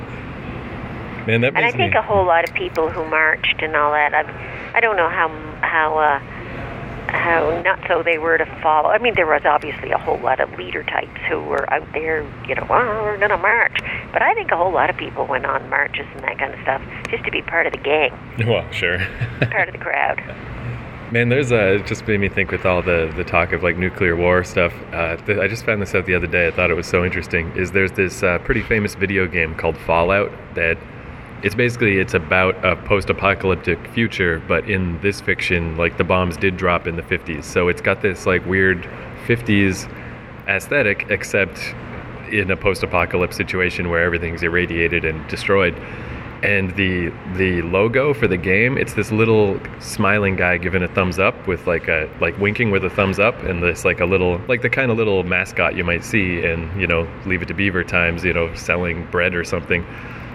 man 1.27 1.40
that 1.43 1.55
And 1.55 1.64
I 1.64 1.71
think 1.71 1.93
me 1.93 1.99
a 1.99 2.03
whole 2.03 2.25
lot 2.25 2.49
of 2.49 2.55
people 2.55 2.90
who 2.90 3.05
marched 3.07 3.62
and 3.62 3.77
all 3.77 3.93
that. 3.93 4.14
I, 4.14 4.77
I 4.77 4.81
don't 4.81 4.97
know 4.97 5.09
how 5.09 5.29
how 5.62 5.99
uh, 5.99 6.21
how 7.11 7.61
not 7.62 7.81
so 7.88 8.03
they 8.03 8.18
were 8.18 8.38
to 8.38 8.46
follow. 8.62 8.88
I 8.88 8.99
mean, 8.99 9.14
there 9.14 9.27
was 9.27 9.42
obviously 9.44 9.90
a 9.90 9.99
whole 9.99 10.18
lot 10.18 10.40
of 10.40 10.51
leader 10.59 10.83
types 10.85 11.20
who 11.29 11.40
were 11.42 11.73
out 11.73 11.87
there, 11.92 12.23
you 12.49 12.55
know, 12.55 12.66
oh, 12.70 13.03
we're 13.03 13.18
gonna 13.18 13.38
march. 13.38 13.79
But 14.12 14.23
I 14.23 14.35
think 14.35 14.51
a 14.51 14.57
whole 14.57 14.73
lot 14.73 14.90
of 14.90 14.96
people 14.96 15.27
went 15.27 15.46
on 15.46 15.68
marches 15.68 16.07
and 16.14 16.23
that 16.25 16.38
kind 16.38 16.55
of 16.55 16.61
stuff 16.62 16.83
just 17.11 17.25
to 17.25 17.31
be 17.31 17.42
part 17.42 17.66
of 17.66 17.73
the 17.73 17.79
gang, 17.79 18.12
well 18.46 18.70
sure 18.73 18.99
part 19.51 19.68
of 19.68 19.73
the 19.73 19.81
crowd. 19.81 20.18
Man, 21.12 21.29
there's 21.29 21.51
a 21.51 21.75
it 21.75 21.87
just 21.87 22.07
made 22.07 22.20
me 22.20 22.29
think 22.29 22.53
with 22.53 22.64
all 22.64 22.83
the 22.83 23.12
the 23.16 23.25
talk 23.25 23.53
of 23.53 23.64
like 23.64 23.77
nuclear 23.77 24.14
war 24.14 24.44
stuff. 24.44 24.73
Uh, 24.92 25.16
th- 25.16 25.38
I 25.38 25.49
just 25.49 25.64
found 25.64 25.83
this 25.83 25.94
out 25.94 26.07
the 26.07 26.14
other 26.14 26.29
day. 26.29 26.46
I 26.46 26.53
thought 26.53 26.70
it 26.70 26.75
was 26.75 26.87
so 26.87 27.05
interesting. 27.05 27.51
Is 27.57 27.73
there's 27.73 27.92
this 27.92 28.23
uh, 28.23 28.38
pretty 28.38 28.62
famous 28.62 28.94
video 28.94 29.27
game 29.27 29.57
called 29.57 29.77
Fallout 29.77 30.31
that 30.55 30.79
it's 31.42 31.55
basically 31.55 31.98
it's 31.98 32.14
about 32.14 32.62
a 32.64 32.76
post-apocalyptic 32.76 33.79
future, 33.88 34.42
but 34.46 34.68
in 34.68 35.00
this 35.00 35.20
fiction, 35.20 35.76
like 35.76 35.96
the 35.96 36.05
bombs 36.05 36.37
did 36.37 36.57
drop 36.57 36.87
in 36.87 36.96
the 36.96 37.03
50s, 37.03 37.44
so 37.44 37.68
it's 37.68 37.81
got 37.81 38.03
this 38.03 38.26
like 38.26 38.44
weird 38.46 38.83
50s 39.26 39.90
aesthetic, 40.48 41.07
except 41.09 41.74
in 42.31 42.50
a 42.50 42.57
post-apocalypse 42.57 43.37
situation 43.37 43.88
where 43.88 44.03
everything's 44.03 44.42
irradiated 44.42 45.05
and 45.05 45.26
destroyed. 45.29 45.74
And 46.42 46.74
the 46.74 47.12
the 47.37 47.61
logo 47.61 48.14
for 48.14 48.26
the 48.26 48.38
game 48.38 48.79
it's 48.79 48.94
this 48.94 49.12
little 49.12 49.61
smiling 49.79 50.37
guy 50.37 50.57
giving 50.57 50.83
a 50.83 50.88
thumbs 50.88 51.18
up 51.18 51.46
with 51.46 51.66
like 51.66 51.87
a 51.87 52.09
like 52.18 52.38
winking 52.38 52.70
with 52.70 52.83
a 52.83 52.88
thumbs 52.88 53.18
up 53.18 53.38
and 53.42 53.62
this 53.62 53.85
like 53.85 54.00
a 54.00 54.07
little 54.07 54.40
like 54.48 54.62
the 54.62 54.70
kind 54.70 54.90
of 54.90 54.96
little 54.96 55.22
mascot 55.22 55.76
you 55.76 55.85
might 55.85 56.03
see 56.03 56.42
in 56.42 56.70
you 56.81 56.87
know 56.87 57.07
leave 57.26 57.42
it 57.42 57.48
to 57.48 57.53
beaver 57.53 57.85
times 57.85 58.24
you 58.24 58.33
know 58.33 58.55
selling 58.55 59.05
bread 59.11 59.35
or 59.35 59.44
something 59.44 59.85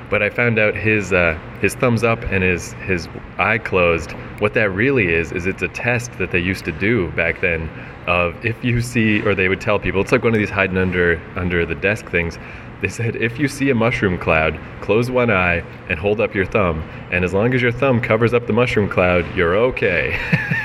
but 0.10 0.22
I 0.22 0.30
found 0.30 0.60
out 0.60 0.76
his 0.76 1.14
uh, 1.14 1.40
his 1.62 1.76
thumbs 1.76 2.04
up 2.04 2.22
and 2.24 2.44
his 2.44 2.74
his 2.74 3.08
eye 3.38 3.58
closed. 3.58 4.12
What 4.40 4.54
that 4.54 4.70
really 4.72 5.14
is 5.14 5.32
is 5.32 5.46
it's 5.46 5.62
a 5.62 5.68
test 5.68 6.18
that 6.18 6.32
they 6.32 6.40
used 6.40 6.66
to 6.66 6.72
do 6.72 7.10
back 7.12 7.42
then. 7.42 7.70
Of 8.08 8.46
if 8.46 8.64
you 8.64 8.82
see, 8.82 9.22
or 9.22 9.34
they 9.34 9.50
would 9.50 9.62
tell 9.62 9.80
people, 9.80 10.00
it's 10.00 10.12
like 10.12 10.24
one 10.24 10.34
of 10.34 10.40
these 10.40 10.50
hiding 10.50 10.78
under 10.78 11.20
under 11.36 11.66
the 11.66 11.76
desk 11.76 12.10
things. 12.10 12.38
They 12.82 12.90
said 12.90 13.16
if 13.16 13.40
you 13.40 13.48
see 13.48 13.70
a 13.70 13.76
mushroom 13.76 14.18
cloud, 14.20 14.60
close 14.82 15.10
one 15.10 15.32
eye 15.32 15.64
and 15.90 15.98
hold 15.98 16.22
up 16.22 16.36
your 16.36 16.46
thumb, 16.46 16.88
and 17.12 17.26
as 17.26 17.34
long 17.34 17.54
as 17.54 17.62
your 17.62 17.72
thumb 17.72 18.00
covers 18.02 18.34
up 18.34 18.46
the 18.46 18.54
mushroom 18.54 18.90
cloud, 18.90 19.26
you're 19.36 19.56
okay. 19.56 20.20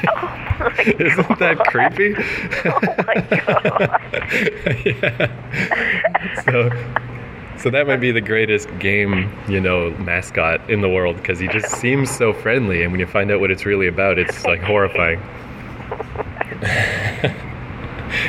Oh 0.07 0.31
Isn't 0.79 1.39
that 1.39 1.59
creepy? 1.69 2.15
Oh 2.67 2.81
my 3.07 3.15
God. 3.41 4.01
yeah. 4.85 6.43
So, 6.45 6.69
so 7.63 7.71
that 7.71 7.87
might 7.87 8.01
be 8.01 8.11
the 8.11 8.21
greatest 8.21 8.69
game, 8.79 9.31
you 9.49 9.61
know, 9.61 9.91
mascot 9.99 10.71
in 10.71 10.81
the 10.81 10.89
world 10.89 11.17
because 11.17 11.39
he 11.39 11.47
just 11.49 11.69
seems 11.77 12.11
so 12.11 12.33
friendly, 12.33 12.83
and 12.83 12.91
when 12.91 13.01
you 13.01 13.07
find 13.07 13.31
out 13.31 13.41
what 13.41 13.51
it's 13.51 13.67
really 13.67 13.87
about, 13.87 14.19
it's 14.19 14.45
like 14.45 14.61
horrifying. 14.61 15.21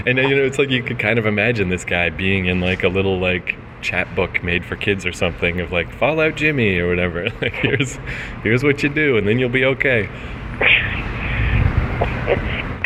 and 0.05 0.19
uh, 0.19 0.21
you 0.21 0.35
know, 0.35 0.43
it's 0.43 0.57
like 0.57 0.69
you 0.69 0.83
could 0.83 0.99
kind 0.99 1.17
of 1.17 1.25
imagine 1.25 1.69
this 1.69 1.85
guy 1.85 2.09
being 2.09 2.47
in 2.47 2.59
like 2.59 2.83
a 2.83 2.89
little 2.89 3.19
like 3.19 3.55
chat 3.81 4.13
book 4.15 4.43
made 4.43 4.65
for 4.65 4.75
kids 4.75 5.05
or 5.05 5.13
something 5.13 5.59
of 5.61 5.71
like 5.71 5.91
Fallout 5.95 6.35
Jimmy 6.35 6.77
or 6.77 6.87
whatever. 6.87 7.29
Like 7.41 7.53
here's 7.53 7.97
here's 8.43 8.63
what 8.63 8.83
you 8.83 8.89
do, 8.89 9.17
and 9.17 9.27
then 9.27 9.39
you'll 9.39 9.49
be 9.49 9.65
okay. 9.65 10.09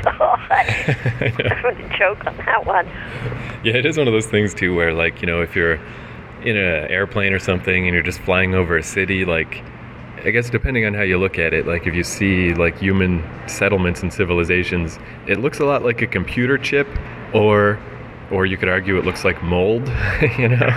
God. 0.03 0.39
I'm 0.49 1.61
gonna 1.61 1.97
choke 1.97 2.25
on 2.25 2.37
that 2.37 2.65
one. 2.65 2.85
Yeah, 3.63 3.73
it 3.73 3.85
is 3.85 3.97
one 3.97 4.07
of 4.07 4.13
those 4.13 4.27
things 4.27 4.53
too 4.53 4.75
where 4.75 4.93
like, 4.93 5.21
you 5.21 5.27
know, 5.27 5.41
if 5.41 5.55
you're 5.55 5.79
in 6.45 6.55
an 6.55 6.89
airplane 6.91 7.33
or 7.33 7.39
something 7.39 7.85
and 7.85 7.93
you're 7.93 8.03
just 8.03 8.19
flying 8.19 8.55
over 8.55 8.77
a 8.77 8.83
city, 8.83 9.25
like 9.25 9.63
I 10.23 10.31
guess 10.31 10.49
depending 10.49 10.85
on 10.85 10.93
how 10.93 11.03
you 11.03 11.17
look 11.17 11.37
at 11.37 11.53
it, 11.53 11.67
like 11.67 11.85
if 11.85 11.93
you 11.93 12.03
see 12.03 12.53
like 12.53 12.79
human 12.79 13.23
settlements 13.47 14.01
and 14.01 14.11
civilizations, 14.11 14.97
it 15.27 15.39
looks 15.39 15.59
a 15.59 15.65
lot 15.65 15.83
like 15.83 16.01
a 16.01 16.07
computer 16.07 16.57
chip 16.57 16.87
or 17.33 17.79
or 18.31 18.45
you 18.45 18.57
could 18.57 18.69
argue 18.69 18.97
it 18.97 19.05
looks 19.05 19.23
like 19.23 19.41
mold, 19.43 19.87
you 20.37 20.47
know? 20.47 20.67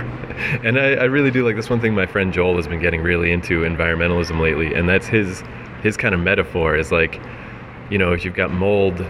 And 0.62 0.78
I, 0.78 0.94
I 0.94 1.04
really 1.04 1.30
do 1.30 1.46
like 1.46 1.56
this 1.56 1.70
one 1.70 1.80
thing 1.80 1.94
my 1.94 2.06
friend 2.06 2.32
Joel 2.32 2.56
has 2.56 2.68
been 2.68 2.80
getting 2.80 3.00
really 3.00 3.32
into 3.32 3.62
environmentalism 3.62 4.38
lately, 4.40 4.74
and 4.74 4.88
that's 4.88 5.06
his 5.06 5.42
his 5.82 5.96
kind 5.96 6.14
of 6.14 6.20
metaphor 6.20 6.76
is 6.76 6.92
like, 6.92 7.20
you 7.90 7.98
know, 7.98 8.12
if 8.12 8.24
you've 8.24 8.34
got 8.34 8.50
mold 8.50 9.04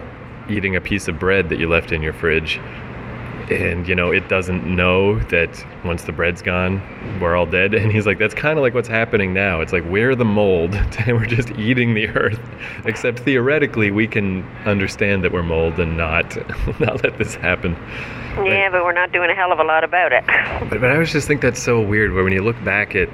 eating 0.48 0.76
a 0.76 0.80
piece 0.80 1.08
of 1.08 1.18
bread 1.18 1.48
that 1.48 1.58
you 1.58 1.68
left 1.68 1.92
in 1.92 2.02
your 2.02 2.12
fridge, 2.12 2.60
and 3.50 3.88
you 3.88 3.94
know 3.94 4.10
it 4.10 4.28
doesn't 4.28 4.64
know 4.64 5.18
that 5.30 5.64
once 5.84 6.04
the 6.04 6.12
bread's 6.12 6.42
gone 6.42 6.80
we're 7.20 7.36
all 7.36 7.46
dead. 7.46 7.74
And 7.78 7.92
he's 7.92 8.06
like 8.06 8.18
that's 8.18 8.34
kind 8.34 8.58
of 8.58 8.62
like 8.62 8.74
what's 8.74 8.88
happening 8.88 9.32
now. 9.32 9.60
It's 9.60 9.72
like 9.72 9.84
we're 9.84 10.14
the 10.14 10.24
mold. 10.24 10.74
And 11.06 11.16
we're 11.16 11.26
just 11.26 11.50
eating 11.52 11.94
the 11.94 12.08
earth. 12.08 12.40
Except 12.84 13.20
theoretically 13.20 13.90
we 13.90 14.06
can 14.06 14.42
understand 14.66 15.24
that 15.24 15.32
we're 15.32 15.42
mold 15.42 15.78
and 15.78 15.96
not 15.96 16.36
not 16.80 17.02
let 17.02 17.16
this 17.18 17.34
happen. 17.34 17.72
Yeah, 18.44 18.70
but 18.70 18.84
we're 18.84 18.92
not 18.92 19.12
doing 19.12 19.30
a 19.30 19.34
hell 19.34 19.52
of 19.52 19.58
a 19.58 19.64
lot 19.64 19.84
about 19.84 20.12
it. 20.12 20.24
but, 20.68 20.80
but 20.80 20.84
i 20.84 20.92
always 20.92 21.12
just 21.12 21.26
think 21.26 21.40
that's 21.40 21.62
so 21.62 21.80
weird 21.80 22.12
where 22.12 22.24
when 22.24 22.32
you 22.32 22.42
look 22.42 22.62
back 22.64 22.94
at 22.94 23.08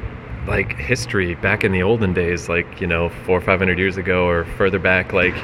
like 0.46 0.76
history 0.76 1.34
back 1.36 1.64
in 1.64 1.72
the 1.72 1.82
olden 1.82 2.12
days 2.12 2.48
like 2.48 2.80
you 2.80 2.86
know 2.86 3.08
four 3.24 3.38
or 3.38 3.40
five 3.40 3.58
hundred 3.58 3.78
years 3.78 3.96
ago 3.96 4.26
or 4.26 4.44
further 4.56 4.78
back 4.78 5.12
like 5.12 5.34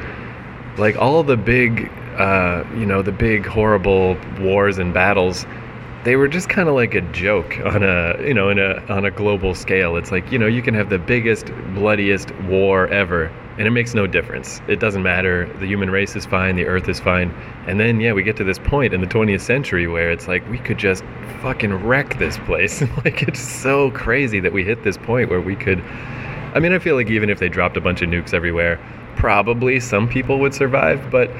like 0.79 0.96
all 0.96 1.22
the 1.22 1.37
big 1.37 1.90
uh, 2.20 2.64
you 2.76 2.87
know 2.87 3.02
the 3.02 3.12
big 3.12 3.46
horrible 3.46 4.16
wars 4.40 4.78
and 4.78 4.92
battles 4.92 5.46
they 6.04 6.16
were 6.16 6.28
just 6.28 6.48
kind 6.48 6.68
of 6.68 6.74
like 6.74 6.94
a 6.94 7.02
joke 7.12 7.59
on 7.64 7.83
a 7.83 8.16
you 8.26 8.33
know 8.33 8.48
in 8.48 8.59
a 8.59 8.83
on 8.88 9.04
a 9.04 9.11
global 9.11 9.54
scale. 9.54 9.96
It's 9.96 10.11
like 10.11 10.30
you 10.33 10.38
know 10.38 10.46
you 10.46 10.62
can 10.62 10.74
have 10.74 10.88
the 10.88 10.98
biggest 10.98 11.46
bloodiest 11.74 12.35
war 12.42 12.88
ever 12.88 13.26
and 13.59 13.66
it 13.66 13.72
makes 13.72 13.92
no 13.92 14.06
difference. 14.06 14.62
It 14.68 14.80
doesn't 14.80 15.02
matter. 15.02 15.46
The 15.59 15.66
human 15.66 15.90
race 15.90 16.16
is 16.16 16.24
fine. 16.24 16.56
The 16.56 16.64
earth 16.64 16.88
is 16.88 16.98
fine. 16.98 17.30
And 17.66 17.78
then 17.78 18.00
yeah 18.00 18.12
we 18.12 18.22
get 18.22 18.37
to 18.38 18.44
this 18.44 18.59
point 18.59 18.94
in 18.94 19.00
the 19.02 19.06
20th 19.06 19.42
century 19.42 19.87
where 19.87 20.11
it's 20.11 20.26
like 20.26 20.48
we 20.48 20.59
could 20.59 20.78
just 20.78 21.04
fucking 21.42 21.74
wreck 21.74 22.18
this 22.18 22.38
place. 22.38 22.83
Like 23.04 23.22
it's 23.22 23.40
so 23.40 23.90
crazy 23.90 24.40
that 24.40 24.52
we 24.52 24.64
hit 24.64 24.83
this 24.83 24.96
point 24.96 25.30
where 25.30 25.40
we 25.40 25.56
could 25.56 25.83
I 26.52 26.59
mean, 26.59 26.72
I 26.72 26.80
feel 26.80 26.96
like 26.96 27.09
even 27.11 27.30
if 27.30 27.38
they 27.38 27.48
dropped 27.48 27.76
a 27.76 27.80
bunch 27.80 28.02
of 28.02 28.09
nukes 28.09 28.35
everywhere, 28.35 28.80
probably 29.14 29.78
some 29.78 30.09
people 30.09 30.40
would 30.40 30.52
survive, 30.52 31.09
but 31.09 31.30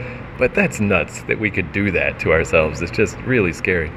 but 0.41 0.55
that's 0.55 0.81
nuts 0.81 1.23
that 1.25 1.39
we 1.39 1.51
could 1.51 1.71
do 1.71 1.91
that 1.91 2.19
to 2.19 2.33
ourselves. 2.33 2.81
It's 2.81 2.91
just 2.91 3.17
really 3.19 3.53
scary. 3.53 3.91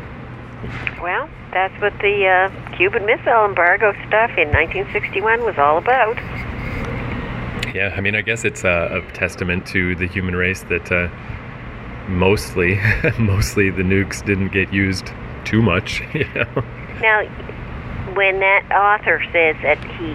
Well, 1.02 1.30
that's 1.52 1.74
what 1.82 1.94
the 2.00 2.28
uh, 2.28 2.76
Cuban 2.76 3.06
Missile 3.06 3.46
Embargo 3.46 3.94
stuff 4.08 4.32
in 4.38 4.50
1961 4.50 5.46
was 5.46 5.58
all 5.58 5.78
about. 5.78 6.18
Yeah, 7.74 7.94
I 7.96 8.02
mean, 8.02 8.14
I 8.14 8.22
guess 8.22 8.44
it's 8.44 8.66
a, 8.66 9.02
a 9.02 9.12
testament 9.14 9.66
to 9.68 9.96
the 9.96 10.06
human 10.06 10.36
race 10.36 10.64
that 10.64 10.92
uh, 10.92 11.08
mostly, 12.10 12.76
mostly 13.20 13.70
the 13.70 13.82
nukes 13.82 14.24
didn't 14.24 14.50
get 14.50 14.72
used 14.72 15.12
too 15.46 15.62
much. 15.62 16.04
You 16.14 16.26
know? 16.36 16.64
Now, 17.02 17.26
when 18.16 18.40
that 18.42 18.70
author 18.70 19.24
says 19.32 19.56
that 19.64 19.84
he 19.96 20.14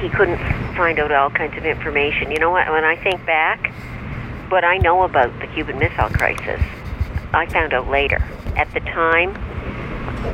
he 0.00 0.08
couldn't 0.10 0.38
find 0.76 0.98
out 0.98 1.12
all 1.12 1.30
kinds 1.30 1.56
of 1.56 1.64
information, 1.64 2.30
you 2.30 2.38
know 2.38 2.50
what? 2.50 2.68
When 2.70 2.84
I 2.84 2.96
think 2.96 3.24
back, 3.24 3.72
what 4.50 4.64
I 4.64 4.78
know 4.78 5.02
about 5.02 5.38
the 5.40 5.46
Cuban 5.48 5.78
Missile 5.78 6.10
Crisis, 6.10 6.60
I 7.34 7.46
found 7.46 7.72
out 7.72 7.88
later. 7.88 8.22
At 8.56 8.72
the 8.74 8.80
time, 8.80 9.36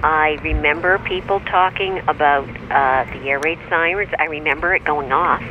I 0.03 0.39
remember 0.43 0.99
people 1.01 1.41
talking 1.41 1.99
about 2.09 2.49
uh, 2.71 3.05
the 3.13 3.29
air 3.29 3.39
raid 3.41 3.59
sirens. 3.69 4.13
I 4.19 4.25
remember 4.25 4.75
it 4.75 4.85
going 4.85 5.13
off, 5.13 5.43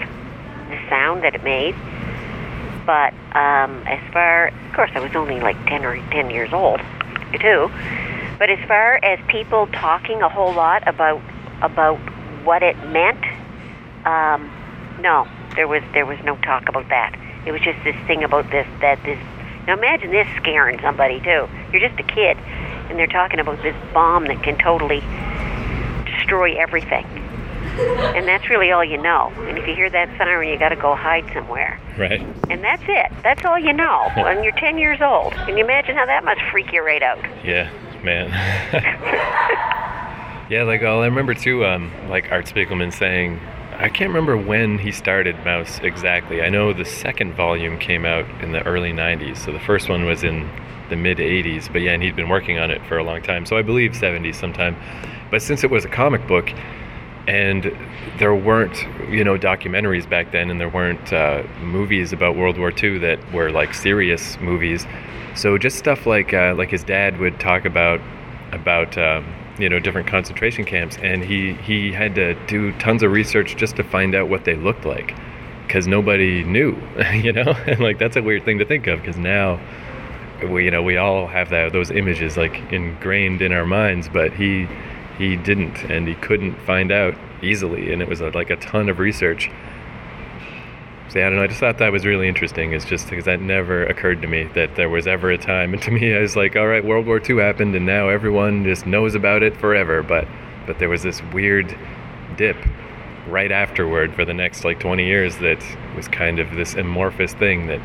the 0.70 0.80
sound 0.90 1.24
that 1.24 1.36
it 1.36 1.44
made. 1.44 1.76
But 2.86 3.14
um, 3.36 3.84
as 3.88 4.00
far, 4.12 4.48
of 4.48 4.74
course, 4.74 4.92
I 4.96 5.00
was 5.00 5.16
only 5.16 5.40
like 5.40 5.58
ten 5.68 5.86
or 5.86 5.96
ten 6.12 6.30
years 6.30 6.52
old, 6.54 6.82
too. 7.40 7.72
But 8.40 8.50
as 8.50 8.60
far 8.68 9.00
as 9.04 9.20
people 9.28 9.68
talking 9.68 10.22
a 10.22 10.30
whole 10.30 10.54
lot 10.54 10.88
about 10.88 11.22
about 11.62 11.98
what 12.44 12.62
it 12.64 12.76
meant, 12.88 13.24
um, 14.06 14.52
no, 15.00 15.28
there 15.56 15.68
was 15.68 15.84
there 15.94 16.06
was 16.06 16.20
no 16.24 16.36
talk 16.38 16.68
about 16.68 16.90
that. 16.90 17.16
It 17.46 17.52
was 17.52 17.62
just 17.62 17.84
this 17.84 17.96
thing 18.08 18.24
about 18.24 18.50
this 18.52 18.68
that 18.82 19.02
this. 19.04 19.20
Now 19.68 19.78
imagine 19.78 20.12
this 20.12 20.28
scaring 20.38 20.80
somebody 20.82 21.20
too. 21.20 21.48
You're 21.72 21.88
just 21.88 22.00
a 22.00 22.04
kid, 22.04 22.38
and 22.90 23.00
they're 23.00 23.08
talking 23.08 23.40
about 23.40 23.62
this 23.62 23.76
bomb 23.94 24.26
that 24.28 24.44
can 24.44 24.58
totally 24.58 25.02
destroy 26.06 26.56
everything. 26.56 27.06
And 27.74 28.28
that's 28.28 28.52
really 28.52 28.72
all 28.72 28.86
you 28.86 29.02
know. 29.02 29.34
And 29.48 29.58
if 29.58 29.68
you 29.68 29.74
hear 29.74 29.90
that 29.90 30.08
siren, 30.20 30.48
you 30.48 30.60
got 30.60 30.70
to 30.70 30.76
go 30.76 30.94
hide 30.94 31.26
somewhere. 31.34 31.80
Right. 31.98 32.22
And 32.48 32.64
that's 32.64 32.84
it. 32.88 33.12
That's 33.24 33.44
all 33.46 33.58
you 33.58 33.74
know. 33.74 34.12
and 34.16 34.44
you're 34.44 34.54
10 34.54 34.78
years 34.78 35.02
old. 35.02 35.34
Can 35.34 35.58
you 35.58 35.64
imagine 35.64 35.96
how 35.96 36.06
that 36.06 36.24
must 36.24 36.40
freak 36.52 36.72
you 36.72 36.86
right 36.86 37.02
out? 37.02 37.18
Yeah, 37.44 37.72
man. 38.04 38.30
yeah, 40.52 40.62
like 40.64 40.84
well, 40.84 41.02
I 41.02 41.06
remember 41.06 41.34
too. 41.34 41.66
Um, 41.66 41.92
like 42.10 42.32
Art 42.32 42.46
Spiegelman 42.46 42.94
saying, 42.94 43.40
I 43.84 43.90
can't 43.90 44.08
remember 44.08 44.38
when 44.38 44.78
he 44.78 44.94
started 44.94 45.36
Maus 45.44 45.84
exactly. 45.84 46.42
I 46.42 46.48
know 46.48 46.72
the 46.72 46.86
second 46.86 47.34
volume 47.34 47.78
came 47.78 48.06
out 48.06 48.24
in 48.42 48.54
the 48.54 48.66
early 48.66 48.94
90s, 48.94 49.40
so 49.40 49.52
the 49.52 49.60
first 49.60 49.90
one 49.90 50.06
was 50.06 50.24
in 50.24 50.50
the 50.90 50.96
mid 50.96 51.18
80s. 51.18 51.70
But 51.70 51.82
yeah, 51.82 51.92
and 51.92 52.02
he'd 52.02 52.16
been 52.16 52.30
working 52.30 52.58
on 52.60 52.72
it 52.72 52.82
for 52.86 52.98
a 52.98 53.04
long 53.04 53.22
time, 53.22 53.46
so 53.46 53.58
I 53.58 53.62
believe 53.62 53.92
70s 53.92 54.36
sometime. 54.36 54.78
But 55.32 55.42
since 55.42 55.66
it 55.66 55.70
was 55.70 55.84
a 55.84 55.90
comic 55.90 56.26
book, 56.28 56.50
and 57.28 57.78
there 58.20 58.34
weren't, 58.34 58.88
you 59.10 59.26
know, 59.26 59.38
documentaries 59.38 60.10
back 60.10 60.32
then, 60.32 60.50
and 60.50 60.62
there 60.62 60.70
weren't 60.70 61.12
uh, 61.12 61.44
movies 61.60 62.14
about 62.14 62.38
World 62.38 62.58
War 62.58 62.72
II 62.72 63.00
that 63.00 63.34
were 63.34 63.52
like 63.52 63.74
serious 63.74 64.40
movies. 64.40 64.88
So 65.36 65.58
just 65.58 65.78
stuff 65.78 66.06
like 66.06 66.34
uh, 66.34 66.56
like 66.58 66.70
his 66.70 66.86
dad 66.86 67.20
would 67.20 67.38
talk 67.38 67.66
about 67.66 68.00
about. 68.54 68.98
Um, 68.98 69.26
you 69.60 69.70
know 69.70 69.80
different 69.80 70.08
concentration 70.08 70.66
camps 70.66 70.98
and 70.98 71.24
he 71.24 71.54
he 71.54 71.92
had 71.92 72.16
to 72.16 72.34
do 72.48 72.72
tons 72.80 73.04
of 73.04 73.12
research 73.12 73.56
just 73.56 73.76
to 73.76 73.84
find 73.84 74.16
out 74.16 74.28
what 74.28 74.46
they 74.46 74.56
looked 74.56 74.86
like 74.86 75.16
because 75.68 75.88
nobody 75.88 76.44
knew 76.44 76.76
you 77.14 77.32
know? 77.32 77.54
And 77.68 77.80
like 77.88 78.00
that's 78.00 78.16
a 78.16 78.22
weird 78.22 78.46
thing 78.46 78.60
to 78.60 78.66
think 78.66 78.88
of 78.88 79.00
because 79.00 79.18
now 79.18 79.60
we 80.50 80.66
you 80.66 80.72
know 80.72 80.82
we 80.82 80.98
all 80.98 81.28
have 81.28 81.50
that 81.50 81.72
those 81.72 81.92
images 81.92 82.38
like 82.38 82.56
ingrained 82.72 83.42
in 83.42 83.54
our 83.54 83.66
minds 83.66 84.10
but 84.10 84.34
he 84.34 84.68
he 85.18 85.36
didn't 85.36 85.84
and 85.86 86.08
he 86.08 86.16
couldn't 86.16 86.56
find 86.62 86.92
out 86.92 87.16
easily 87.42 87.94
and 87.94 88.02
it 88.02 88.08
was 88.08 88.22
like 88.22 88.50
a 88.50 88.56
ton 88.58 88.90
of 88.90 89.00
research 89.00 89.50
yeah, 91.16 91.28
I 91.28 91.30
don't 91.30 91.38
know. 91.38 91.44
I 91.44 91.48
just 91.48 91.60
thought 91.60 91.78
that 91.78 91.92
was 91.92 92.06
really 92.06 92.28
interesting. 92.28 92.74
It's 92.74 92.86
just 92.86 93.10
because 93.10 93.26
that 93.26 93.42
never 93.42 93.86
occurred 93.86 94.22
to 94.22 94.28
me 94.28 94.44
that 94.56 94.76
there 94.76 94.90
was 94.90 95.08
ever 95.08 95.32
a 95.32 95.38
time. 95.38 95.74
And 95.74 95.82
to 95.84 95.92
me, 95.92 96.16
I 96.16 96.22
was 96.22 96.36
like, 96.36 96.56
all 96.56 96.68
right, 96.68 96.84
World 96.84 97.06
War 97.06 97.22
II 97.22 97.38
happened, 97.38 97.76
and 97.76 97.86
now 97.86 98.10
everyone 98.10 98.64
just 98.64 98.86
knows 98.86 99.16
about 99.16 99.44
it 99.44 99.56
forever. 99.58 100.04
But 100.04 100.28
but 100.66 100.80
there 100.80 100.90
was 100.90 101.04
this 101.04 101.22
weird 101.34 101.78
dip 102.38 102.58
right 103.28 103.52
afterward 103.52 104.14
for 104.14 104.26
the 104.26 104.34
next 104.34 104.64
like 104.64 104.80
20 104.80 105.06
years 105.06 105.38
that 105.38 105.64
was 105.96 106.08
kind 106.08 106.40
of 106.40 106.52
this 106.56 106.74
amorphous 106.74 107.34
thing 107.34 107.68
that 107.68 107.80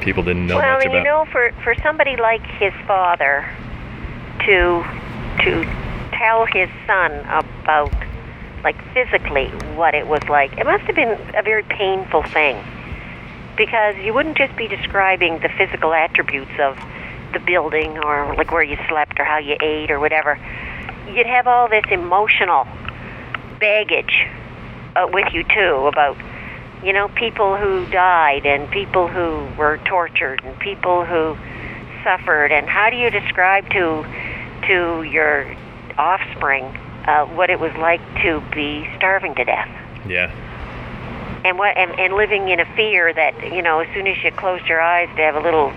people 0.00 0.22
didn't 0.22 0.46
know 0.46 0.56
well, 0.56 0.76
much 0.76 0.86
about. 0.86 0.98
you 0.98 1.04
know, 1.04 1.26
for 1.30 1.52
for 1.62 1.74
somebody 1.82 2.16
like 2.16 2.44
his 2.58 2.72
father 2.86 3.48
to 4.40 4.84
to 5.44 5.64
tell 6.12 6.46
his 6.46 6.68
son 6.86 7.12
about 7.26 7.92
like 8.64 8.76
physically 8.92 9.48
what 9.74 9.94
it 9.94 10.06
was 10.06 10.22
like, 10.28 10.56
it 10.58 10.64
must 10.64 10.84
have 10.84 10.96
been 10.96 11.18
a 11.34 11.42
very 11.42 11.62
painful 11.64 12.22
thing. 12.22 12.62
Because 13.56 13.96
you 13.96 14.14
wouldn't 14.14 14.38
just 14.38 14.56
be 14.56 14.68
describing 14.68 15.38
the 15.40 15.48
physical 15.50 15.92
attributes 15.92 16.52
of 16.58 16.78
the 17.32 17.40
building 17.40 17.98
or 17.98 18.34
like 18.36 18.50
where 18.50 18.62
you 18.62 18.76
slept 18.88 19.18
or 19.20 19.24
how 19.24 19.38
you 19.38 19.56
ate 19.60 19.90
or 19.90 20.00
whatever. 20.00 20.38
You'd 21.12 21.26
have 21.26 21.46
all 21.46 21.68
this 21.68 21.84
emotional 21.90 22.66
baggage 23.58 24.26
uh, 24.96 25.08
with 25.12 25.32
you 25.32 25.44
too 25.44 25.86
about 25.86 26.16
you 26.82 26.92
know 26.92 27.08
people 27.08 27.56
who 27.56 27.86
died 27.90 28.46
and 28.46 28.70
people 28.70 29.08
who 29.08 29.46
were 29.56 29.78
tortured 29.84 30.40
and 30.44 30.58
people 30.58 31.04
who 31.04 31.36
suffered. 32.02 32.52
And 32.52 32.68
how 32.68 32.90
do 32.90 32.96
you 32.96 33.10
describe 33.10 33.68
to 33.70 34.06
to 34.66 35.02
your 35.02 35.54
offspring 35.98 36.64
uh, 37.06 37.26
what 37.26 37.50
it 37.50 37.60
was 37.60 37.72
like 37.76 38.00
to 38.22 38.42
be 38.52 38.88
starving 38.96 39.34
to 39.36 39.44
death. 39.44 39.68
Yeah, 40.06 40.30
and 41.44 41.58
what 41.58 41.76
and, 41.76 41.98
and 41.98 42.14
living 42.14 42.48
in 42.48 42.60
a 42.60 42.76
fear 42.76 43.12
that 43.12 43.52
you 43.52 43.62
know 43.62 43.80
as 43.80 43.88
soon 43.94 44.06
as 44.06 44.22
you 44.22 44.30
closed 44.32 44.66
your 44.66 44.80
eyes 44.80 45.08
to 45.16 45.22
have 45.22 45.36
a 45.36 45.40
little 45.40 45.72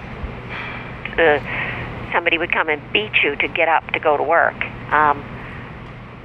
uh, 1.17 2.11
somebody 2.11 2.37
would 2.37 2.51
come 2.51 2.69
and 2.69 2.81
beat 2.91 3.23
you 3.23 3.35
to 3.37 3.47
get 3.47 3.67
up 3.67 3.85
to 3.91 3.99
go 3.99 4.17
to 4.17 4.23
work. 4.23 4.55
Um, 4.91 5.23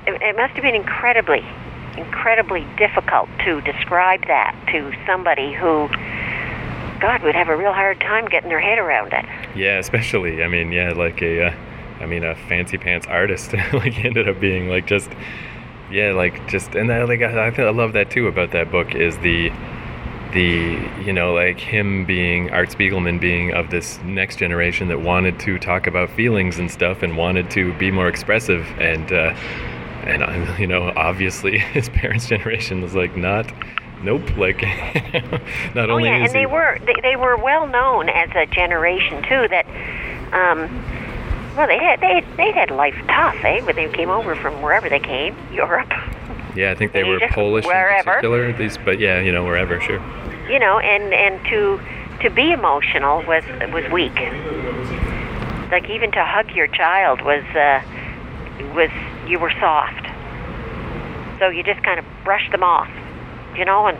it, 0.07 0.21
it 0.23 0.37
must 0.37 0.55
have 0.55 0.63
been 0.63 0.75
incredibly 0.75 1.45
incredibly 1.97 2.65
difficult 2.77 3.29
to 3.45 3.61
describe 3.63 4.25
that 4.29 4.55
to 4.69 4.93
somebody 5.05 5.53
who 5.53 5.89
god 7.01 7.23
would 7.23 7.35
have 7.35 7.49
a 7.49 7.57
real 7.57 7.73
hard 7.73 7.99
time 8.01 8.27
getting 8.27 8.49
their 8.49 8.61
head 8.61 8.79
around 8.79 9.13
it. 9.13 9.25
Yeah. 9.57 9.79
Especially, 9.79 10.43
I 10.43 10.49
mean, 10.49 10.71
yeah, 10.71 10.93
like 10.93 11.23
a, 11.23 11.47
uh, 11.47 11.55
I 12.01 12.07
mean, 12.07 12.25
a 12.25 12.35
fancy 12.35 12.79
pants 12.79 13.07
artist. 13.07 13.53
like 13.73 14.05
ended 14.05 14.29
up 14.29 14.41
being 14.41 14.69
like 14.69 14.87
just, 14.87 15.11
yeah, 15.91 16.13
like 16.13 16.49
just, 16.49 16.75
and 16.75 16.93
I 16.93 17.05
like 17.05 17.23
I, 17.23 17.49
I 17.49 17.51
think 17.51 17.67
I 17.67 17.71
love 17.71 17.93
that 17.95 18.11
too 18.11 18.27
about 18.27 18.53
that 18.53 18.71
book 18.71 18.95
is 18.95 19.19
the 19.19 19.51
the 20.33 20.79
you 21.05 21.13
know 21.13 21.33
like 21.33 21.59
him 21.59 22.05
being 22.05 22.51
art 22.51 22.69
spiegelman 22.69 23.19
being 23.19 23.53
of 23.55 23.71
this 23.71 23.99
next 24.05 24.37
generation 24.37 24.89
that 24.89 25.01
wanted 25.01 25.39
to 25.41 25.59
talk 25.59 25.87
about 25.87 26.11
feelings 26.11 26.59
and 26.59 26.71
stuff 26.71 27.03
and 27.03 27.17
wanted 27.17 27.51
to 27.51 27.73
be 27.79 27.91
more 27.91 28.09
expressive 28.09 28.67
and 28.79 29.11
uh 29.13 29.35
and 30.03 30.23
I, 30.23 30.59
you 30.59 30.67
know 30.67 30.93
obviously 30.97 31.59
his 31.73 31.89
parents 31.89 32.27
generation 32.27 32.83
was 32.83 32.95
like 32.95 33.17
not 33.17 33.51
nope 34.03 34.37
like 34.37 34.63
not 35.75 35.89
only 35.89 35.89
Oh 35.89 35.95
only 35.95 36.09
yeah, 36.11 36.25
is 36.25 36.31
and 36.31 36.35
they 36.35 36.41
he, 36.41 36.47
were 36.47 36.79
they, 36.85 36.95
they 37.03 37.17
were 37.17 37.37
well 37.37 37.67
known 37.67 38.09
as 38.11 38.29
a 38.35 38.47
generation 38.47 39.23
too 39.23 39.49
that 39.49 39.67
um 40.33 41.08
well 41.57 41.67
they 41.67 41.79
had 41.79 42.01
they 42.01 42.25
they 42.37 42.53
had 42.53 42.71
life 42.71 42.95
tough, 43.09 43.37
eh? 43.45 43.61
When 43.63 43.77
they 43.77 43.89
came 43.93 44.11
over 44.11 44.35
from 44.37 44.61
wherever 44.63 44.89
they 44.89 45.01
came, 45.01 45.37
Europe. 45.53 45.93
yeah 46.55 46.71
i 46.71 46.75
think 46.75 46.93
they 46.93 47.01
and 47.03 47.09
were 47.11 47.21
polish 47.29 47.65
wherever. 47.67 48.11
in 48.11 48.17
particular 48.17 48.53
these 48.53 48.79
but 48.79 48.99
yeah 48.99 49.21
you 49.21 49.31
know 49.33 49.45
wherever 49.45 49.81
sure 49.81 50.01
You 50.49 50.59
know, 50.59 50.79
and 50.79 51.13
and 51.13 51.45
to 51.51 51.79
to 52.23 52.31
be 52.31 52.53
emotional 52.53 53.23
was 53.27 53.45
was 53.73 53.85
weak. 53.93 54.17
Like 55.71 55.89
even 55.91 56.11
to 56.13 56.25
hug 56.25 56.51
your 56.57 56.69
child 56.69 57.21
was 57.21 57.45
uh 57.55 57.83
was 58.75 58.91
you 59.29 59.39
were 59.39 59.53
soft. 59.61 60.07
So 61.39 61.51
you 61.51 61.63
just 61.63 61.83
kind 61.83 61.99
of 62.01 62.07
brushed 62.25 62.51
them 62.51 62.63
off, 62.63 62.89
you 63.57 63.65
know, 63.65 63.87
and 63.87 63.99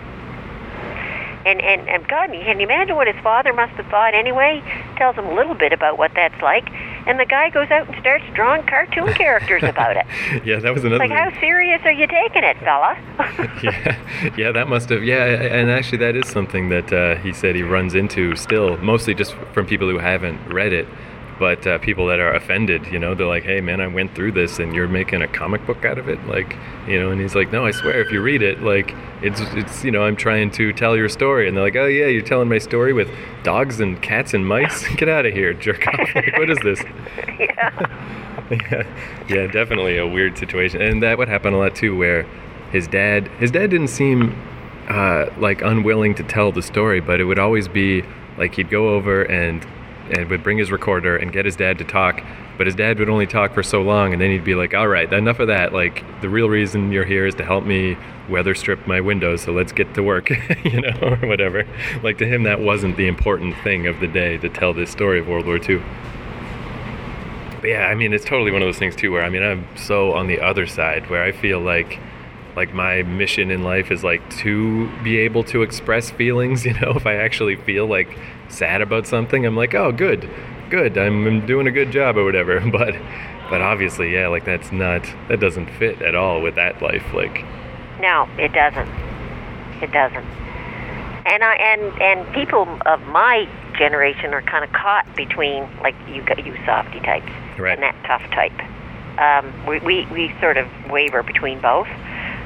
and 1.49 1.61
and, 1.63 1.89
and 1.89 2.07
God, 2.09 2.31
can 2.31 2.61
you 2.61 2.67
imagine 2.67 2.95
what 2.97 3.07
his 3.07 3.17
father 3.23 3.53
must 3.53 3.73
have 3.75 3.87
thought 3.87 4.15
anyway? 4.15 4.63
Tells 4.97 5.17
him 5.17 5.27
a 5.27 5.35
little 5.35 5.55
bit 5.55 5.73
about 5.73 5.99
what 5.99 6.13
that's 6.15 6.41
like, 6.43 6.69
and 7.07 7.19
the 7.19 7.25
guy 7.27 7.51
goes 7.51 7.71
out 7.71 7.89
and 7.89 7.97
starts 8.01 8.25
drawing 8.35 8.65
cartoon 8.67 9.13
characters 9.15 9.63
about 9.63 9.97
it. 9.97 10.07
yeah 10.45 10.59
that 10.61 10.75
was 10.75 10.85
another 10.85 10.99
Like, 10.99 11.11
thing. 11.11 11.17
how 11.19 11.41
serious 11.41 11.81
are 11.85 11.93
you 11.93 12.07
taking 12.07 12.45
it, 12.45 12.57
fella? 12.59 12.97
yeah, 13.63 13.97
yeah, 14.37 14.53
that 14.53 14.69
must 14.69 14.89
have. 14.91 15.03
Yeah, 15.05 15.25
and 15.25 15.71
actually, 15.71 15.99
that 15.99 16.15
is 16.17 16.29
something 16.29 16.69
that 16.69 16.93
uh, 16.93 17.17
he 17.17 17.33
said 17.33 17.57
he 17.57 17.63
runs 17.63 17.95
into 17.95 18.37
still, 18.37 18.77
mostly 18.79 19.15
just 19.15 19.35
from 19.53 19.67
people 19.67 19.89
who 19.89 19.99
haven't 19.99 20.39
read 20.53 20.73
it, 20.73 20.87
but 21.39 21.67
uh, 21.67 21.79
people 21.79 22.07
that 22.07 22.21
are 22.21 22.35
offended. 22.35 22.87
You 22.87 22.99
know, 22.99 23.15
they're 23.15 23.27
like, 23.27 23.45
"Hey, 23.45 23.61
man, 23.61 23.81
I 23.81 23.87
went 23.87 24.15
through 24.15 24.33
this, 24.33 24.59
and 24.59 24.75
you're 24.75 24.89
making 24.89 25.23
a 25.23 25.29
comic 25.29 25.65
book 25.67 25.85
out 25.85 25.99
of 25.99 26.09
it." 26.09 26.25
Like, 26.27 26.57
you 26.87 26.99
know, 27.01 27.11
and 27.11 27.21
he's 27.21 27.35
like, 27.35 27.53
"No, 27.53 27.67
I 27.67 27.71
swear, 27.71 28.01
if 28.01 28.11
you 28.11 28.21
read 28.21 28.43
it, 28.43 28.63
like, 28.63 28.95
it's 29.23 29.41
it's 29.55 29.85
you 29.85 29.91
know, 29.91 30.03
I'm 30.03 30.17
trying 30.17 30.51
to 30.53 30.73
tell 30.73 30.97
your 30.97 31.09
story," 31.09 31.49
and 31.49 31.57
they're 31.57 31.65
like, 31.65 31.77
"Oh 31.77 31.87
yeah, 31.87 32.07
you're 32.07 32.23
telling 32.23 32.49
my 32.49 32.59
story 32.59 32.93
with 32.93 33.09
dogs 33.43 33.81
and 33.81 34.01
cats 34.03 34.35
and 34.35 34.47
mice? 34.47 34.87
Get 34.97 35.09
out 35.09 35.27
of 35.27 35.33
here, 35.33 35.53
jerk 35.55 35.87
off! 35.87 36.09
Like, 36.15 36.37
what 36.37 36.51
is 36.51 36.59
this?" 36.63 36.83
yeah. 37.39 38.17
yeah, 38.51 38.83
yeah, 39.29 39.47
definitely 39.47 39.99
a 39.99 40.07
weird 40.07 40.37
situation, 40.39 40.83
and 40.83 41.03
that 41.03 41.19
would 41.19 41.29
happen 41.29 41.53
a 41.55 41.59
lot 41.59 41.75
too, 41.75 41.97
where 41.97 42.25
his 42.73 42.87
dad, 42.89 43.29
his 43.39 43.51
dad 43.51 43.71
didn't 43.71 43.89
seem 43.89 44.35
uh, 44.89 45.27
like 45.39 45.63
unwilling 45.63 46.15
to 46.17 46.23
tell 46.23 46.51
the 46.53 46.63
story, 46.63 47.01
but 47.01 47.21
it 47.21 47.25
would 47.25 47.39
always 47.39 47.69
be 47.69 48.03
like 48.37 48.55
he'd 48.55 48.71
go 48.71 48.95
over 48.95 49.23
and 49.23 49.67
and 50.11 50.29
would 50.31 50.43
bring 50.43 50.59
his 50.59 50.71
recorder 50.71 51.17
and 51.17 51.33
get 51.33 51.45
his 51.45 51.57
dad 51.57 51.79
to 51.79 51.85
talk, 51.85 52.23
but 52.57 52.67
his 52.67 52.75
dad 52.75 52.99
would 52.99 53.09
only 53.09 53.27
talk 53.27 53.55
for 53.55 53.63
so 53.63 53.83
long, 53.83 54.13
and 54.13 54.21
then 54.21 54.31
he'd 54.31 54.45
be 54.45 54.55
like, 54.55 54.75
"All 54.75 54.89
right, 54.89 55.13
enough 55.13 55.39
of 55.39 55.49
that. 55.49 55.73
Like 55.73 56.05
the 56.21 56.29
real 56.29 56.49
reason 56.49 56.93
you're 56.93 57.05
here 57.05 57.27
is 57.27 57.35
to 57.37 57.45
help 57.45 57.65
me 57.65 57.97
weather 58.29 58.55
strip 58.55 58.87
my 58.87 59.01
windows, 59.01 59.43
so 59.43 59.53
let's 59.53 59.73
get 59.73 59.95
to 59.95 60.03
work, 60.03 60.31
you 60.65 60.81
know, 60.81 60.99
or 61.03 61.17
whatever." 61.29 61.65
Like 62.03 62.19
to 62.19 62.27
him, 62.27 62.43
that 62.45 62.61
wasn't 62.61 62.97
the 62.97 63.07
important 63.07 63.57
thing 63.65 63.87
of 63.87 64.01
the 64.01 64.09
day 64.09 64.39
to 64.39 64.49
tell 64.49 64.73
this 64.73 64.91
story 64.91 65.21
of 65.21 65.29
World 65.29 65.47
War 65.47 65.57
II. 65.57 65.83
But 67.61 67.71
yeah, 67.71 67.87
I 67.87 67.95
mean, 67.95 68.13
it's 68.13 68.25
totally 68.25 68.53
one 68.53 68.63
of 68.63 68.67
those 68.67 68.79
things 68.79 68.95
too, 68.95 69.11
where 69.13 69.25
I 69.25 69.31
mean, 69.31 69.43
I'm 69.43 69.67
so 69.77 70.13
on 70.13 70.27
the 70.27 70.41
other 70.41 70.67
side, 70.67 71.11
where 71.11 71.23
I 71.23 71.33
feel 71.33 71.61
like, 71.61 71.99
like 72.59 72.75
my 72.75 73.03
mission 73.05 73.51
in 73.51 73.63
life 73.63 73.91
is 73.91 74.03
like 74.05 74.29
to 74.39 74.89
be 75.03 75.19
able 75.19 75.45
to 75.45 75.63
express 75.63 76.11
feelings. 76.11 76.65
You 76.69 76.75
know, 76.75 76.93
if 76.97 77.07
I 77.07 77.15
actually 77.15 77.57
feel 77.57 77.87
like 77.87 78.19
sad 78.49 78.83
about 78.83 79.07
something, 79.07 79.47
I'm 79.47 79.57
like, 79.57 79.75
oh, 79.75 79.93
good, 79.93 80.29
good, 80.71 80.99
I'm, 80.99 81.27
I'm 81.27 81.47
doing 81.47 81.67
a 81.67 81.71
good 81.71 81.91
job 81.91 82.17
or 82.19 82.25
whatever. 82.25 82.61
But, 82.71 82.95
but 83.49 83.63
obviously, 83.63 84.13
yeah, 84.13 84.29
like 84.29 84.45
that's 84.45 84.71
not, 84.73 85.03
that 85.29 85.41
doesn't 85.41 85.71
fit 85.79 86.03
at 86.03 86.15
all 86.15 86.43
with 86.43 86.57
that 86.57 86.83
life. 86.83 87.05
Like, 87.15 87.45
No, 88.01 88.29
it 88.37 88.53
doesn't. 88.53 88.89
It 89.83 89.91
doesn't. 89.93 90.27
And 91.27 91.45
I 91.45 91.55
and 91.57 92.03
and 92.03 92.35
people 92.35 92.67
of 92.87 93.01
my 93.09 93.47
generation 93.77 94.33
are 94.35 94.43
kind 94.43 94.65
of 94.65 94.73
caught 94.73 95.07
between 95.15 95.63
like 95.83 95.95
you 96.09 96.25
you 96.45 96.57
softy 96.67 97.01
types 97.01 97.31
Right. 97.59 97.75
and 97.75 97.83
that 97.83 97.95
tough 98.07 98.23
type. 98.33 98.53
Um, 99.19 99.67
we, 99.67 99.79
we 99.81 100.07
we 100.07 100.35
sort 100.41 100.57
of 100.57 100.67
waver 100.91 101.23
between 101.23 101.61
both. 101.61 101.89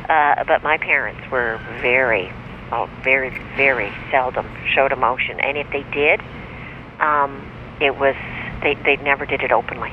Uh, 0.09 0.44
but 0.44 0.62
my 0.62 0.78
parents 0.78 1.20
were 1.30 1.61
very, 1.80 2.32
oh, 2.72 2.88
very, 3.03 3.30
very 3.57 3.92
seldom 4.11 4.46
showed 4.74 4.92
emotion, 4.92 5.38
and 5.40 5.57
if 5.57 5.70
they 5.70 5.84
did, 5.92 6.20
um, 7.00 7.50
it 7.80 7.96
was 7.98 8.16
they 8.62 8.74
they 8.84 8.96
never 8.96 9.26
did 9.26 9.42
it 9.42 9.53
openly. 9.53 9.92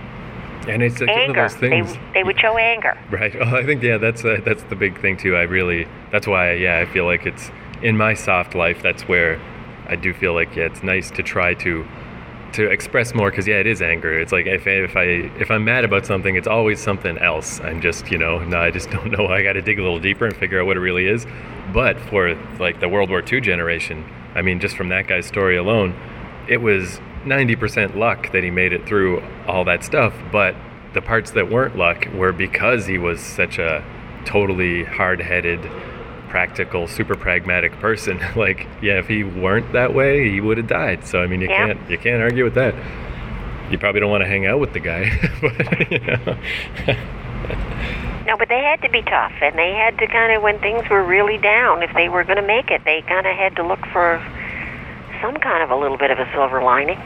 And 0.67 0.83
it's 0.83 0.99
like 0.99 1.09
one 1.09 1.29
of 1.29 1.35
those 1.35 1.55
things. 1.55 1.93
They, 1.93 1.99
they 2.15 2.23
would 2.23 2.39
show 2.39 2.57
anger. 2.57 2.97
Right. 3.09 3.35
Oh, 3.39 3.55
I 3.55 3.65
think 3.65 3.81
yeah, 3.81 3.97
that's 3.97 4.23
uh, 4.23 4.37
that's 4.45 4.63
the 4.63 4.75
big 4.75 4.99
thing 5.01 5.17
too. 5.17 5.35
I 5.35 5.43
really 5.43 5.87
that's 6.11 6.27
why 6.27 6.53
yeah, 6.53 6.79
I 6.79 6.85
feel 6.85 7.05
like 7.05 7.25
it's 7.25 7.51
in 7.81 7.97
my 7.97 8.13
soft 8.13 8.55
life. 8.55 8.81
That's 8.83 9.03
where 9.03 9.39
I 9.87 9.95
do 9.95 10.13
feel 10.13 10.33
like 10.33 10.55
yeah, 10.55 10.65
it's 10.65 10.83
nice 10.83 11.09
to 11.11 11.23
try 11.23 11.53
to 11.55 11.85
to 12.53 12.69
express 12.69 13.13
more 13.13 13.29
because 13.29 13.47
yeah, 13.47 13.55
it 13.55 13.67
is 13.67 13.81
anger. 13.81 14.19
It's 14.19 14.31
like 14.31 14.45
if 14.45 14.67
if 14.67 14.95
I 14.95 15.03
if 15.39 15.51
I'm 15.51 15.63
mad 15.63 15.83
about 15.83 16.05
something, 16.05 16.35
it's 16.35 16.47
always 16.47 16.79
something 16.79 17.17
else. 17.17 17.59
I'm 17.61 17.81
just 17.81 18.11
you 18.11 18.17
know 18.17 18.39
no, 18.43 18.59
I 18.59 18.71
just 18.71 18.89
don't 18.91 19.11
know. 19.11 19.27
I 19.27 19.43
got 19.43 19.53
to 19.53 19.61
dig 19.61 19.79
a 19.79 19.81
little 19.81 19.99
deeper 19.99 20.25
and 20.25 20.35
figure 20.35 20.59
out 20.59 20.65
what 20.65 20.77
it 20.77 20.81
really 20.81 21.07
is. 21.07 21.25
But 21.73 21.99
for 21.99 22.35
like 22.59 22.79
the 22.79 22.89
World 22.89 23.09
War 23.09 23.23
II 23.25 23.41
generation, 23.41 24.05
I 24.35 24.41
mean, 24.41 24.59
just 24.59 24.75
from 24.75 24.89
that 24.89 25.07
guy's 25.07 25.25
story 25.25 25.57
alone, 25.57 25.95
it 26.47 26.57
was 26.57 26.99
90% 27.25 27.95
luck 27.95 28.31
that 28.31 28.43
he 28.43 28.49
made 28.49 28.73
it 28.73 28.87
through 28.87 29.21
all 29.47 29.65
that 29.65 29.83
stuff. 29.83 30.13
But 30.31 30.55
the 30.93 31.01
parts 31.01 31.31
that 31.31 31.51
weren't 31.51 31.77
luck 31.77 32.07
were 32.13 32.31
because 32.31 32.87
he 32.87 32.97
was 32.97 33.19
such 33.21 33.59
a 33.59 33.83
totally 34.25 34.83
hard-headed 34.83 35.59
practical, 36.29 36.87
super 36.87 37.15
pragmatic 37.15 37.71
person. 37.79 38.19
like, 38.35 38.67
yeah, 38.81 38.99
if 38.99 39.07
he 39.07 39.23
weren't 39.23 39.73
that 39.73 39.93
way, 39.93 40.29
he 40.29 40.39
would 40.41 40.57
have 40.57 40.67
died. 40.67 41.05
So 41.05 41.21
I 41.21 41.27
mean, 41.27 41.41
you 41.41 41.49
Yeah. 41.49 41.67
can't 41.73 41.89
you 41.89 41.97
can't 41.97 42.21
argue 42.21 42.43
with 42.43 42.55
that. 42.55 42.73
You 43.71 43.77
probably 43.77 43.99
don't 44.01 44.09
want 44.09 44.21
to 44.23 44.27
hang 44.27 44.47
out 44.47 44.59
with 44.59 44.73
the 44.73 44.79
guy, 44.79 45.11
but 45.41 45.91
you 45.91 45.99
know. 45.99 46.37
No, 48.25 48.37
but 48.37 48.47
they 48.49 48.61
had 48.61 48.81
to 48.83 48.89
be 48.89 49.01
tough, 49.01 49.33
and 49.41 49.57
they 49.57 49.73
had 49.73 49.97
to 49.97 50.07
kind 50.07 50.31
of, 50.33 50.43
when 50.43 50.59
things 50.59 50.87
were 50.87 51.03
really 51.03 51.37
down, 51.39 51.81
if 51.81 51.91
they 51.95 52.09
were 52.09 52.23
going 52.23 52.37
to 52.37 52.45
make 52.45 52.69
it, 52.69 52.83
they 52.85 53.01
kind 53.01 53.25
of 53.25 53.35
had 53.35 53.55
to 53.55 53.63
look 53.65 53.83
for 53.87 54.23
some 55.21 55.35
kind 55.37 55.63
of 55.63 55.71
a 55.71 55.75
little 55.75 55.97
bit 55.97 56.11
of 56.11 56.19
a 56.19 56.31
silver 56.31 56.61
lining. 56.61 56.99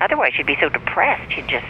Otherwise, 0.00 0.32
you'd 0.38 0.46
be 0.46 0.56
so 0.58 0.70
depressed. 0.70 1.36
you'd 1.36 1.48
just, 1.48 1.66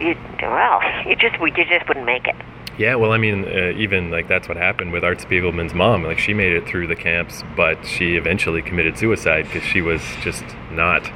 you 0.00 0.14
well, 0.42 0.80
you 1.06 1.16
just, 1.16 1.38
you 1.40 1.64
just 1.64 1.88
wouldn't 1.88 2.04
make 2.06 2.26
it. 2.26 2.36
Yeah, 2.78 2.94
well, 2.94 3.12
I 3.12 3.18
mean, 3.18 3.44
uh, 3.44 3.72
even 3.76 4.10
like 4.10 4.28
that's 4.28 4.48
what 4.48 4.56
happened 4.56 4.92
with 4.92 5.04
Art 5.04 5.18
Spiegelman's 5.18 5.74
mom. 5.74 6.04
Like 6.04 6.18
she 6.18 6.32
made 6.32 6.52
it 6.52 6.66
through 6.66 6.86
the 6.86 6.96
camps, 6.96 7.42
but 7.54 7.84
she 7.84 8.16
eventually 8.16 8.62
committed 8.62 8.96
suicide 8.96 9.42
because 9.44 9.62
she 9.62 9.82
was 9.82 10.00
just 10.22 10.44
not 10.70 11.10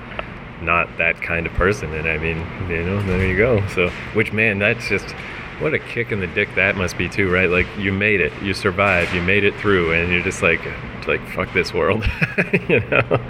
not 0.61 0.89
that 0.99 1.21
kind 1.23 1.47
of 1.47 1.53
person. 1.55 1.93
And 1.95 2.09
I 2.09 2.19
mean, 2.19 2.39
you 2.69 2.85
know, 2.85 3.03
there 3.03 3.27
you 3.27 3.37
go. 3.37 3.67
So, 3.69 3.91
which 4.15 4.33
man, 4.33 4.59
that's 4.59 4.89
just 4.89 5.15
what 5.61 5.73
a 5.73 5.79
kick 5.79 6.13
in 6.13 6.21
the 6.21 6.27
dick 6.27 6.49
that 6.57 6.77
must 6.77 6.99
be 6.99 7.09
too, 7.09 7.31
right? 7.31 7.49
Like 7.49 7.67
you 7.79 7.93
made 7.93 8.21
it, 8.21 8.33
you 8.43 8.53
survived, 8.53 9.15
you 9.15 9.23
made 9.23 9.45
it 9.45 9.55
through, 9.55 9.93
and 9.93 10.13
you're 10.13 10.23
just 10.23 10.43
like, 10.43 10.61
like 11.07 11.27
fuck 11.31 11.53
this 11.55 11.73
world, 11.73 12.05
you 12.69 12.81
know? 12.81 13.21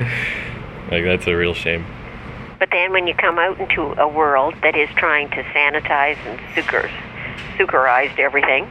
Like 0.90 1.04
that's 1.04 1.26
a 1.26 1.34
real 1.34 1.54
shame. 1.54 1.86
But 2.58 2.70
then 2.72 2.90
when 2.90 3.06
you 3.06 3.14
come 3.14 3.38
out 3.38 3.60
into 3.60 3.82
a 4.00 4.08
world 4.08 4.54
that 4.62 4.74
is 4.74 4.88
trying 4.96 5.28
to 5.30 5.42
sanitize 5.44 6.16
and 6.26 6.40
sucre, 6.54 6.90
sucarize 7.58 8.10
everything, 8.18 8.64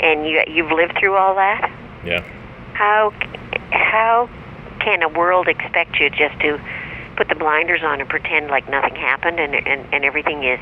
and 0.00 0.26
you 0.26 0.42
you've 0.46 0.70
lived 0.72 0.96
through 0.98 1.16
all 1.16 1.34
that, 1.36 1.70
Yeah. 2.04 2.22
how 2.74 3.12
how 3.70 4.28
can 4.80 5.02
a 5.02 5.08
world 5.08 5.48
expect 5.48 6.00
you 6.00 6.08
just 6.10 6.38
to 6.40 6.58
put 7.16 7.28
the 7.28 7.34
blinders 7.34 7.82
on 7.82 8.00
and 8.00 8.08
pretend 8.08 8.48
like 8.48 8.68
nothing 8.68 8.96
happened 8.96 9.38
and 9.38 9.54
and, 9.54 9.86
and 9.92 10.04
everything 10.04 10.44
is 10.44 10.60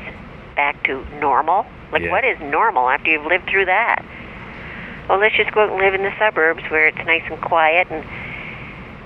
back 0.55 0.81
to 0.83 1.05
normal? 1.19 1.65
Like 1.91 2.03
Yeah. 2.03 2.11
what 2.11 2.25
is 2.25 2.39
normal 2.39 2.89
after 2.89 3.11
you've 3.11 3.25
lived 3.25 3.49
through 3.49 3.65
that? 3.65 4.03
Well, 5.07 5.19
let's 5.19 5.35
just 5.35 5.51
go 5.53 5.61
out 5.61 5.69
and 5.71 5.79
live 5.79 5.95
in 5.95 6.03
the 6.03 6.13
suburbs 6.19 6.63
where 6.69 6.87
it's 6.87 7.03
nice 7.05 7.23
and 7.31 7.41
quiet 7.41 7.87
and 7.89 8.05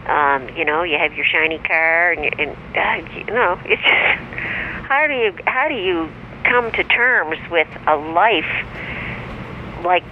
um, 0.06 0.50
you 0.58 0.66
know, 0.66 0.84
you 0.84 0.98
have 0.98 1.14
your 1.14 1.26
shiny 1.26 1.60
car 1.60 2.12
and, 2.12 2.26
you, 2.26 2.32
and 2.38 2.52
uh, 2.76 3.10
you 3.16 3.24
know, 3.34 3.58
it's 3.64 3.82
just 3.82 4.90
how 4.90 5.08
do 5.08 5.14
you 5.14 5.34
how 5.48 5.70
do 5.70 5.76
you 5.76 6.12
come 6.44 6.72
to 6.74 6.84
terms 6.84 7.38
with 7.50 7.68
a 7.88 7.96
life 7.96 8.66
like 9.84 10.04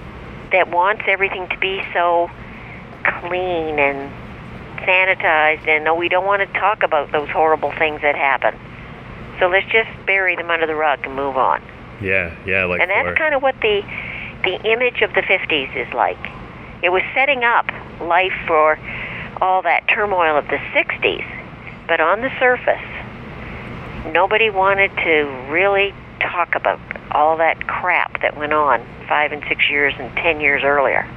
that 0.52 0.70
wants 0.70 1.04
everything 1.08 1.48
to 1.50 1.58
be 1.58 1.82
so 1.94 2.30
clean 3.04 3.80
and 3.80 4.12
sanitized 4.80 5.68
and 5.68 5.84
no 5.86 5.96
we 5.96 6.10
don't 6.10 6.26
want 6.26 6.42
to 6.42 6.60
talk 6.60 6.84
about 6.84 7.12
those 7.12 7.30
horrible 7.30 7.72
things 7.78 8.02
that 8.02 8.16
happen. 8.16 8.54
So 9.40 9.48
let's 9.48 9.68
just 9.72 9.90
bury 10.06 10.36
them 10.36 10.50
under 10.52 10.68
the 10.68 10.76
rug 10.76 11.00
and 11.06 11.16
move 11.16 11.38
on. 11.38 11.64
Yeah, 12.02 12.36
yeah, 12.46 12.66
like 12.66 12.82
And 12.82 12.90
that's 12.90 13.08
for- 13.08 13.16
kind 13.16 13.34
of 13.36 13.42
what 13.42 13.56
the 13.62 13.84
the 14.44 14.60
image 14.64 15.02
of 15.02 15.14
the 15.14 15.22
50s 15.22 15.76
is 15.76 15.94
like. 15.94 16.18
It 16.82 16.90
was 16.90 17.04
setting 17.14 17.44
up 17.44 17.70
life 18.02 18.34
for 18.48 18.80
all 19.40 19.62
that 19.62 19.88
turmoil 19.88 20.36
of 20.36 20.48
the 20.48 20.58
60s, 20.74 21.26
but 21.88 22.00
on 22.02 22.22
the 22.22 22.32
surface, 22.40 22.82
nobody 24.14 24.50
wanted 24.50 24.96
to 24.98 25.26
really 25.50 25.94
talk 26.22 26.56
about 26.56 26.80
all 27.12 27.38
that 27.38 27.68
crap 27.68 28.22
that 28.22 28.38
went 28.38 28.54
on 28.54 28.86
five 29.08 29.32
and 29.32 29.44
six 29.48 29.70
years 29.70 29.94
and 30.00 30.14
ten 30.18 30.40
years 30.40 30.64
earlier. 30.64 31.08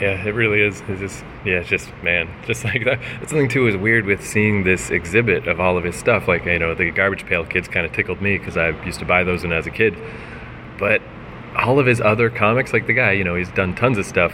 Yeah, 0.00 0.24
it 0.24 0.34
really 0.34 0.60
is. 0.60 0.82
It's 0.88 1.00
just 1.00 1.24
yeah, 1.44 1.60
it's 1.60 1.68
just 1.68 1.92
man, 2.02 2.28
just 2.46 2.64
like 2.64 2.84
that. 2.84 3.00
That's 3.20 3.30
something 3.30 3.48
too 3.48 3.66
is 3.68 3.76
weird 3.76 4.04
with 4.04 4.26
seeing 4.26 4.64
this 4.64 4.90
exhibit 4.90 5.46
of 5.46 5.60
all 5.60 5.76
of 5.76 5.84
his 5.84 5.96
stuff. 5.96 6.28
Like 6.28 6.44
you 6.44 6.58
know, 6.58 6.74
the 6.74 6.90
Garbage 6.90 7.26
Pail 7.26 7.44
Kids 7.44 7.68
kind 7.68 7.86
of 7.86 7.92
tickled 7.92 8.20
me 8.20 8.38
because 8.38 8.56
I 8.56 8.70
used 8.84 8.98
to 9.00 9.04
buy 9.04 9.24
those 9.24 9.42
when 9.42 9.52
I 9.52 9.56
was 9.56 9.66
a 9.66 9.70
kid. 9.70 9.96
But 10.78 11.02
all 11.56 11.78
of 11.78 11.86
his 11.86 12.00
other 12.00 12.30
comics, 12.30 12.72
like 12.72 12.86
the 12.86 12.94
guy, 12.94 13.12
you 13.12 13.24
know, 13.24 13.36
he's 13.36 13.50
done 13.50 13.74
tons 13.74 13.98
of 13.98 14.06
stuff. 14.06 14.32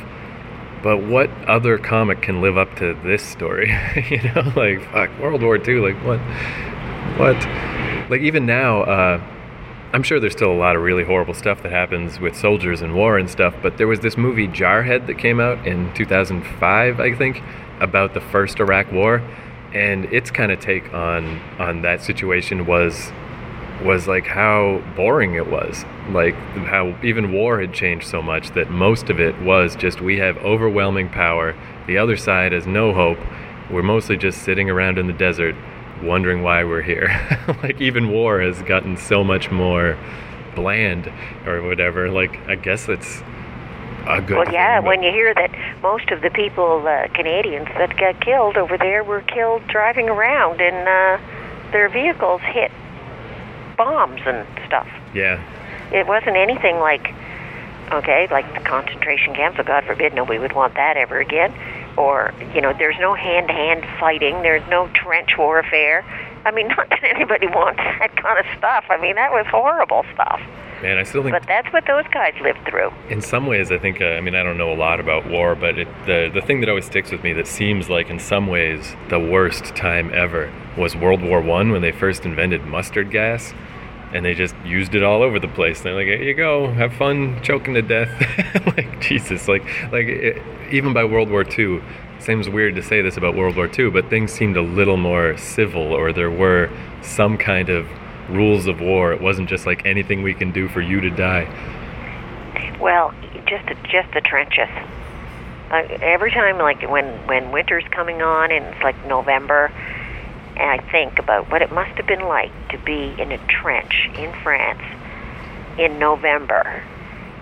But 0.82 1.02
what 1.02 1.28
other 1.46 1.76
comic 1.76 2.22
can 2.22 2.40
live 2.40 2.56
up 2.56 2.76
to 2.76 2.94
this 3.04 3.22
story? 3.22 3.68
you 4.10 4.22
know, 4.22 4.52
like 4.56 4.82
fuck, 4.92 5.10
World 5.18 5.42
War 5.42 5.56
II. 5.56 5.80
Like 5.80 6.02
what? 6.04 6.20
What? 7.18 7.77
Like 8.08 8.22
even 8.22 8.46
now, 8.46 8.82
uh, 8.82 9.20
I'm 9.92 10.02
sure 10.02 10.20
there's 10.20 10.32
still 10.32 10.52
a 10.52 10.56
lot 10.56 10.76
of 10.76 10.82
really 10.82 11.04
horrible 11.04 11.34
stuff 11.34 11.62
that 11.62 11.72
happens 11.72 12.20
with 12.20 12.36
soldiers 12.36 12.82
and 12.82 12.94
war 12.94 13.18
and 13.18 13.28
stuff, 13.28 13.54
but 13.62 13.78
there 13.78 13.86
was 13.86 14.00
this 14.00 14.16
movie 14.16 14.46
Jarhead 14.46 15.06
that 15.06 15.18
came 15.18 15.40
out 15.40 15.66
in 15.66 15.92
2005, 15.94 17.00
I 17.00 17.14
think, 17.14 17.42
about 17.80 18.14
the 18.14 18.20
first 18.20 18.60
Iraq 18.60 18.92
War, 18.92 19.22
and 19.72 20.06
its 20.06 20.30
kind 20.30 20.52
of 20.52 20.60
take 20.60 20.92
on 20.92 21.40
on 21.58 21.82
that 21.82 22.02
situation 22.02 22.66
was 22.66 23.12
was 23.82 24.08
like 24.08 24.26
how 24.26 24.82
boring 24.96 25.34
it 25.34 25.48
was. 25.48 25.84
Like 26.10 26.34
how 26.34 26.96
even 27.02 27.32
war 27.32 27.60
had 27.60 27.72
changed 27.72 28.08
so 28.08 28.20
much 28.20 28.50
that 28.50 28.70
most 28.70 29.08
of 29.08 29.20
it 29.20 29.40
was 29.40 29.76
just 29.76 30.00
we 30.00 30.18
have 30.18 30.36
overwhelming 30.38 31.08
power, 31.08 31.54
the 31.86 31.98
other 31.98 32.16
side 32.16 32.52
has 32.52 32.66
no 32.66 32.92
hope. 32.92 33.18
We're 33.70 33.82
mostly 33.82 34.16
just 34.16 34.42
sitting 34.42 34.68
around 34.68 34.98
in 34.98 35.06
the 35.06 35.12
desert 35.12 35.54
wondering 36.02 36.42
why 36.42 36.64
we're 36.64 36.82
here. 36.82 37.08
like 37.62 37.80
even 37.80 38.10
war 38.10 38.40
has 38.40 38.62
gotten 38.62 38.96
so 38.96 39.22
much 39.24 39.50
more 39.50 39.96
bland 40.54 41.10
or 41.46 41.62
whatever. 41.62 42.10
Like 42.10 42.36
I 42.48 42.54
guess 42.56 42.88
it's 42.88 43.22
a 44.06 44.20
good 44.22 44.36
Well, 44.38 44.52
yeah, 44.52 44.78
thing, 44.80 44.86
when 44.86 45.02
you 45.02 45.10
hear 45.10 45.34
that 45.34 45.50
most 45.82 46.10
of 46.10 46.22
the 46.22 46.30
people, 46.30 46.86
uh, 46.86 47.08
Canadians 47.14 47.68
that 47.76 47.96
got 47.96 48.20
killed 48.20 48.56
over 48.56 48.78
there, 48.78 49.04
were 49.04 49.20
killed 49.22 49.66
driving 49.68 50.08
around 50.08 50.60
and 50.60 50.88
uh, 50.88 51.70
their 51.72 51.88
vehicles 51.88 52.40
hit 52.42 52.70
bombs 53.76 54.20
and 54.26 54.46
stuff. 54.66 54.88
yeah. 55.14 55.40
It 55.92 56.06
wasn't 56.06 56.36
anything 56.36 56.78
like, 56.80 57.14
okay, 57.92 58.28
like 58.30 58.52
the 58.52 58.60
concentration 58.60 59.34
camps. 59.34 59.56
So 59.56 59.62
God 59.62 59.84
forbid 59.84 60.12
nobody 60.12 60.38
would 60.38 60.52
want 60.52 60.74
that 60.74 60.98
ever 60.98 61.18
again. 61.18 61.50
Or 61.98 62.32
you 62.54 62.60
know, 62.60 62.72
there's 62.78 62.96
no 63.00 63.14
hand-to-hand 63.14 63.84
fighting. 63.98 64.42
There's 64.42 64.66
no 64.70 64.86
trench 64.94 65.30
warfare. 65.36 66.04
I 66.44 66.52
mean, 66.52 66.68
not 66.76 66.88
that 66.90 67.02
anybody 67.02 67.48
wants 67.48 67.78
that 67.98 68.14
kind 68.16 68.38
of 68.38 68.46
stuff. 68.56 68.84
I 68.88 68.96
mean, 69.00 69.16
that 69.16 69.32
was 69.32 69.46
horrible 69.50 70.04
stuff. 70.14 70.40
Man, 70.80 70.96
I 70.96 71.02
still 71.02 71.24
think 71.24 71.32
But 71.34 71.48
that's 71.48 71.66
what 71.72 71.86
those 71.88 72.04
guys 72.12 72.34
lived 72.40 72.60
through. 72.68 72.92
in 73.10 73.20
some 73.20 73.46
ways, 73.46 73.72
I 73.72 73.78
think. 73.78 74.00
Uh, 74.00 74.10
I 74.10 74.20
mean, 74.20 74.36
I 74.36 74.44
don't 74.44 74.56
know 74.56 74.72
a 74.72 74.78
lot 74.78 75.00
about 75.00 75.28
war, 75.28 75.56
but 75.56 75.76
it, 75.76 75.88
the 76.06 76.30
the 76.32 76.40
thing 76.40 76.60
that 76.60 76.68
always 76.68 76.84
sticks 76.86 77.10
with 77.10 77.24
me 77.24 77.32
that 77.32 77.48
seems 77.48 77.90
like, 77.90 78.08
in 78.10 78.20
some 78.20 78.46
ways, 78.46 78.94
the 79.08 79.18
worst 79.18 79.74
time 79.74 80.12
ever 80.14 80.52
was 80.76 80.94
World 80.94 81.20
War 81.20 81.40
One 81.40 81.72
when 81.72 81.82
they 81.82 81.90
first 81.90 82.24
invented 82.24 82.64
mustard 82.64 83.10
gas, 83.10 83.52
and 84.12 84.24
they 84.24 84.34
just 84.34 84.54
used 84.64 84.94
it 84.94 85.02
all 85.02 85.22
over 85.22 85.38
the 85.38 85.48
place. 85.48 85.82
They're 85.82 85.94
like, 85.94 86.06
"Here 86.06 86.22
you 86.22 86.34
go, 86.34 86.70
have 86.72 86.92
fun 86.94 87.40
choking 87.42 87.74
to 87.74 87.82
death." 87.82 88.10
like 88.76 89.00
Jesus, 89.00 89.48
like 89.48 89.64
like 89.92 90.06
it, 90.06 90.42
even 90.70 90.92
by 90.92 91.04
World 91.04 91.30
War 91.30 91.44
II, 91.44 91.80
Seems 92.20 92.48
weird 92.48 92.74
to 92.74 92.82
say 92.82 93.00
this 93.00 93.16
about 93.16 93.36
World 93.36 93.56
War 93.56 93.70
II, 93.78 93.90
but 93.90 94.10
things 94.10 94.32
seemed 94.32 94.56
a 94.56 94.62
little 94.62 94.96
more 94.96 95.36
civil, 95.36 95.92
or 95.92 96.12
there 96.12 96.30
were 96.30 96.68
some 97.00 97.38
kind 97.38 97.68
of 97.68 97.86
rules 98.28 98.66
of 98.66 98.80
war. 98.80 99.12
It 99.12 99.20
wasn't 99.20 99.48
just 99.48 99.66
like 99.66 99.86
anything 99.86 100.22
we 100.22 100.34
can 100.34 100.50
do 100.50 100.68
for 100.68 100.80
you 100.80 101.00
to 101.00 101.10
die. 101.10 101.46
Well, 102.80 103.14
just 103.46 103.66
just 103.84 104.12
the 104.14 104.20
trenches. 104.20 104.68
Uh, 105.70 105.86
every 106.02 106.32
time, 106.32 106.58
like 106.58 106.82
when 106.90 107.04
when 107.28 107.52
winter's 107.52 107.84
coming 107.92 108.20
on 108.20 108.50
and 108.50 108.64
it's 108.66 108.82
like 108.82 108.96
November, 109.06 109.70
and 110.58 110.68
I 110.68 110.78
think 110.90 111.18
about 111.18 111.50
what 111.50 111.62
it 111.62 111.70
must 111.72 111.92
have 111.92 112.06
been 112.06 112.26
like 112.26 112.52
to 112.70 112.78
be 112.78 113.14
in 113.18 113.30
a 113.32 113.38
trench 113.46 114.10
in 114.16 114.32
France 114.42 114.82
in 115.78 115.98
November. 115.98 116.82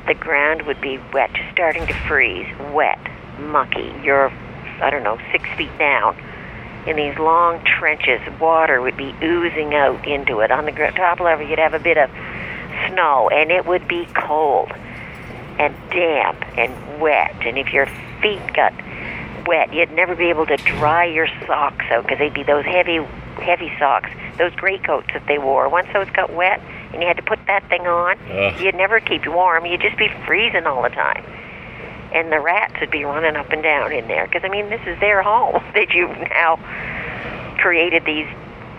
The 0.06 0.14
ground 0.14 0.62
would 0.62 0.80
be 0.80 0.98
wet, 1.12 1.32
just 1.32 1.50
starting 1.50 1.86
to 1.86 1.94
freeze, 2.06 2.46
wet, 2.72 3.00
mucky. 3.40 3.92
You're, 4.04 4.28
I 4.82 4.90
don't 4.90 5.02
know, 5.02 5.18
six 5.32 5.48
feet 5.56 5.76
down, 5.78 6.16
in 6.86 6.96
these 6.96 7.18
long 7.18 7.64
trenches. 7.64 8.20
Water 8.38 8.80
would 8.82 8.96
be 8.96 9.14
oozing 9.22 9.74
out 9.74 10.06
into 10.06 10.40
it. 10.40 10.50
On 10.50 10.66
the 10.66 10.72
top 10.72 11.18
level, 11.18 11.46
you'd 11.46 11.58
have 11.58 11.74
a 11.74 11.80
bit 11.80 11.96
of 11.96 12.10
snow, 12.88 13.30
and 13.30 13.50
it 13.50 13.66
would 13.66 13.88
be 13.88 14.06
cold 14.14 14.70
and 15.58 15.74
damp 15.90 16.44
and 16.58 17.00
wet. 17.00 17.34
And 17.40 17.56
if 17.56 17.72
your 17.72 17.86
feet 18.20 18.52
got 18.54 18.74
wet, 19.46 19.72
you'd 19.72 19.90
never 19.92 20.14
be 20.14 20.26
able 20.30 20.46
to 20.46 20.56
dry 20.56 21.04
your 21.04 21.28
socks 21.46 21.84
out 21.90 22.02
because 22.04 22.18
they'd 22.18 22.34
be 22.34 22.42
those 22.42 22.64
heavy, 22.64 22.98
heavy 23.40 23.72
socks, 23.78 24.10
those 24.38 24.54
greatcoats 24.54 25.06
that 25.12 25.24
they 25.26 25.38
wore. 25.38 25.68
Once 25.68 25.88
those 25.92 26.08
got 26.10 26.32
wet, 26.32 26.60
and 26.92 27.02
you 27.02 27.08
had 27.08 27.16
to 27.16 27.22
put 27.22 27.38
that 27.46 27.68
thing 27.68 27.86
on, 27.86 28.18
Ugh. 28.30 28.60
you'd 28.60 28.74
never 28.74 29.00
keep 29.00 29.26
warm. 29.26 29.66
You'd 29.66 29.80
just 29.80 29.96
be 29.98 30.08
freezing 30.26 30.66
all 30.66 30.82
the 30.82 30.88
time. 30.88 31.24
And 32.12 32.32
the 32.32 32.40
rats 32.40 32.74
would 32.80 32.90
be 32.90 33.04
running 33.04 33.36
up 33.36 33.50
and 33.50 33.62
down 33.62 33.92
in 33.92 34.08
there 34.08 34.26
because 34.26 34.42
I 34.44 34.48
mean, 34.48 34.70
this 34.70 34.80
is 34.86 34.98
their 35.00 35.22
home 35.22 35.62
that 35.74 35.90
you've 35.92 36.16
now 36.30 36.56
created 37.58 38.04
these 38.04 38.26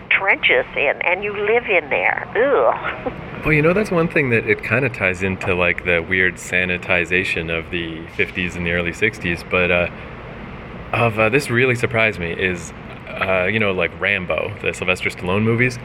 trenches 0.09 0.65
in, 0.75 1.01
and 1.03 1.23
you 1.23 1.33
live 1.33 1.65
in 1.65 1.89
there. 1.89 2.27
Ugh. 2.35 3.13
Well, 3.45 3.53
you 3.53 3.61
know, 3.61 3.71
that's 3.71 3.91
one 3.91 4.07
thing 4.09 4.31
that 4.31 4.49
it 4.49 4.63
kind 4.63 4.83
of 4.83 4.93
ties 4.93 5.21
into 5.21 5.53
like 5.53 5.85
the 5.85 5.99
weird 5.99 6.33
sanitization 6.35 7.55
of 7.55 7.69
the 7.69 7.99
50s 8.17 8.55
and 8.55 8.65
the 8.65 8.71
early 8.71 8.91
60s. 8.91 9.47
But 9.49 9.71
uh, 9.71 9.87
of 10.93 11.19
uh, 11.19 11.29
this 11.29 11.49
really 11.49 11.75
surprised 11.75 12.19
me 12.19 12.31
is, 12.31 12.71
uh, 13.07 13.45
you 13.45 13.59
know, 13.59 13.71
like 13.71 13.97
Rambo, 13.99 14.55
the 14.61 14.73
Sylvester 14.73 15.09
Stallone 15.09 15.43
movies. 15.43 15.77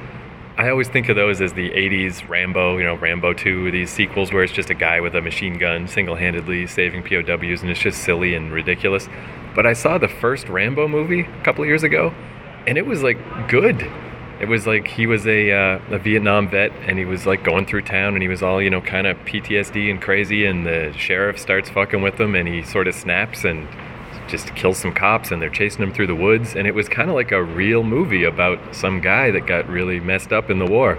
I 0.57 0.69
always 0.69 0.89
think 0.89 1.09
of 1.09 1.17
those 1.17 1.41
as 1.41 1.55
the 1.55 1.71
80s 1.71 2.29
Rambo, 2.29 2.77
you 2.77 2.85
know, 2.85 2.95
Rambo 2.95 3.33
2, 3.33 3.71
these 3.71 3.91
sequels 3.91 4.33
where 4.33 4.43
it's 4.43 4.53
just 4.53 4.69
a 4.69 4.75
guy 4.75 5.01
with 5.01 5.15
a 5.15 5.23
machine 5.23 5.57
gun 5.57 5.89
single 5.89 6.15
handedly 6.15 6.67
saving 6.67 7.03
POWs 7.03 7.63
and 7.63 7.71
it's 7.71 7.81
just 7.81 8.03
silly 8.03 8.35
and 8.35 8.53
ridiculous. 8.53 9.09
But 9.55 9.67
I 9.67 9.73
saw 9.73 9.97
the 9.97 10.09
first 10.09 10.49
Rambo 10.49 10.89
movie 10.89 11.23
a 11.23 11.43
couple 11.43 11.65
years 11.65 11.83
ago 11.83 12.15
and 12.67 12.77
it 12.77 12.85
was 12.85 13.03
like 13.03 13.17
good. 13.49 13.91
It 14.41 14.49
was 14.49 14.67
like 14.67 14.87
he 14.87 15.07
was 15.07 15.27
a, 15.27 15.53
uh, 15.53 15.81
a 15.91 15.99
Vietnam 15.99 16.49
vet 16.49 16.71
and 16.87 16.99
he 16.99 17.07
was 17.07 17.25
like 17.27 17.45
going 17.45 17.65
through 17.65 17.83
town 17.83 18.13
and 18.13 18.23
he 18.23 18.29
was 18.29 18.43
all, 18.43 18.61
you 18.61 18.71
know, 18.71 18.83
kind 18.83 19.07
of 19.07 19.17
PTSD 19.21 19.91
and 19.91 20.03
crazy 20.03 20.45
and 20.45 20.67
the 20.67 20.93
sheriff 20.99 21.39
starts 21.39 21.71
fucking 21.71 22.03
with 22.03 22.21
him 22.21 22.35
and 22.35 22.47
he 22.47 22.63
sort 22.63 22.89
of 22.89 22.95
snaps 22.95 23.45
and 23.45 23.67
just 24.33 24.53
kills 24.57 24.79
some 24.79 24.93
cops 24.93 25.31
and 25.31 25.41
they're 25.41 25.49
chasing 25.51 25.83
him 25.83 25.93
through 25.93 26.09
the 26.09 26.15
woods. 26.17 26.57
And 26.57 26.67
it 26.67 26.75
was 26.75 26.89
kind 26.89 27.09
of 27.09 27.15
like 27.15 27.31
a 27.31 27.43
real 27.43 27.85
movie 27.85 28.25
about 28.25 28.75
some 28.75 29.01
guy 29.01 29.31
that 29.31 29.47
got 29.47 29.69
really 29.69 30.01
messed 30.01 30.33
up 30.33 30.51
in 30.51 30.59
the 30.59 30.67
war. 30.67 30.95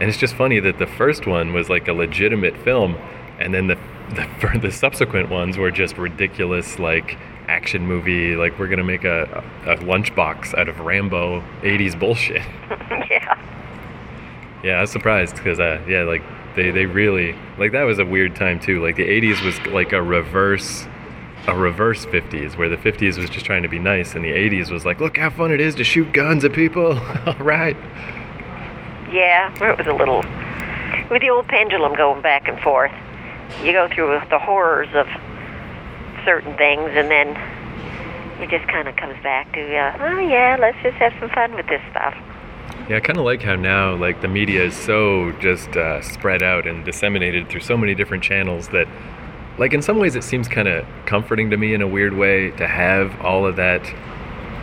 And 0.00 0.08
it's 0.08 0.18
just 0.18 0.34
funny 0.34 0.58
that 0.58 0.78
the 0.78 0.86
first 0.86 1.26
one 1.26 1.52
was 1.52 1.68
like 1.68 1.86
a 1.86 1.92
legitimate 1.92 2.56
film 2.56 2.96
and 3.38 3.54
then 3.54 3.68
the 3.68 3.78
the, 4.10 4.58
the 4.58 4.72
subsequent 4.72 5.30
ones 5.30 5.56
were 5.56 5.70
just 5.70 5.96
ridiculous 5.96 6.80
like 6.80 7.16
action 7.46 7.86
movie 7.86 8.34
like 8.34 8.58
we're 8.58 8.66
gonna 8.66 8.82
make 8.82 9.04
a, 9.04 9.44
a 9.66 9.76
lunchbox 9.76 10.52
out 10.58 10.68
of 10.68 10.80
rambo 10.80 11.40
80s 11.62 11.96
bullshit. 11.96 12.42
Yeah. 13.08 13.38
yeah 14.64 14.78
i 14.78 14.80
was 14.80 14.90
surprised 14.90 15.36
because 15.36 15.60
uh, 15.60 15.80
yeah 15.86 16.02
like 16.02 16.22
they, 16.54 16.70
they 16.70 16.86
really 16.86 17.34
like 17.58 17.72
that 17.72 17.84
was 17.84 17.98
a 17.98 18.04
weird 18.04 18.34
time 18.34 18.58
too. 18.58 18.82
Like 18.82 18.96
the 18.96 19.06
80s 19.06 19.44
was 19.44 19.58
like 19.72 19.92
a 19.92 20.02
reverse 20.02 20.86
a 21.46 21.56
reverse 21.56 22.04
50s 22.06 22.56
where 22.56 22.68
the 22.68 22.76
50s 22.76 23.16
was 23.18 23.30
just 23.30 23.46
trying 23.46 23.62
to 23.62 23.68
be 23.68 23.78
nice 23.78 24.14
and 24.14 24.24
the 24.24 24.30
80s 24.30 24.70
was 24.70 24.84
like 24.84 25.00
look 25.00 25.16
how 25.16 25.30
fun 25.30 25.50
it 25.50 25.60
is 25.60 25.74
to 25.74 25.84
shoot 25.84 26.12
guns 26.12 26.44
at 26.44 26.52
people 26.52 26.98
all 27.26 27.34
right 27.38 27.76
Yeah, 29.12 29.52
it 29.54 29.78
was 29.78 29.86
a 29.86 29.92
little 29.92 30.22
with 31.10 31.22
the 31.22 31.30
old 31.30 31.48
pendulum 31.48 31.94
going 31.96 32.22
back 32.22 32.46
and 32.46 32.60
forth. 32.60 32.92
You 33.64 33.72
go 33.72 33.88
through 33.88 34.20
the 34.30 34.38
horrors 34.38 34.88
of 34.94 35.08
certain 36.24 36.56
things, 36.56 36.90
and 36.94 37.10
then 37.10 37.28
it 38.40 38.48
just 38.50 38.68
kind 38.70 38.86
of 38.86 38.94
comes 38.96 39.20
back 39.22 39.52
to, 39.54 39.76
uh, 39.76 39.96
oh 40.00 40.18
yeah, 40.20 40.56
let's 40.60 40.78
just 40.82 40.96
have 40.98 41.12
some 41.18 41.28
fun 41.30 41.54
with 41.54 41.66
this 41.66 41.82
stuff. 41.90 42.14
yeah 42.88 42.96
i 42.96 43.00
kind 43.00 43.18
of 43.18 43.24
like 43.24 43.42
how 43.42 43.56
now 43.56 43.94
like 43.96 44.20
the 44.22 44.28
media 44.28 44.62
is 44.64 44.74
so 44.76 45.32
just 45.40 45.76
uh, 45.76 46.00
spread 46.02 46.42
out 46.42 46.66
and 46.66 46.84
disseminated 46.84 47.48
through 47.48 47.60
so 47.60 47.76
many 47.76 47.94
different 47.94 48.22
channels 48.22 48.68
that 48.68 48.86
like 49.60 49.74
in 49.74 49.82
some 49.82 49.98
ways 49.98 50.16
it 50.16 50.24
seems 50.24 50.48
kind 50.48 50.66
of 50.66 50.86
comforting 51.04 51.50
to 51.50 51.56
me 51.56 51.74
in 51.74 51.82
a 51.82 51.86
weird 51.86 52.14
way 52.14 52.50
to 52.52 52.66
have 52.66 53.20
all 53.20 53.46
of 53.46 53.56
that 53.56 53.86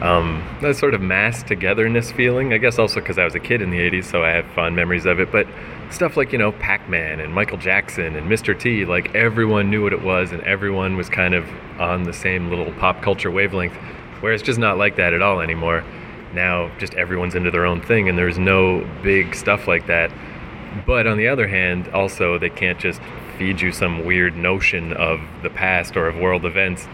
um, 0.02 0.44
that 0.62 0.76
sort 0.76 0.94
of 0.94 1.02
mass 1.02 1.42
togetherness 1.42 2.12
feeling. 2.12 2.54
I 2.54 2.58
guess 2.58 2.78
also 2.78 3.00
because 3.00 3.18
I 3.18 3.24
was 3.24 3.36
a 3.36 3.40
kid 3.40 3.62
in 3.62 3.72
the 3.72 3.80
80s, 3.80 4.06
so 4.06 4.24
I 4.24 4.30
have 4.30 4.46
fond 4.54 4.76
memories 4.76 5.06
of 5.06 5.20
it. 5.20 5.32
But 5.32 5.48
stuff 5.90 6.18
like, 6.18 6.32
you 6.32 6.38
know, 6.38 6.52
Pac 6.52 6.90
Man 6.90 7.20
and 7.20 7.34
Michael 7.34 7.58
Jackson 7.58 8.16
and 8.16 8.30
Mr. 8.30 8.60
T, 8.60 8.86
like 8.86 9.14
everyone 9.16 9.70
knew 9.70 9.84
what 9.84 9.94
it 9.94 10.04
was 10.04 10.32
and 10.32 10.42
everyone 10.42 10.98
was 10.98 11.10
kind 11.10 11.34
of 11.34 11.48
on 11.80 12.04
the 12.04 12.14
same 12.14 12.50
little 12.50 12.72
pop 12.74 13.02
culture 13.02 13.32
wavelength. 13.32 13.76
Where 14.20 14.34
it's 14.34 14.44
just 14.44 14.60
not 14.60 14.78
like 14.78 14.96
that 14.98 15.14
at 15.14 15.22
all 15.22 15.42
anymore. 15.42 15.84
Now, 16.34 16.72
just 16.78 16.96
everyone's 16.96 17.36
into 17.36 17.52
their 17.52 17.66
own 17.66 17.82
thing 17.82 18.10
and 18.10 18.18
there's 18.18 18.38
no 18.38 18.88
big 19.02 19.36
stuff 19.36 19.68
like 19.68 19.88
that. 19.88 20.12
But 20.86 21.08
on 21.08 21.18
the 21.18 21.28
other 21.28 21.48
hand, 21.48 21.88
also, 21.90 22.38
they 22.38 22.50
can't 22.50 22.80
just 22.80 23.00
feed 23.38 23.62
you 23.62 23.72
some 23.72 24.06
weird 24.06 24.36
notion 24.36 24.94
of 24.94 25.20
the 25.44 25.50
past 25.50 25.96
or 25.96 26.08
of 26.08 26.16
world 26.16 26.46
events 26.46 26.88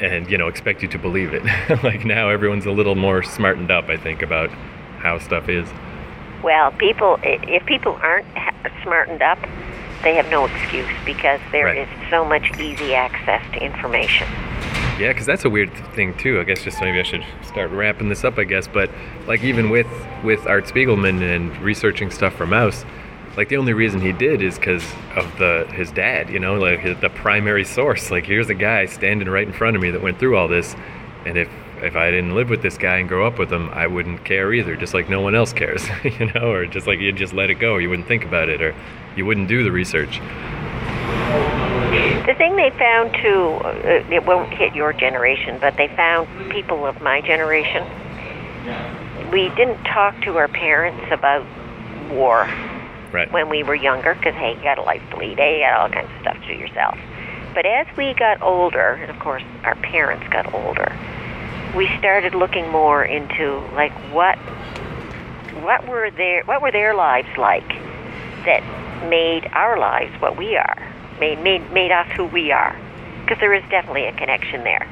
and 0.00 0.30
you 0.30 0.38
know 0.38 0.48
expect 0.48 0.82
you 0.82 0.88
to 0.88 0.98
believe 0.98 1.32
it 1.34 1.42
like 1.84 2.04
now 2.04 2.28
everyone's 2.28 2.66
a 2.66 2.70
little 2.70 2.94
more 2.94 3.22
smartened 3.22 3.70
up 3.70 3.88
i 3.88 3.96
think 3.96 4.22
about 4.22 4.50
how 4.98 5.18
stuff 5.18 5.48
is 5.48 5.68
Well, 6.42 6.72
people 6.72 7.18
if 7.22 7.64
people 7.66 7.98
aren't 8.02 8.26
smartened 8.82 9.22
up, 9.22 9.38
they 10.02 10.14
have 10.16 10.28
no 10.30 10.46
excuse 10.46 10.88
because 11.04 11.40
there 11.52 11.66
Right. 11.66 11.78
is 11.78 12.10
so 12.10 12.24
much 12.24 12.58
easy 12.58 12.94
access 12.94 13.42
to 13.52 13.62
information. 13.62 14.26
yeah 14.98 15.08
because 15.12 15.26
that's 15.26 15.44
a 15.44 15.50
weird 15.50 15.72
thing 15.94 16.16
too 16.16 16.40
i 16.40 16.44
guess 16.44 16.62
just 16.64 16.80
maybe 16.80 16.98
i 16.98 17.02
should 17.02 17.24
start 17.42 17.70
wrapping 17.70 18.08
this 18.08 18.24
up 18.24 18.38
i 18.38 18.44
guess 18.44 18.66
but 18.66 18.90
like 19.26 19.42
even 19.44 19.70
with 19.70 19.86
with 20.24 20.46
art 20.46 20.64
spiegelman 20.64 21.20
and 21.22 21.56
researching 21.60 22.10
stuff 22.10 22.34
for 22.34 22.46
Maus 22.46 22.84
like 23.36 23.48
the 23.48 23.56
only 23.56 23.72
reason 23.72 24.00
he 24.00 24.12
did 24.12 24.42
is 24.42 24.58
because 24.58 24.84
of 25.16 25.38
the 25.38 25.66
his 25.72 25.90
dad 25.90 26.28
you 26.30 26.38
know 26.38 26.54
like 26.54 27.00
the 27.00 27.10
primary 27.10 27.64
source. 27.64 28.10
Like 28.10 28.26
here's 28.26 28.50
a 28.50 28.54
guy 28.54 28.86
standing 28.86 29.28
right 29.28 29.46
in 29.46 29.52
front 29.52 29.76
of 29.76 29.82
me 29.82 29.90
that 29.90 30.02
went 30.02 30.18
through 30.18 30.36
all 30.36 30.48
this 30.48 30.74
and 31.24 31.38
if 31.38 31.48
if 31.80 31.96
i 31.96 32.12
didn't 32.12 32.34
live 32.36 32.48
with 32.48 32.62
this 32.62 32.78
guy 32.78 32.98
and 32.98 33.08
grow 33.08 33.26
up 33.26 33.40
with 33.40 33.52
him 33.52 33.68
i 33.70 33.88
wouldn't 33.88 34.24
care 34.24 34.52
either 34.52 34.76
just 34.76 34.94
like 34.94 35.08
no 35.08 35.20
one 35.20 35.34
else 35.34 35.52
cares 35.52 35.84
you 36.04 36.30
know 36.32 36.52
or 36.52 36.64
just 36.64 36.86
like 36.86 37.00
you'd 37.00 37.16
just 37.16 37.32
let 37.32 37.50
it 37.50 37.56
go 37.56 37.76
you 37.76 37.90
wouldn't 37.90 38.06
think 38.06 38.24
about 38.24 38.48
it 38.48 38.62
or 38.62 38.72
you 39.16 39.26
wouldn't 39.26 39.48
do 39.48 39.62
the 39.62 39.72
research. 39.72 40.20
The 42.26 42.34
thing 42.38 42.56
they 42.56 42.70
found 42.70 43.14
too, 43.14 43.60
uh, 43.64 44.04
it 44.10 44.24
won't 44.24 44.52
hit 44.54 44.74
your 44.74 44.92
generation, 44.92 45.58
but 45.60 45.76
they 45.76 45.88
found 45.88 46.28
people 46.50 46.86
of 46.86 47.00
my 47.02 47.20
generation. 47.20 47.84
We 49.30 49.48
didn't 49.50 49.82
talk 49.84 50.20
to 50.22 50.38
our 50.38 50.48
parents 50.48 51.04
about 51.10 51.44
war 52.10 52.46
right 53.12 53.30
when 53.32 53.48
we 53.48 53.62
were 53.62 53.74
younger 53.74 54.14
because, 54.14 54.34
hey, 54.34 54.54
you 54.56 54.62
got 54.62 54.78
a 54.78 54.82
life 54.82 55.02
to 55.10 55.16
lead, 55.16 55.38
hey, 55.38 55.58
you 55.58 55.66
got 55.66 55.80
all 55.80 55.88
kinds 55.88 56.10
of 56.14 56.20
stuff 56.20 56.40
to 56.42 56.48
do 56.48 56.54
yourself. 56.54 56.98
But 57.54 57.66
as 57.66 57.86
we 57.96 58.14
got 58.14 58.40
older, 58.40 58.94
and 58.94 59.10
of 59.10 59.18
course 59.18 59.42
our 59.64 59.76
parents 59.76 60.26
got 60.30 60.52
older, 60.54 60.96
we 61.76 61.88
started 61.98 62.34
looking 62.34 62.68
more 62.70 63.04
into 63.04 63.58
like 63.74 63.92
what 64.12 64.38
what 65.62 65.86
were 65.86 66.10
their 66.10 66.42
what 66.44 66.62
were 66.62 66.72
their 66.72 66.94
lives 66.94 67.28
like 67.36 67.68
that 68.44 68.62
made 69.08 69.46
our 69.52 69.78
lives 69.78 70.12
what 70.20 70.36
we 70.36 70.56
are, 70.56 70.92
made 71.20 71.40
made 71.42 71.70
made 71.72 71.92
us 71.92 72.06
who 72.16 72.24
we 72.26 72.52
are, 72.52 72.76
because 73.22 73.38
there 73.40 73.54
is 73.54 73.62
definitely 73.70 74.06
a 74.06 74.12
connection 74.12 74.64
there. 74.64 74.88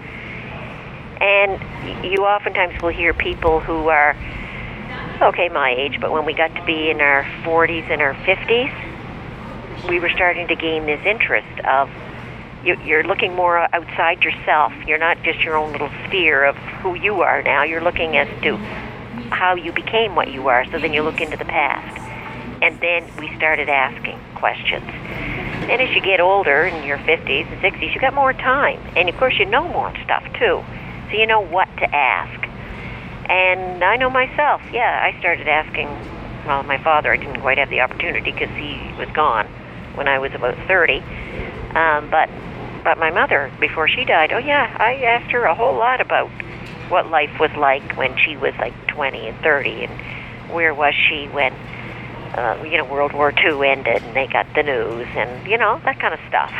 And 1.20 2.04
you 2.04 2.24
oftentimes 2.24 2.80
will 2.80 2.90
hear 2.90 3.12
people 3.12 3.60
who 3.60 3.88
are 3.88 4.16
okay 5.22 5.48
my 5.48 5.70
age, 5.70 6.00
but 6.00 6.12
when 6.12 6.24
we 6.24 6.34
got 6.34 6.54
to 6.54 6.64
be 6.64 6.90
in 6.90 7.00
our 7.00 7.24
40s 7.44 7.90
and 7.90 8.00
our 8.00 8.14
50s, 8.14 9.88
we 9.88 10.00
were 10.00 10.10
starting 10.10 10.46
to 10.48 10.56
gain 10.56 10.86
this 10.86 11.00
interest 11.04 11.60
of 11.66 11.90
you, 12.64 12.76
you're 12.84 13.04
looking 13.04 13.34
more 13.34 13.58
outside 13.74 14.22
yourself. 14.22 14.72
You're 14.86 14.98
not 14.98 15.22
just 15.22 15.40
your 15.40 15.56
own 15.56 15.72
little 15.72 15.90
sphere 16.06 16.44
of 16.44 16.56
who 16.56 16.94
you 16.94 17.22
are 17.22 17.42
now. 17.42 17.62
You're 17.62 17.82
looking 17.82 18.16
as 18.16 18.28
to 18.42 18.56
how 19.30 19.54
you 19.54 19.72
became 19.72 20.14
what 20.14 20.30
you 20.30 20.48
are. 20.48 20.64
So 20.70 20.78
then 20.78 20.92
you 20.92 21.02
look 21.02 21.20
into 21.20 21.36
the 21.36 21.44
past. 21.44 21.98
And 22.62 22.78
then 22.80 23.08
we 23.16 23.34
started 23.36 23.68
asking 23.68 24.18
questions. 24.34 24.84
And 25.70 25.80
as 25.80 25.94
you 25.94 26.02
get 26.02 26.20
older, 26.20 26.66
in 26.66 26.84
your 26.84 26.98
50s 26.98 27.50
and 27.50 27.60
60s, 27.62 27.94
you 27.94 28.00
got 28.00 28.14
more 28.14 28.32
time. 28.32 28.80
And 28.96 29.08
of 29.08 29.16
course, 29.16 29.38
you 29.38 29.46
know 29.46 29.68
more 29.68 29.94
stuff 30.04 30.24
too. 30.38 30.62
So 31.10 31.16
you 31.16 31.26
know 31.26 31.40
what 31.40 31.68
to 31.78 31.94
ask. 31.94 32.49
And 33.30 33.84
I 33.84 33.94
know 33.94 34.10
myself, 34.10 34.60
yeah, 34.74 34.98
I 35.06 35.14
started 35.20 35.46
asking, 35.46 35.86
well, 36.46 36.64
my 36.64 36.82
father, 36.82 37.14
I 37.14 37.16
didn't 37.16 37.40
quite 37.40 37.58
have 37.58 37.70
the 37.70 37.78
opportunity 37.78 38.32
because 38.32 38.50
he 38.58 38.74
was 38.98 39.06
gone 39.14 39.46
when 39.94 40.08
I 40.08 40.18
was 40.18 40.32
about 40.34 40.58
30. 40.66 40.98
Um, 41.78 42.10
but 42.10 42.28
but 42.82 42.98
my 42.98 43.10
mother, 43.10 43.52
before 43.60 43.86
she 43.86 44.04
died, 44.04 44.32
oh 44.32 44.38
yeah, 44.38 44.74
I 44.80 44.94
asked 45.04 45.30
her 45.30 45.44
a 45.44 45.54
whole 45.54 45.78
lot 45.78 46.00
about 46.00 46.28
what 46.90 47.06
life 47.06 47.30
was 47.38 47.50
like 47.56 47.96
when 47.96 48.16
she 48.18 48.36
was 48.36 48.54
like 48.58 48.74
20 48.88 49.28
and 49.28 49.38
30, 49.44 49.84
and 49.84 49.94
where 50.50 50.74
was 50.74 50.94
she 51.08 51.28
when, 51.30 51.52
uh, 52.34 52.58
you 52.64 52.78
know, 52.78 52.84
World 52.84 53.12
War 53.14 53.30
II 53.30 53.62
ended 53.62 54.02
and 54.02 54.16
they 54.16 54.26
got 54.26 54.46
the 54.56 54.64
news, 54.64 55.06
and 55.14 55.46
you 55.46 55.56
know 55.56 55.80
that 55.84 56.00
kind 56.00 56.14
of 56.14 56.20
stuff. 56.26 56.50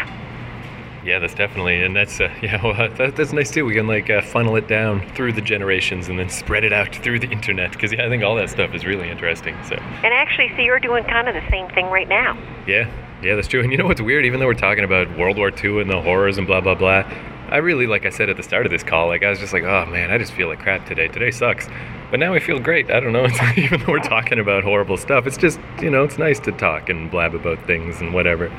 Yeah, 1.04 1.18
that's 1.18 1.34
definitely, 1.34 1.82
and 1.82 1.96
that's 1.96 2.20
uh, 2.20 2.30
yeah, 2.42 2.62
well, 2.62 2.74
that, 2.96 3.16
that's 3.16 3.32
nice 3.32 3.50
too. 3.50 3.64
We 3.64 3.74
can 3.74 3.86
like 3.86 4.10
uh, 4.10 4.20
funnel 4.20 4.56
it 4.56 4.68
down 4.68 5.06
through 5.14 5.32
the 5.32 5.40
generations 5.40 6.08
and 6.08 6.18
then 6.18 6.28
spread 6.28 6.62
it 6.64 6.72
out 6.72 6.94
through 6.94 7.20
the 7.20 7.28
internet 7.30 7.72
because 7.72 7.92
yeah, 7.92 8.04
I 8.04 8.08
think 8.08 8.22
all 8.22 8.36
that 8.36 8.50
stuff 8.50 8.74
is 8.74 8.84
really 8.84 9.08
interesting. 9.08 9.56
So 9.66 9.76
And 9.76 10.12
actually, 10.12 10.50
so 10.56 10.62
you're 10.62 10.80
doing 10.80 11.04
kind 11.04 11.28
of 11.28 11.34
the 11.34 11.48
same 11.50 11.68
thing 11.70 11.86
right 11.86 12.08
now. 12.08 12.36
yeah, 12.66 12.90
yeah, 13.22 13.34
that's 13.34 13.48
true. 13.48 13.60
And 13.62 13.70
you 13.72 13.78
know 13.78 13.86
what's 13.86 14.00
weird? 14.02 14.24
Even 14.26 14.40
though 14.40 14.46
we're 14.46 14.54
talking 14.54 14.84
about 14.84 15.14
World 15.16 15.36
War 15.38 15.50
II 15.50 15.80
and 15.80 15.90
the 15.90 16.00
horrors 16.02 16.36
and 16.38 16.46
blah 16.46 16.60
blah 16.60 16.74
blah, 16.74 17.04
I 17.48 17.56
really, 17.56 17.86
like 17.86 18.04
I 18.06 18.10
said 18.10 18.28
at 18.28 18.36
the 18.36 18.42
start 18.42 18.66
of 18.66 18.70
this 18.72 18.82
call, 18.82 19.08
like 19.08 19.22
I 19.24 19.30
was 19.30 19.38
just 19.38 19.52
like, 19.52 19.64
oh 19.64 19.86
man, 19.86 20.10
I 20.10 20.18
just 20.18 20.32
feel 20.32 20.48
like 20.48 20.60
crap 20.60 20.86
today. 20.86 21.08
Today 21.08 21.30
sucks. 21.30 21.66
But 22.10 22.20
now 22.20 22.34
I 22.34 22.40
feel 22.40 22.58
great. 22.58 22.90
I 22.90 23.00
don't 23.00 23.12
know. 23.12 23.24
It's 23.28 23.58
even 23.58 23.80
though 23.80 23.92
we're 23.92 24.00
talking 24.00 24.38
about 24.38 24.64
horrible 24.64 24.96
stuff, 24.98 25.26
it's 25.26 25.38
just 25.38 25.58
you 25.80 25.90
know, 25.90 26.04
it's 26.04 26.18
nice 26.18 26.38
to 26.40 26.52
talk 26.52 26.90
and 26.90 27.10
blab 27.10 27.34
about 27.34 27.64
things 27.66 28.00
and 28.00 28.12
whatever. 28.12 28.50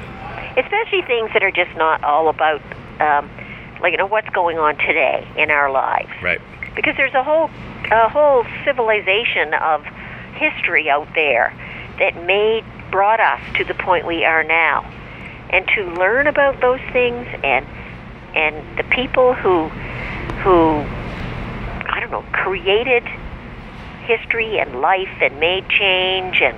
Especially 0.58 1.02
things 1.04 1.32
that 1.34 1.44
are 1.44 1.52
just 1.52 1.76
not 1.78 2.04
all 2.04 2.28
about, 2.30 2.62
um, 3.00 3.30
like, 3.82 3.92
you 3.92 3.98
know, 3.98 4.06
what's 4.06 4.30
going 4.30 4.58
on 4.58 4.78
today 4.78 5.28
in 5.38 5.50
our 5.52 5.72
lives. 5.72 6.10
Right. 6.22 6.42
because 6.76 6.96
there's 6.98 7.14
a 7.14 7.24
whole 7.24 7.50
a 7.92 8.08
whole 8.10 8.46
civilization 8.64 9.54
of 9.56 9.84
history 10.36 10.90
out 10.90 11.08
there 11.14 11.54
that 12.00 12.16
made 12.26 12.64
brought 12.90 13.20
us 13.20 13.42
to 13.58 13.64
the 13.66 13.74
point 13.74 14.06
we 14.06 14.24
are 14.24 14.44
now 14.44 14.84
and 15.50 15.68
to 15.76 15.84
learn 15.96 16.28
about 16.28 16.60
those 16.62 16.80
things 16.94 17.28
and 17.44 17.66
and 18.36 18.78
the 18.78 18.84
people 18.86 19.34
who 19.34 19.68
who 20.44 20.84
I 21.90 22.00
don't 22.00 22.12
know 22.12 22.24
created 22.32 23.04
history 24.04 24.60
and 24.60 24.80
life 24.82 25.12
and 25.22 25.40
made 25.40 25.68
change 25.70 26.42
and 26.42 26.56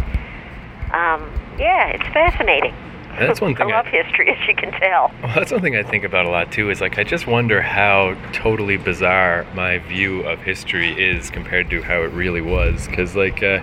um, 0.92 1.30
yeah 1.58 1.88
it's 1.88 2.08
fascinating 2.14 2.76
And 3.18 3.30
that's 3.30 3.42
one 3.42 3.56
thing 3.56 3.68
I 3.68 3.70
I- 3.76 3.78
love 3.78 3.86
history 3.86 4.30
as 4.30 4.48
you 4.48 4.56
can 4.56 4.72
tell 4.72 5.12
Well, 5.24 5.34
that's 5.36 5.52
one 5.52 5.62
thing 5.62 5.76
I 5.76 5.84
think 5.84 6.04
about 6.04 6.26
a 6.26 6.30
lot 6.30 6.52
too. 6.52 6.70
Is 6.70 6.82
like 6.82 6.98
I 6.98 7.04
just 7.04 7.28
wonder 7.28 7.62
how 7.62 8.16
totally 8.34 8.78
bizarre 8.78 9.46
my 9.54 9.78
view 9.80 10.22
of 10.24 10.40
history 10.40 10.92
is 11.00 11.30
compared 11.30 11.70
to 11.70 11.82
how 11.82 12.02
it 12.02 12.12
really 12.12 12.42
was. 12.42 12.88
Because 12.88 13.16
like, 13.16 13.44
uh, 13.44 13.62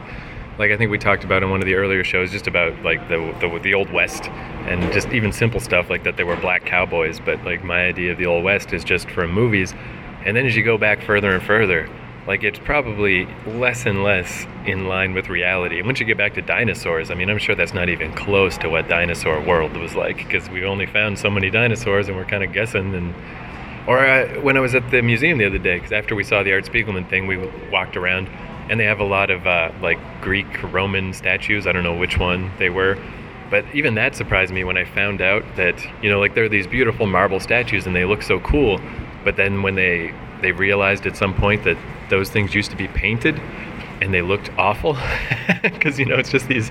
like 0.59 0.71
I 0.71 0.77
think 0.77 0.91
we 0.91 0.99
talked 0.99 1.25
about 1.25 1.43
in 1.43 1.51
one 1.51 1.61
of 1.61 1.67
the 1.67 1.75
earlier 1.75 2.05
shows, 2.05 2.31
just 2.31 2.47
about 2.47 2.81
like 2.83 3.09
the, 3.09 3.17
the 3.41 3.59
the 3.63 3.75
old 3.75 3.91
west 3.93 4.27
and 4.69 4.93
just 4.93 5.09
even 5.09 5.33
simple 5.33 5.59
stuff 5.61 5.91
like 5.91 6.05
that 6.05 6.17
they 6.17 6.25
were 6.25 6.37
black 6.37 6.65
cowboys. 6.65 7.19
But 7.19 7.43
like 7.45 7.65
my 7.65 7.87
idea 7.87 8.13
of 8.13 8.19
the 8.19 8.27
old 8.27 8.45
west 8.45 8.73
is 8.73 8.85
just 8.85 9.11
from 9.11 9.33
movies, 9.33 9.75
and 10.25 10.37
then 10.37 10.47
as 10.47 10.55
you 10.57 10.63
go 10.63 10.79
back 10.79 11.03
further 11.03 11.31
and 11.35 11.43
further. 11.43 11.89
Like 12.31 12.45
it's 12.45 12.61
probably 12.61 13.27
less 13.45 13.87
and 13.87 14.05
less 14.05 14.47
in 14.65 14.87
line 14.87 15.15
with 15.15 15.29
reality. 15.29 15.79
And 15.79 15.87
once 15.87 15.99
you 15.99 16.07
get 16.07 16.17
back 16.17 16.35
to 16.35 16.43
dinosaurs, 16.43 17.11
I 17.11 17.15
mean, 17.15 17.29
I'm 17.29 17.39
sure 17.39 17.57
that's 17.57 17.75
not 17.75 17.89
even 17.89 18.13
close 18.15 18.57
to 18.59 18.69
what 18.69 18.89
dinosaur 18.89 19.41
world 19.41 19.77
was 19.77 19.97
like 19.97 20.19
because 20.19 20.49
we 20.49 20.65
only 20.65 20.87
found 20.87 21.19
so 21.19 21.29
many 21.29 21.51
dinosaurs 21.51 22.07
and 22.07 22.17
we're 22.17 22.25
kind 22.25 22.45
of 22.45 22.53
guessing. 22.53 22.95
And 22.95 23.17
or 23.89 24.07
uh, 24.07 24.41
when 24.43 24.57
I 24.57 24.61
was 24.61 24.77
at 24.77 24.93
the 24.93 25.03
museum 25.03 25.39
the 25.39 25.45
other 25.45 25.59
day, 25.59 25.79
because 25.79 25.91
after 25.91 26.15
we 26.15 26.23
saw 26.23 26.45
the 26.45 26.53
Art 26.53 26.67
Spiegelman 26.67 27.11
thing, 27.11 27.27
we 27.27 27.37
walked 27.69 27.97
around 27.97 28.29
and 28.69 28.79
they 28.79 28.85
have 28.85 29.01
a 29.01 29.05
lot 29.05 29.33
of 29.33 29.45
uh, 29.49 29.73
like 29.83 29.99
Greek 30.21 30.63
Roman 30.73 31.13
statues. 31.13 31.67
I 31.67 31.73
don't 31.73 31.83
know 31.83 31.97
which 31.97 32.17
one 32.17 32.53
they 32.61 32.71
were. 32.71 32.97
But 33.51 33.65
even 33.75 33.97
that 33.97 34.15
surprised 34.15 34.55
me 34.55 34.63
when 34.63 34.77
I 34.77 34.85
found 34.85 35.21
out 35.21 35.43
that 35.57 35.85
you 36.01 36.09
know 36.09 36.21
like 36.21 36.37
there 36.37 36.45
are 36.45 36.49
these 36.49 36.69
beautiful 36.69 37.07
marble 37.07 37.41
statues 37.41 37.89
and 37.89 37.97
they 37.97 38.05
look 38.05 38.23
so 38.23 38.39
cool, 38.39 38.81
but 39.25 39.37
then 39.37 39.63
when 39.63 39.75
they 39.75 40.15
they 40.43 40.53
realized 40.53 41.07
at 41.07 41.17
some 41.17 41.35
point 41.35 41.65
that 41.65 41.77
those 42.09 42.31
things 42.31 42.55
used 42.55 42.71
to 42.71 42.77
be 42.77 42.89
painted 42.89 43.39
and 44.01 44.15
they 44.15 44.23
looked 44.23 44.51
awful 44.57 44.97
because 45.63 45.99
you 45.99 46.07
know 46.07 46.17
it's 46.17 46.31
just 46.31 46.49
these 46.49 46.71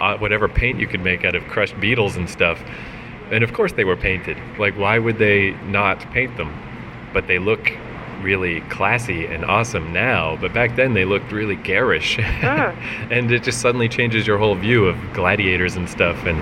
uh, 0.00 0.16
whatever 0.18 0.48
paint 0.48 0.78
you 0.78 0.86
could 0.86 1.02
make 1.02 1.24
out 1.24 1.34
of 1.34 1.42
crushed 1.44 1.78
beetles 1.80 2.16
and 2.16 2.30
stuff. 2.30 2.62
And 3.30 3.44
of 3.44 3.52
course 3.52 3.72
they 3.72 3.84
were 3.84 3.96
painted. 3.96 4.38
Like 4.58 4.76
why 4.78 4.98
would 4.98 5.18
they 5.18 5.52
not 5.66 6.00
paint 6.12 6.36
them? 6.36 6.54
But 7.12 7.26
they 7.26 7.38
look 7.38 7.72
really 8.20 8.60
classy 8.62 9.26
and 9.26 9.44
awesome 9.44 9.92
now 9.92 10.36
but 10.40 10.52
back 10.52 10.74
then 10.74 10.92
they 10.92 11.04
looked 11.04 11.30
really 11.32 11.56
garish. 11.56 12.18
And 13.10 13.30
it 13.30 13.42
just 13.42 13.60
suddenly 13.60 13.88
changes 13.88 14.26
your 14.26 14.38
whole 14.38 14.54
view 14.54 14.86
of 14.86 14.96
gladiators 15.12 15.76
and 15.76 15.88
stuff 15.88 16.24
and 16.26 16.38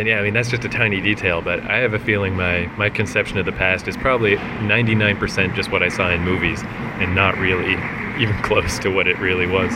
and 0.00 0.08
yeah, 0.08 0.18
I 0.18 0.22
mean 0.22 0.32
that's 0.32 0.48
just 0.48 0.64
a 0.64 0.68
tiny 0.68 0.98
detail, 1.02 1.42
but 1.42 1.60
I 1.60 1.76
have 1.76 1.92
a 1.92 1.98
feeling 1.98 2.34
my 2.34 2.64
my 2.78 2.88
conception 2.88 3.36
of 3.36 3.44
the 3.44 3.52
past 3.52 3.86
is 3.86 3.98
probably 3.98 4.36
99% 4.36 5.54
just 5.54 5.70
what 5.70 5.82
I 5.82 5.88
saw 5.88 6.10
in 6.10 6.22
movies, 6.22 6.62
and 6.98 7.14
not 7.14 7.36
really 7.36 7.72
even 8.18 8.34
close 8.42 8.78
to 8.78 8.88
what 8.88 9.06
it 9.06 9.18
really 9.18 9.46
was. 9.46 9.70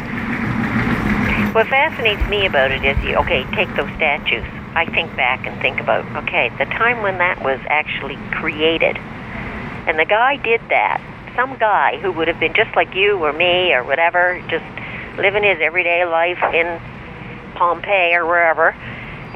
What 1.54 1.68
fascinates 1.68 2.26
me 2.30 2.46
about 2.46 2.70
it 2.70 2.82
is, 2.84 2.96
okay, 2.96 3.44
take 3.54 3.68
those 3.76 3.94
statues. 3.96 4.44
I 4.74 4.86
think 4.86 5.14
back 5.14 5.46
and 5.46 5.60
think 5.60 5.78
about, 5.78 6.04
okay, 6.24 6.48
the 6.58 6.64
time 6.64 7.02
when 7.02 7.18
that 7.18 7.44
was 7.44 7.60
actually 7.68 8.16
created. 8.32 8.96
And 9.86 9.98
the 9.98 10.04
guy 10.04 10.36
did 10.36 10.60
that. 10.70 11.00
Some 11.36 11.56
guy 11.58 11.98
who 12.00 12.10
would 12.12 12.26
have 12.26 12.40
been 12.40 12.54
just 12.54 12.74
like 12.74 12.92
you 12.94 13.18
or 13.18 13.32
me 13.32 13.72
or 13.72 13.84
whatever, 13.84 14.42
just 14.48 14.64
living 15.16 15.44
his 15.44 15.58
everyday 15.60 16.04
life 16.06 16.42
in 16.52 16.80
Pompeii 17.54 18.14
or 18.14 18.26
wherever, 18.26 18.74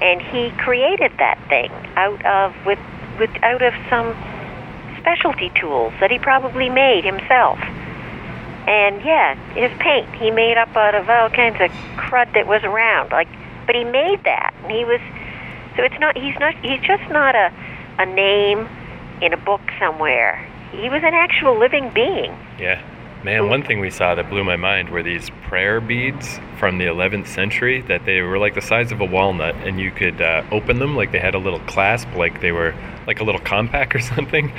and 0.00 0.20
he 0.20 0.50
created 0.58 1.12
that 1.18 1.38
thing 1.48 1.70
out 1.96 2.24
of 2.24 2.54
with 2.64 2.78
with 3.18 3.30
out 3.42 3.62
of 3.62 3.74
some 3.90 4.16
specialty 4.98 5.50
tools 5.50 5.92
that 6.00 6.10
he 6.10 6.18
probably 6.18 6.68
made 6.68 7.04
himself. 7.04 7.58
And 8.66 9.02
yeah, 9.02 9.34
his 9.54 9.72
paint 9.78 10.08
he 10.14 10.30
made 10.30 10.58
up 10.58 10.76
out 10.76 10.94
of 10.94 11.08
all 11.08 11.30
kinds 11.30 11.56
of 11.60 11.70
crud 11.96 12.32
that 12.34 12.46
was 12.46 12.62
around. 12.64 13.10
Like, 13.10 13.28
but 13.66 13.74
he 13.74 13.84
made 13.84 14.22
that, 14.24 14.54
and 14.62 14.72
he 14.72 14.84
was. 14.84 15.00
So 15.76 15.82
it's 15.84 15.98
not. 15.98 16.16
He's 16.16 16.38
not. 16.38 16.54
He's 16.64 16.80
just 16.80 17.08
not 17.10 17.34
a 17.34 17.52
a 17.98 18.06
name 18.06 18.68
in 19.20 19.32
a 19.32 19.36
book 19.36 19.60
somewhere. 19.78 20.46
He 20.72 20.88
was 20.88 21.02
an 21.02 21.14
actual 21.14 21.58
living 21.58 21.90
being. 21.90 22.36
Yeah. 22.58 22.80
Man, 23.24 23.48
one 23.48 23.64
thing 23.64 23.80
we 23.80 23.90
saw 23.90 24.14
that 24.14 24.30
blew 24.30 24.44
my 24.44 24.54
mind 24.54 24.90
were 24.90 25.02
these 25.02 25.28
prayer 25.42 25.80
beads 25.80 26.38
from 26.56 26.78
the 26.78 26.84
11th 26.84 27.26
century 27.26 27.80
that 27.82 28.04
they 28.04 28.20
were 28.20 28.38
like 28.38 28.54
the 28.54 28.60
size 28.60 28.92
of 28.92 29.00
a 29.00 29.04
walnut 29.04 29.56
and 29.56 29.80
you 29.80 29.90
could 29.90 30.22
uh, 30.22 30.44
open 30.52 30.78
them 30.78 30.94
like 30.94 31.10
they 31.10 31.18
had 31.18 31.34
a 31.34 31.38
little 31.38 31.58
clasp, 31.60 32.06
like 32.14 32.40
they 32.40 32.52
were 32.52 32.76
like 33.08 33.18
a 33.18 33.24
little 33.24 33.40
compact 33.40 33.92
or 33.96 33.98
something. 33.98 34.52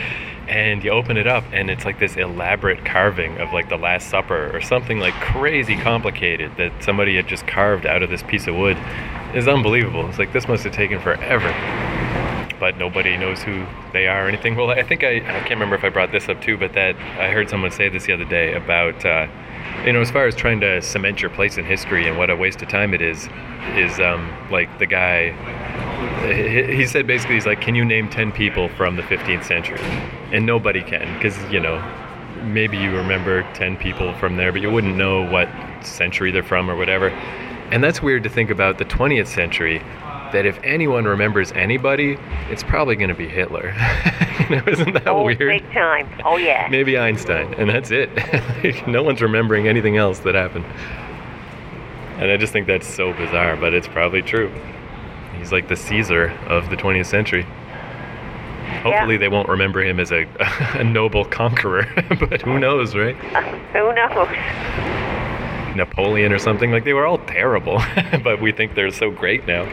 And 0.49 0.84
you 0.84 0.91
open 0.91 1.16
it 1.16 1.26
up 1.26 1.45
and 1.53 1.70
it's 1.70 1.86
like 1.86 1.99
this 1.99 2.18
elaborate 2.18 2.84
carving 2.84 3.38
of 3.38 3.53
like 3.53 3.70
the 3.70 3.78
Last 3.78 4.10
Supper 4.10 4.53
or 4.53 4.60
something 4.60 4.99
like 4.99 5.14
crazy 5.14 5.78
complicated 5.78 6.51
that 6.57 6.84
somebody 6.84 7.16
had 7.16 7.28
just 7.28 7.47
carved 7.47 7.86
out 7.86 8.03
of 8.03 8.10
this 8.10 8.24
piece 8.24 8.45
of 8.47 8.55
wood. 8.55 8.76
It's 9.34 9.47
unbelievable. 9.47 10.10
It's 10.10 10.20
like 10.20 10.34
this 10.34 10.49
must 10.49 10.66
have 10.66 10.74
taken 10.74 10.99
forever 10.99 11.88
but 12.60 12.78
nobody 12.78 13.18
knows 13.18 13.41
who 13.41 13.66
they 13.93 14.07
are 14.07 14.26
or 14.26 14.28
anything. 14.28 14.55
Well, 14.55 14.70
I 14.70 14.84
think 14.84 15.03
I, 15.03 15.18
I 15.18 15.39
can't 15.39 15.51
remember 15.51 15.76
if 15.76 15.84
I 15.84 15.89
brought 15.89 16.12
this 16.12 16.28
up 16.30 16.41
too, 16.41 16.57
but 16.57 16.74
that 16.74 16.95
I 17.20 17.32
heard 17.32 17.49
someone 17.49 17.72
say 17.72 17.89
this 17.89 18.05
the 18.05 18.14
other 18.14 18.26
day 18.26 18.53
about, 18.53 19.05
uh, 19.05 19.28
you 19.86 19.93
know, 19.93 20.01
as 20.01 20.12
far 20.12 20.26
as 20.28 20.36
trying 20.36 20.60
to 20.62 20.82
cement 20.82 21.22
your 21.22 21.32
place 21.32 21.57
in 21.57 21.66
history 21.66 22.07
and 22.07 22.18
what 22.18 22.30
a 22.30 22.36
waste 22.36 22.62
of 22.62 22.68
time 22.68 22.93
it 22.93 23.01
is, 23.01 23.30
is 23.76 23.99
um, 23.99 24.30
like 24.51 24.78
the 24.80 24.86
guy, 24.86 25.32
he, 26.76 26.86
said 26.86 27.07
basically, 27.07 27.36
he's 27.36 27.45
like, 27.45 27.62
can 27.62 27.76
you 27.76 27.86
name 27.86 28.10
10 28.10 28.32
people 28.32 28.70
from 28.70 28.95
the 28.95 29.03
15th 29.03 29.45
century? 29.45 29.80
And 30.32 30.45
nobody 30.45 30.82
can, 30.82 31.14
because, 31.16 31.38
you 31.51 31.60
know, 31.60 31.82
maybe 32.43 32.78
you 32.78 32.95
remember 32.95 33.43
10 33.53 33.78
people 33.78 34.14
from 34.16 34.38
there, 34.38 34.51
but 34.51 34.62
you 34.62 34.72
wouldn't 34.72 34.95
know 34.95 35.26
what 35.30 35.49
century 35.82 36.32
they're 36.32 36.43
from 36.43 36.70
or 36.70 36.76
whatever. 36.76 37.10
And 37.72 37.84
that's 37.84 38.01
weird 38.01 38.24
to 38.24 38.30
think 38.30 38.49
about 38.49 38.80
the 38.80 38.86
20th 38.86 39.28
century 39.28 39.82
that 40.34 40.45
if 40.45 40.59
anyone 40.63 41.05
remembers 41.05 41.51
anybody, 41.53 42.17
it's 42.49 42.63
probably 42.63 42.95
going 42.95 43.09
to 43.09 43.15
be 43.15 43.27
Hitler. 43.27 43.69
you 44.49 44.55
know, 44.55 44.63
isn't 44.67 44.93
that 44.93 45.07
oh, 45.07 45.23
weird? 45.23 45.39
big 45.39 45.71
time. 45.71 46.07
Oh 46.25 46.38
yeah. 46.38 46.67
Maybe 46.69 46.97
Einstein, 46.97 47.53
and 47.55 47.69
that's 47.69 47.91
it. 47.91 48.09
no 48.88 49.03
one's 49.03 49.21
remembering 49.21 49.67
anything 49.67 49.97
else 49.97 50.19
that 50.19 50.36
happened. 50.36 50.65
And 52.19 52.32
I 52.32 52.38
just 52.38 52.51
think 52.51 52.67
that's 52.67 52.88
so 52.88 53.13
bizarre, 53.13 53.55
but 53.55 53.73
it's 53.73 53.88
probably 53.88 54.21
true. 54.21 54.51
He's 55.38 55.53
like 55.53 55.69
the 55.69 55.75
Caesar 55.75 56.30
of 56.47 56.69
the 56.69 56.75
20th 56.75 57.05
century. 57.05 57.45
Hopefully, 58.84 59.17
they 59.17 59.30
won't 59.30 59.49
remember 59.49 59.82
him 59.82 59.99
as 59.99 60.11
a, 60.11 60.25
a 60.73 60.84
noble 60.84 61.25
conqueror, 61.25 61.88
but 62.30 62.41
who 62.41 62.59
knows, 62.59 62.95
right? 62.95 63.15
Who 63.73 63.93
knows? 63.93 64.27
Napoleon 65.75 66.32
or 66.32 66.39
something. 66.39 66.71
Like, 66.71 66.84
they 66.84 66.93
were 66.93 67.05
all 67.05 67.17
terrible, 67.19 67.82
but 68.23 68.41
we 68.41 68.51
think 68.51 68.75
they're 68.75 68.91
so 68.91 69.11
great 69.11 69.47
now. 69.47 69.63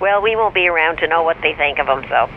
Well, 0.00 0.22
we 0.22 0.36
won't 0.36 0.54
be 0.54 0.68
around 0.68 0.98
to 0.98 1.08
know 1.08 1.22
what 1.22 1.36
they 1.42 1.54
think 1.54 1.78
of 1.78 1.86
them, 1.86 2.04
so. 2.08 2.28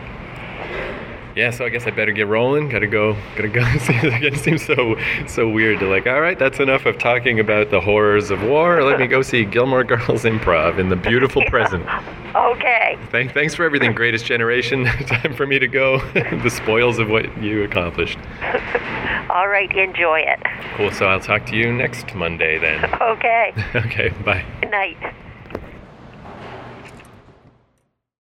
Yeah, 1.34 1.50
so 1.50 1.64
I 1.64 1.70
guess 1.70 1.86
I 1.86 1.90
better 1.90 2.12
get 2.12 2.26
rolling. 2.26 2.68
Gotta 2.68 2.86
go. 2.86 3.16
Gotta 3.36 3.48
go. 3.48 3.62
it 3.64 4.36
seems 4.38 4.64
so 4.66 4.96
so 5.26 5.48
weird 5.48 5.80
to 5.80 5.86
like. 5.88 6.06
All 6.06 6.20
right, 6.20 6.38
that's 6.38 6.60
enough 6.60 6.84
of 6.84 6.98
talking 6.98 7.40
about 7.40 7.70
the 7.70 7.80
horrors 7.80 8.30
of 8.30 8.42
war. 8.42 8.82
Let 8.82 8.98
me 8.98 9.06
go 9.06 9.22
see 9.32 9.44
Gilmore 9.46 9.82
Girls 9.84 10.24
Improv 10.24 10.78
in 10.78 10.90
the 10.90 10.96
beautiful 10.96 11.42
present. 11.46 11.86
Okay. 12.32 12.98
Thank, 13.10 13.34
thanks 13.34 13.54
for 13.54 13.62
everything, 13.62 13.92
Greatest 13.92 14.24
Generation. 14.24 14.86
Time 14.86 15.34
for 15.34 15.46
me 15.46 15.58
to 15.58 15.68
go. 15.68 15.98
the 16.14 16.48
spoils 16.48 16.98
of 16.98 17.10
what 17.10 17.42
you 17.42 17.62
accomplished. 17.62 18.18
All 19.28 19.48
right, 19.48 19.70
enjoy 19.76 20.20
it. 20.20 20.40
Cool. 20.76 20.90
So 20.92 21.04
I'll 21.04 21.20
talk 21.20 21.44
to 21.48 21.56
you 21.56 21.70
next 21.70 22.14
Monday 22.14 22.58
then. 22.58 22.86
Okay. 23.02 23.52
Okay. 23.74 24.08
Bye. 24.24 24.46
Good 24.62 24.70
night. 24.70 24.96